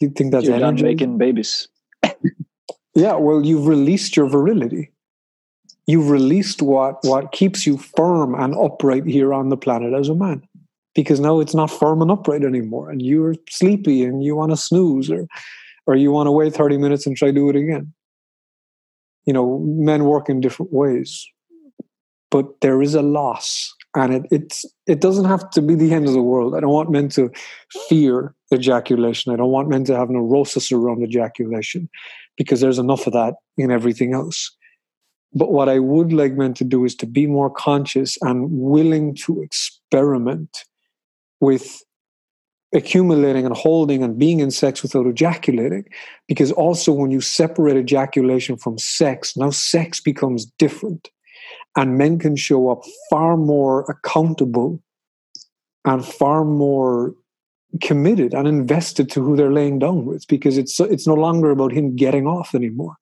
You 0.00 0.10
think 0.10 0.32
that's 0.32 0.46
You're 0.46 0.56
energy? 0.56 0.82
making 0.82 1.18
babies. 1.18 1.68
yeah, 2.94 3.14
well, 3.14 3.44
you've 3.44 3.66
released 3.66 4.16
your 4.16 4.28
virility. 4.28 4.92
You've 5.86 6.10
released 6.10 6.62
what 6.62 6.98
what 7.02 7.32
keeps 7.32 7.66
you 7.66 7.78
firm 7.78 8.34
and 8.34 8.54
upright 8.54 9.06
here 9.06 9.32
on 9.32 9.48
the 9.50 9.56
planet 9.56 9.94
as 9.94 10.08
a 10.08 10.14
man, 10.14 10.42
because 10.94 11.20
now 11.20 11.38
it's 11.40 11.54
not 11.54 11.70
firm 11.70 12.02
and 12.02 12.10
upright 12.10 12.42
anymore, 12.42 12.90
and 12.90 13.00
you're 13.00 13.36
sleepy 13.48 14.02
and 14.02 14.24
you 14.24 14.34
want 14.34 14.50
to 14.50 14.56
snooze 14.56 15.10
or 15.10 15.26
or 15.86 15.94
you 15.94 16.10
want 16.10 16.26
to 16.26 16.32
wait 16.32 16.54
thirty 16.54 16.76
minutes 16.76 17.06
and 17.06 17.16
try 17.16 17.28
to 17.28 17.34
do 17.34 17.48
it 17.48 17.56
again. 17.56 17.92
You 19.26 19.32
know, 19.32 19.60
men 19.60 20.04
work 20.04 20.28
in 20.28 20.40
different 20.40 20.72
ways, 20.72 21.26
but 22.30 22.60
there 22.60 22.82
is 22.82 22.94
a 22.94 23.02
loss 23.02 23.75
and 23.96 24.14
it 24.14 24.26
it's 24.30 24.64
it 24.86 25.00
doesn't 25.00 25.24
have 25.24 25.48
to 25.50 25.62
be 25.62 25.74
the 25.74 25.92
end 25.92 26.06
of 26.06 26.12
the 26.12 26.22
world. 26.22 26.54
I 26.54 26.60
don't 26.60 26.70
want 26.70 26.90
men 26.90 27.08
to 27.10 27.30
fear 27.88 28.34
ejaculation. 28.54 29.32
I 29.32 29.36
don't 29.36 29.50
want 29.50 29.68
men 29.68 29.84
to 29.84 29.96
have 29.96 30.10
neurosis 30.10 30.70
around 30.70 31.02
ejaculation 31.02 31.88
because 32.36 32.60
there's 32.60 32.78
enough 32.78 33.06
of 33.06 33.14
that 33.14 33.34
in 33.56 33.70
everything 33.72 34.12
else. 34.12 34.54
But 35.32 35.50
what 35.50 35.68
I 35.68 35.78
would 35.78 36.12
like 36.12 36.34
men 36.34 36.54
to 36.54 36.64
do 36.64 36.84
is 36.84 36.94
to 36.96 37.06
be 37.06 37.26
more 37.26 37.50
conscious 37.50 38.16
and 38.22 38.50
willing 38.50 39.14
to 39.24 39.42
experiment 39.42 40.64
with 41.40 41.82
accumulating 42.74 43.46
and 43.46 43.56
holding 43.56 44.02
and 44.02 44.18
being 44.18 44.40
in 44.40 44.50
sex 44.50 44.82
without 44.82 45.06
ejaculating. 45.06 45.84
Because 46.28 46.52
also, 46.52 46.92
when 46.92 47.10
you 47.10 47.22
separate 47.22 47.76
ejaculation 47.76 48.56
from 48.56 48.76
sex, 48.76 49.36
now 49.36 49.50
sex 49.50 50.00
becomes 50.00 50.46
different 50.58 51.10
and 51.76 51.98
men 51.98 52.18
can 52.18 52.34
show 52.36 52.70
up 52.70 52.82
far 53.10 53.36
more 53.36 53.82
accountable 53.82 54.82
and 55.84 56.04
far 56.04 56.44
more 56.44 57.14
committed 57.82 58.32
and 58.32 58.48
invested 58.48 59.10
to 59.10 59.22
who 59.22 59.36
they're 59.36 59.52
laying 59.52 59.78
down 59.78 60.06
with 60.06 60.26
because 60.28 60.56
it's 60.56 60.80
it's 60.80 61.06
no 61.06 61.14
longer 61.14 61.50
about 61.50 61.72
him 61.72 61.94
getting 61.94 62.26
off 62.26 62.54
anymore. 62.54 62.96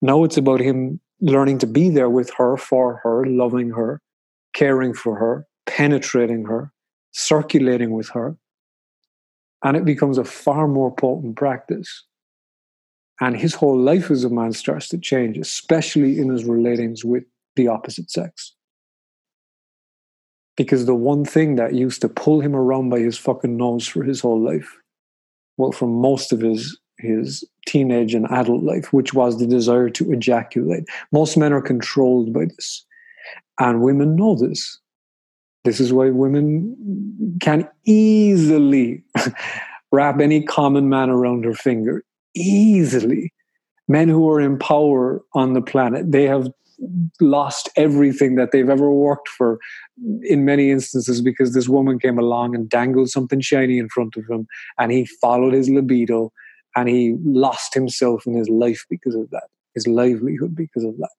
Now 0.00 0.24
it's 0.24 0.38
about 0.38 0.60
him 0.60 1.00
learning 1.20 1.58
to 1.58 1.66
be 1.66 1.90
there 1.90 2.08
with 2.08 2.30
her 2.38 2.56
for 2.56 3.00
her 3.02 3.26
loving 3.26 3.70
her 3.70 4.00
caring 4.54 4.94
for 4.94 5.16
her 5.16 5.46
penetrating 5.66 6.44
her 6.46 6.72
circulating 7.12 7.90
with 7.90 8.08
her. 8.10 8.36
And 9.62 9.76
it 9.76 9.84
becomes 9.84 10.16
a 10.16 10.24
far 10.24 10.66
more 10.66 10.94
potent 10.94 11.36
practice. 11.36 12.04
And 13.20 13.36
his 13.36 13.54
whole 13.54 13.78
life 13.78 14.10
as 14.10 14.24
a 14.24 14.30
man 14.30 14.52
starts 14.54 14.88
to 14.88 14.98
change 14.98 15.36
especially 15.36 16.18
in 16.18 16.30
his 16.30 16.44
relatings 16.44 17.04
with 17.04 17.24
the 17.56 17.68
opposite 17.68 18.10
sex. 18.10 18.54
Because 20.56 20.86
the 20.86 20.94
one 20.94 21.24
thing 21.24 21.56
that 21.56 21.74
used 21.74 22.00
to 22.02 22.08
pull 22.08 22.40
him 22.40 22.54
around 22.54 22.90
by 22.90 22.98
his 22.98 23.16
fucking 23.16 23.56
nose 23.56 23.86
for 23.86 24.02
his 24.02 24.20
whole 24.20 24.40
life, 24.40 24.76
well, 25.56 25.72
for 25.72 25.86
most 25.86 26.32
of 26.32 26.40
his 26.40 26.78
his 27.00 27.44
teenage 27.66 28.14
and 28.14 28.26
adult 28.30 28.62
life, 28.62 28.92
which 28.92 29.14
was 29.14 29.38
the 29.38 29.46
desire 29.46 29.90
to 29.90 30.12
ejaculate. 30.12 30.84
Most 31.12 31.36
men 31.36 31.52
are 31.52 31.62
controlled 31.62 32.32
by 32.32 32.44
this. 32.44 32.84
And 33.58 33.82
women 33.82 34.16
know 34.16 34.34
this. 34.34 34.78
This 35.64 35.80
is 35.80 35.92
why 35.92 36.10
women 36.10 37.36
can 37.40 37.68
easily 37.84 39.02
wrap 39.92 40.20
any 40.20 40.42
common 40.42 40.88
man 40.88 41.10
around 41.10 41.44
her 41.44 41.54
finger. 41.54 42.04
Easily. 42.34 43.32
Men 43.88 44.08
who 44.08 44.28
are 44.30 44.40
in 44.40 44.58
power 44.58 45.20
on 45.34 45.52
the 45.52 45.60
planet, 45.60 46.12
they 46.12 46.24
have 46.24 46.48
lost 47.20 47.68
everything 47.76 48.36
that 48.36 48.52
they've 48.52 48.70
ever 48.70 48.90
worked 48.90 49.28
for 49.28 49.58
in 50.22 50.44
many 50.44 50.70
instances 50.70 51.20
because 51.20 51.52
this 51.52 51.68
woman 51.68 51.98
came 51.98 52.18
along 52.18 52.54
and 52.54 52.70
dangled 52.70 53.10
something 53.10 53.40
shiny 53.40 53.78
in 53.78 53.88
front 53.88 54.16
of 54.16 54.24
him 54.28 54.46
and 54.78 54.90
he 54.90 55.04
followed 55.20 55.52
his 55.52 55.68
libido 55.68 56.32
and 56.76 56.88
he 56.88 57.16
lost 57.22 57.74
himself 57.74 58.26
in 58.26 58.34
his 58.34 58.48
life 58.48 58.84
because 58.88 59.14
of 59.14 59.28
that 59.30 59.48
his 59.74 59.86
livelihood 59.86 60.54
because 60.54 60.84
of 60.84 60.96
that. 60.98 61.10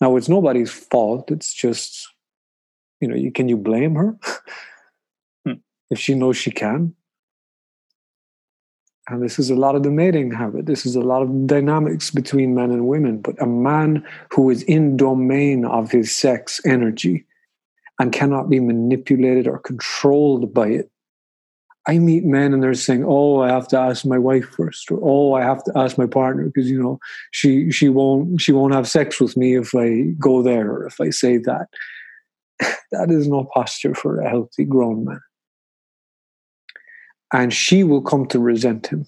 Now 0.00 0.16
it's 0.16 0.28
nobody's 0.28 0.70
fault. 0.70 1.30
It's 1.30 1.52
just 1.52 2.08
you 3.00 3.08
know 3.08 3.16
you 3.16 3.32
can 3.32 3.48
you 3.48 3.56
blame 3.56 3.94
her? 3.94 4.18
Hmm. 5.46 5.60
if 5.90 5.98
she 5.98 6.14
knows 6.14 6.36
she 6.36 6.50
can 6.50 6.94
and 9.08 9.22
this 9.22 9.38
is 9.38 9.48
a 9.48 9.54
lot 9.54 9.74
of 9.74 9.82
the 9.82 9.90
mating 9.90 10.30
habit. 10.30 10.66
This 10.66 10.84
is 10.84 10.94
a 10.94 11.00
lot 11.00 11.22
of 11.22 11.46
dynamics 11.46 12.10
between 12.10 12.54
men 12.54 12.70
and 12.70 12.86
women. 12.86 13.20
But 13.20 13.40
a 13.40 13.46
man 13.46 14.04
who 14.30 14.50
is 14.50 14.62
in 14.64 14.96
domain 14.96 15.64
of 15.64 15.90
his 15.90 16.14
sex 16.14 16.60
energy 16.66 17.24
and 17.98 18.12
cannot 18.12 18.50
be 18.50 18.60
manipulated 18.60 19.48
or 19.48 19.58
controlled 19.58 20.52
by 20.52 20.68
it. 20.68 20.90
I 21.86 21.98
meet 21.98 22.24
men 22.24 22.52
and 22.52 22.62
they're 22.62 22.74
saying, 22.74 23.04
"Oh, 23.06 23.40
I 23.40 23.48
have 23.48 23.66
to 23.68 23.78
ask 23.78 24.04
my 24.04 24.18
wife 24.18 24.44
first, 24.44 24.90
or 24.90 25.00
oh, 25.02 25.32
I 25.32 25.42
have 25.42 25.64
to 25.64 25.72
ask 25.74 25.96
my 25.96 26.06
partner 26.06 26.44
because 26.44 26.68
you 26.68 26.80
know 26.80 26.98
she 27.30 27.70
she 27.70 27.88
won't 27.88 28.42
she 28.42 28.52
won't 28.52 28.74
have 28.74 28.86
sex 28.86 29.18
with 29.18 29.38
me 29.38 29.56
if 29.56 29.74
I 29.74 30.02
go 30.18 30.42
there 30.42 30.70
or 30.70 30.86
if 30.86 31.00
I 31.00 31.08
say 31.08 31.38
that." 31.38 31.68
that 32.92 33.10
is 33.10 33.26
no 33.26 33.48
posture 33.54 33.94
for 33.94 34.20
a 34.20 34.28
healthy 34.28 34.64
grown 34.64 35.06
man 35.06 35.20
and 37.32 37.52
she 37.52 37.84
will 37.84 38.02
come 38.02 38.26
to 38.26 38.38
resent 38.38 38.86
him. 38.86 39.06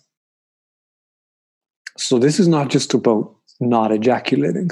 So, 1.96 2.18
this 2.18 2.40
is 2.40 2.48
not 2.48 2.70
just 2.70 2.94
about 2.94 3.34
not 3.60 3.92
ejaculating. 3.92 4.70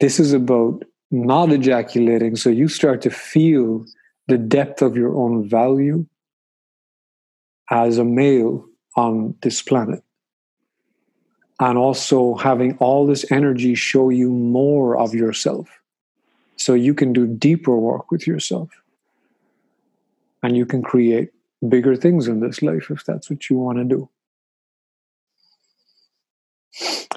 This 0.00 0.18
is 0.18 0.32
about 0.32 0.84
not 1.10 1.52
ejaculating. 1.52 2.36
So, 2.36 2.48
you 2.50 2.68
start 2.68 3.02
to 3.02 3.10
feel 3.10 3.84
the 4.28 4.38
depth 4.38 4.82
of 4.82 4.96
your 4.96 5.14
own 5.16 5.48
value 5.48 6.06
as 7.70 7.98
a 7.98 8.04
male 8.04 8.64
on 8.96 9.34
this 9.42 9.62
planet. 9.62 10.02
And 11.58 11.76
also 11.76 12.36
having 12.36 12.78
all 12.78 13.06
this 13.06 13.30
energy 13.30 13.74
show 13.74 14.08
you 14.08 14.30
more 14.30 14.96
of 14.96 15.14
yourself. 15.14 15.68
So, 16.56 16.74
you 16.74 16.94
can 16.94 17.12
do 17.12 17.26
deeper 17.26 17.76
work 17.76 18.10
with 18.10 18.26
yourself. 18.26 18.70
And 20.42 20.56
you 20.56 20.64
can 20.64 20.82
create 20.82 21.30
bigger 21.68 21.96
things 21.96 22.26
in 22.28 22.40
this 22.40 22.62
life 22.62 22.90
if 22.90 23.04
that's 23.04 23.30
what 23.30 23.50
you 23.50 23.58
want 23.58 23.78
to 23.78 23.84
do. 23.84 24.08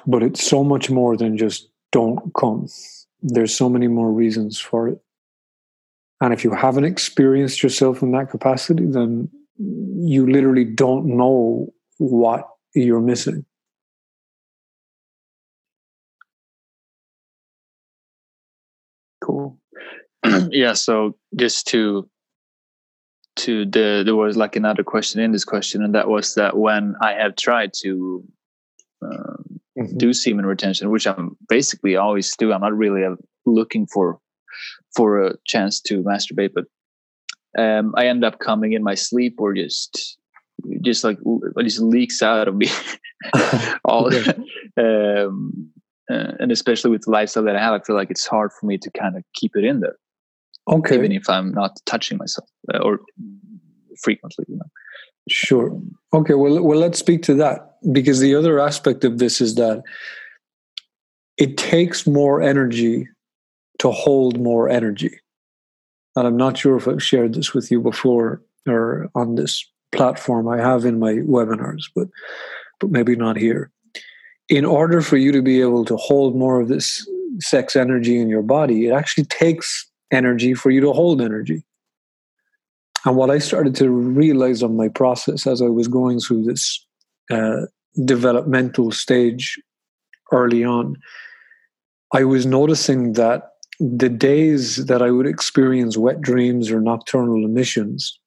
But 0.06 0.24
it's 0.24 0.44
so 0.44 0.64
much 0.64 0.90
more 0.90 1.16
than 1.16 1.38
just 1.38 1.70
don't 1.92 2.34
come. 2.38 2.68
There's 3.22 3.56
so 3.56 3.70
many 3.70 3.88
more 3.88 4.12
reasons 4.12 4.60
for 4.60 4.90
it. 4.90 5.00
And 6.20 6.34
if 6.34 6.44
you 6.44 6.52
haven't 6.52 6.86
experienced 6.86 7.64
yourself 7.64 8.02
in 8.02 8.12
that 8.12 8.30
capacity, 8.30 8.86
then 8.86 9.30
you 9.58 10.30
literally 10.30 10.66
don't 10.66 11.06
know 11.06 11.74
what 11.98 12.48
you're 12.74 13.02
missing. 13.02 13.46
Cool. 19.22 19.58
yeah. 20.50 20.74
So 20.74 21.18
just 21.36 21.68
to 21.68 22.10
to 23.36 23.66
the 23.66 24.04
there 24.06 24.16
was 24.16 24.38
like 24.38 24.56
another 24.56 24.84
question 24.84 25.22
in 25.22 25.32
this 25.32 25.46
question, 25.46 25.84
and 25.84 25.96
that 25.96 26.08
was 26.08 26.36
that 26.36 26.58
when 26.58 26.96
I 27.02 27.14
have 27.14 27.36
tried 27.36 27.72
to 27.82 28.24
um, 29.02 29.60
mm-hmm. 29.78 29.98
do 29.98 30.14
semen 30.14 30.46
retention, 30.46 30.90
which 30.92 31.08
I'm 31.08 31.38
basically 31.50 31.96
always 31.96 32.36
do. 32.36 32.54
I'm 32.54 32.62
not 32.62 32.78
really 32.78 33.04
uh, 33.04 33.16
looking 33.46 33.88
for 33.88 34.20
for 34.96 35.26
a 35.26 35.36
chance 35.48 35.82
to 35.82 36.04
masturbate, 36.04 36.52
but 36.54 36.66
um, 37.58 37.94
I 37.98 38.08
end 38.08 38.24
up 38.24 38.40
coming 38.40 38.74
in 38.74 38.84
my 38.84 38.96
sleep 38.96 39.36
or 39.40 39.54
just 39.54 40.18
just 40.82 41.04
like 41.04 41.18
it 41.58 41.64
just 41.64 41.82
leaks 41.82 42.22
out 42.22 42.48
of 42.48 42.56
me 42.56 42.68
all 43.86 44.08
um, 44.78 45.72
uh, 46.12 46.34
and 46.40 46.52
especially 46.52 46.92
with 46.92 47.04
the 47.04 47.12
lifestyle 47.12 47.44
that 47.44 47.56
I 47.56 47.62
have, 47.62 47.74
I 47.74 47.84
feel 47.84 47.96
like 47.96 48.12
it's 48.12 48.28
hard 48.28 48.52
for 48.52 48.66
me 48.66 48.78
to 48.78 48.92
kind 48.92 49.16
of 49.16 49.24
keep 49.34 49.56
it 49.56 49.64
in 49.64 49.80
there. 49.80 49.98
Okay. 50.70 50.96
Even 50.96 51.12
if 51.12 51.30
I'm 51.30 51.52
not 51.52 51.80
touching 51.86 52.18
myself 52.18 52.50
uh, 52.74 52.80
or 52.80 53.00
frequently, 54.02 54.46
you 54.48 54.56
know. 54.56 54.66
Sure. 55.30 55.80
Okay. 56.14 56.34
Well, 56.34 56.62
well, 56.64 56.80
let's 56.80 57.00
speak 57.00 57.24
to 57.24 57.34
that 57.36 57.78
because 57.92 58.20
the 58.20 58.36
other 58.36 58.60
aspect 58.60 59.04
of 59.04 59.20
this 59.20 59.40
is 59.42 59.56
that 59.56 59.84
it 61.38 61.58
takes 61.58 62.06
more 62.06 62.42
energy 62.42 63.08
to 63.80 63.92
hold 63.92 64.40
more 64.40 64.70
energy. 64.70 65.20
And 66.16 66.28
I'm 66.28 66.38
not 66.38 66.58
sure 66.58 66.78
if 66.78 66.88
I've 66.88 67.04
shared 67.04 67.34
this 67.34 67.54
with 67.54 67.72
you 67.72 67.82
before 67.82 68.42
or 68.68 69.10
on 69.16 69.36
this 69.36 69.66
platform. 69.92 70.48
I 70.48 70.58
have 70.58 70.86
in 70.86 71.00
my 71.00 71.14
webinars, 71.14 71.84
but 71.96 72.08
but 72.80 72.92
maybe 72.92 73.16
not 73.16 73.38
here 73.38 73.72
in 74.50 74.66
order 74.66 75.02
for 75.02 75.18
you 75.18 75.32
to 75.32 75.42
be 75.42 75.62
able 75.62 75.86
to 75.86 75.98
hold 75.98 76.36
more 76.36 76.62
of 76.62 76.68
this 76.68 77.08
sex 77.40 77.76
energy 77.76 78.20
in 78.20 78.30
your 78.30 78.42
body, 78.42 78.88
it 78.88 78.92
actually 78.92 79.26
takes 79.26 79.90
energy 80.14 80.54
for 80.54 80.70
you 80.72 80.80
to 80.82 80.94
hold 80.94 81.22
energy. 81.22 81.64
And 83.06 83.18
what 83.18 83.30
I 83.30 83.40
started 83.40 83.76
to 83.76 83.90
realize 83.90 84.64
on 84.64 84.78
my 84.78 84.88
process 84.88 85.46
as 85.46 85.62
I 85.62 85.68
was 85.68 85.88
going 85.88 86.20
through 86.20 86.44
this 86.44 86.86
uh, 87.30 87.66
developmental 88.06 88.92
stage 88.92 89.60
early 90.32 90.64
on, 90.64 90.96
I 92.14 92.24
was 92.24 92.46
noticing 92.46 93.14
that 93.14 93.50
the 93.80 94.10
days 94.10 94.86
that 94.86 95.02
I 95.02 95.12
would 95.12 95.28
experience 95.28 95.98
wet 95.98 96.22
dreams 96.22 96.72
or 96.72 96.80
nocturnal 96.80 97.44
emissions 97.44 98.18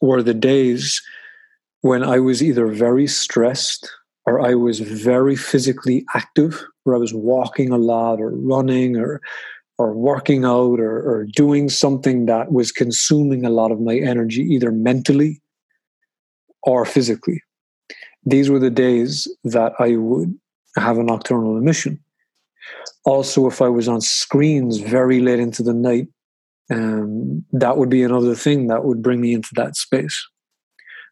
were 0.00 0.22
the 0.22 0.34
days 0.34 1.00
when 1.80 2.02
I 2.04 2.18
was 2.18 2.42
either 2.42 2.66
very 2.66 3.06
stressed 3.06 3.90
or 4.26 4.40
I 4.40 4.54
was 4.54 4.80
very 4.80 5.34
physically 5.34 6.04
active, 6.14 6.62
where 6.84 6.94
I 6.94 6.98
was 6.98 7.14
walking 7.14 7.72
a 7.72 7.78
lot 7.78 8.20
or 8.20 8.30
running 8.30 8.96
or 8.96 9.20
or 9.80 9.94
working 9.94 10.44
out 10.44 10.78
or, 10.78 10.96
or 11.10 11.26
doing 11.34 11.70
something 11.70 12.26
that 12.26 12.52
was 12.52 12.70
consuming 12.70 13.46
a 13.46 13.48
lot 13.48 13.72
of 13.72 13.80
my 13.80 13.96
energy, 13.96 14.42
either 14.42 14.70
mentally 14.70 15.40
or 16.62 16.84
physically. 16.84 17.40
These 18.26 18.50
were 18.50 18.58
the 18.58 18.68
days 18.68 19.26
that 19.42 19.72
I 19.78 19.96
would 19.96 20.38
have 20.76 20.98
a 20.98 21.02
nocturnal 21.02 21.56
emission. 21.56 21.98
Also, 23.06 23.46
if 23.46 23.62
I 23.62 23.70
was 23.70 23.88
on 23.88 24.02
screens 24.02 24.76
very 24.80 25.20
late 25.20 25.40
into 25.40 25.62
the 25.62 25.72
night, 25.72 26.08
um, 26.70 27.42
that 27.52 27.78
would 27.78 27.88
be 27.88 28.02
another 28.02 28.34
thing 28.34 28.66
that 28.66 28.84
would 28.84 29.00
bring 29.00 29.22
me 29.22 29.32
into 29.32 29.48
that 29.54 29.76
space 29.76 30.28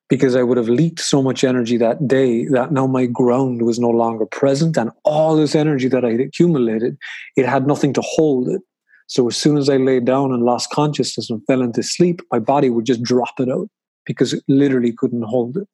because 0.08 0.34
I 0.34 0.42
would 0.42 0.56
have 0.56 0.68
leaked 0.68 1.00
so 1.00 1.22
much 1.22 1.44
energy 1.44 1.76
that 1.76 2.08
day 2.08 2.46
that 2.46 2.72
now 2.72 2.86
my 2.86 3.06
ground 3.06 3.62
was 3.62 3.78
no 3.78 3.90
longer 3.90 4.26
present 4.26 4.76
and 4.76 4.90
all 5.04 5.36
this 5.36 5.54
energy 5.54 5.88
that 5.88 6.04
I 6.04 6.12
had 6.12 6.20
accumulated, 6.20 6.96
it 7.36 7.46
had 7.46 7.66
nothing 7.66 7.92
to 7.94 8.02
hold 8.02 8.48
it. 8.48 8.62
So 9.06 9.28
as 9.28 9.36
soon 9.36 9.56
as 9.56 9.68
I 9.68 9.76
lay 9.76 10.00
down 10.00 10.32
and 10.32 10.42
lost 10.42 10.70
consciousness 10.70 11.30
and 11.30 11.44
fell 11.46 11.62
into 11.62 11.82
sleep, 11.82 12.20
my 12.30 12.38
body 12.38 12.70
would 12.70 12.84
just 12.84 13.02
drop 13.02 13.38
it 13.38 13.50
out 13.50 13.68
because 14.04 14.32
it 14.32 14.42
literally 14.48 14.92
couldn't 14.92 15.22
hold 15.22 15.56
it. 15.56 15.68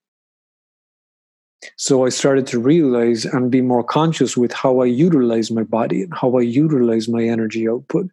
So 1.77 2.05
I 2.05 2.11
started 2.11 2.47
to 2.49 2.59
realize 2.59 3.25
and 3.25 3.51
be 3.51 3.61
more 3.61 3.83
conscious 3.83 4.37
with 4.37 4.53
how 4.53 4.81
I 4.81 4.87
utilize 4.87 5.51
my 5.51 5.63
body 5.63 6.03
and 6.03 6.13
how 6.15 6.37
I 6.37 6.43
utilize 6.43 7.09
my 7.09 7.25
energy 7.25 7.69
output. 7.69 8.09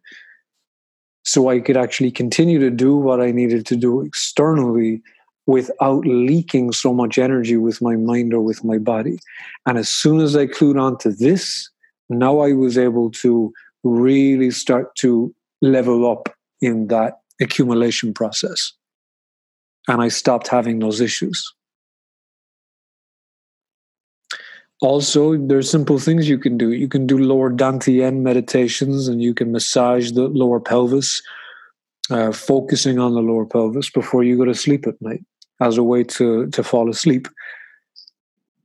So 1.24 1.50
I 1.50 1.60
could 1.60 1.76
actually 1.76 2.10
continue 2.10 2.58
to 2.58 2.70
do 2.70 2.96
what 2.96 3.20
I 3.20 3.30
needed 3.30 3.66
to 3.66 3.76
do 3.76 4.00
externally 4.00 5.02
without 5.46 6.06
leaking 6.06 6.72
so 6.72 6.94
much 6.94 7.18
energy 7.18 7.56
with 7.56 7.82
my 7.82 7.96
mind 7.96 8.32
or 8.32 8.40
with 8.40 8.64
my 8.64 8.78
body. 8.78 9.18
And 9.66 9.78
as 9.78 9.88
soon 9.88 10.20
as 10.20 10.36
I 10.36 10.46
clued 10.46 10.80
on 10.80 10.98
to 10.98 11.10
this, 11.10 11.68
now 12.08 12.40
I 12.40 12.52
was 12.52 12.78
able 12.78 13.10
to 13.22 13.52
really 13.82 14.50
start 14.50 14.94
to 14.96 15.34
level 15.60 16.10
up 16.10 16.28
in 16.60 16.88
that 16.88 17.14
accumulation 17.40 18.14
process. 18.14 18.72
And 19.88 20.00
I 20.00 20.08
stopped 20.08 20.46
having 20.46 20.78
those 20.78 21.00
issues. 21.00 21.52
Also, 24.80 25.36
there's 25.36 25.70
simple 25.70 25.98
things 25.98 26.28
you 26.28 26.38
can 26.38 26.58
do. 26.58 26.72
You 26.72 26.88
can 26.88 27.06
do 27.06 27.16
lower 27.18 27.52
dantian 27.52 28.22
meditations 28.22 29.06
and 29.08 29.22
you 29.22 29.32
can 29.32 29.52
massage 29.52 30.12
the 30.12 30.28
lower 30.28 30.58
pelvis, 30.58 31.22
uh, 32.10 32.32
focusing 32.32 32.98
on 32.98 33.14
the 33.14 33.20
lower 33.20 33.46
pelvis 33.46 33.90
before 33.90 34.24
you 34.24 34.36
go 34.36 34.44
to 34.44 34.54
sleep 34.54 34.86
at 34.86 35.00
night 35.00 35.22
as 35.62 35.78
a 35.78 35.82
way 35.82 36.02
to 36.04 36.48
to 36.48 36.62
fall 36.62 36.90
asleep. 36.90 37.28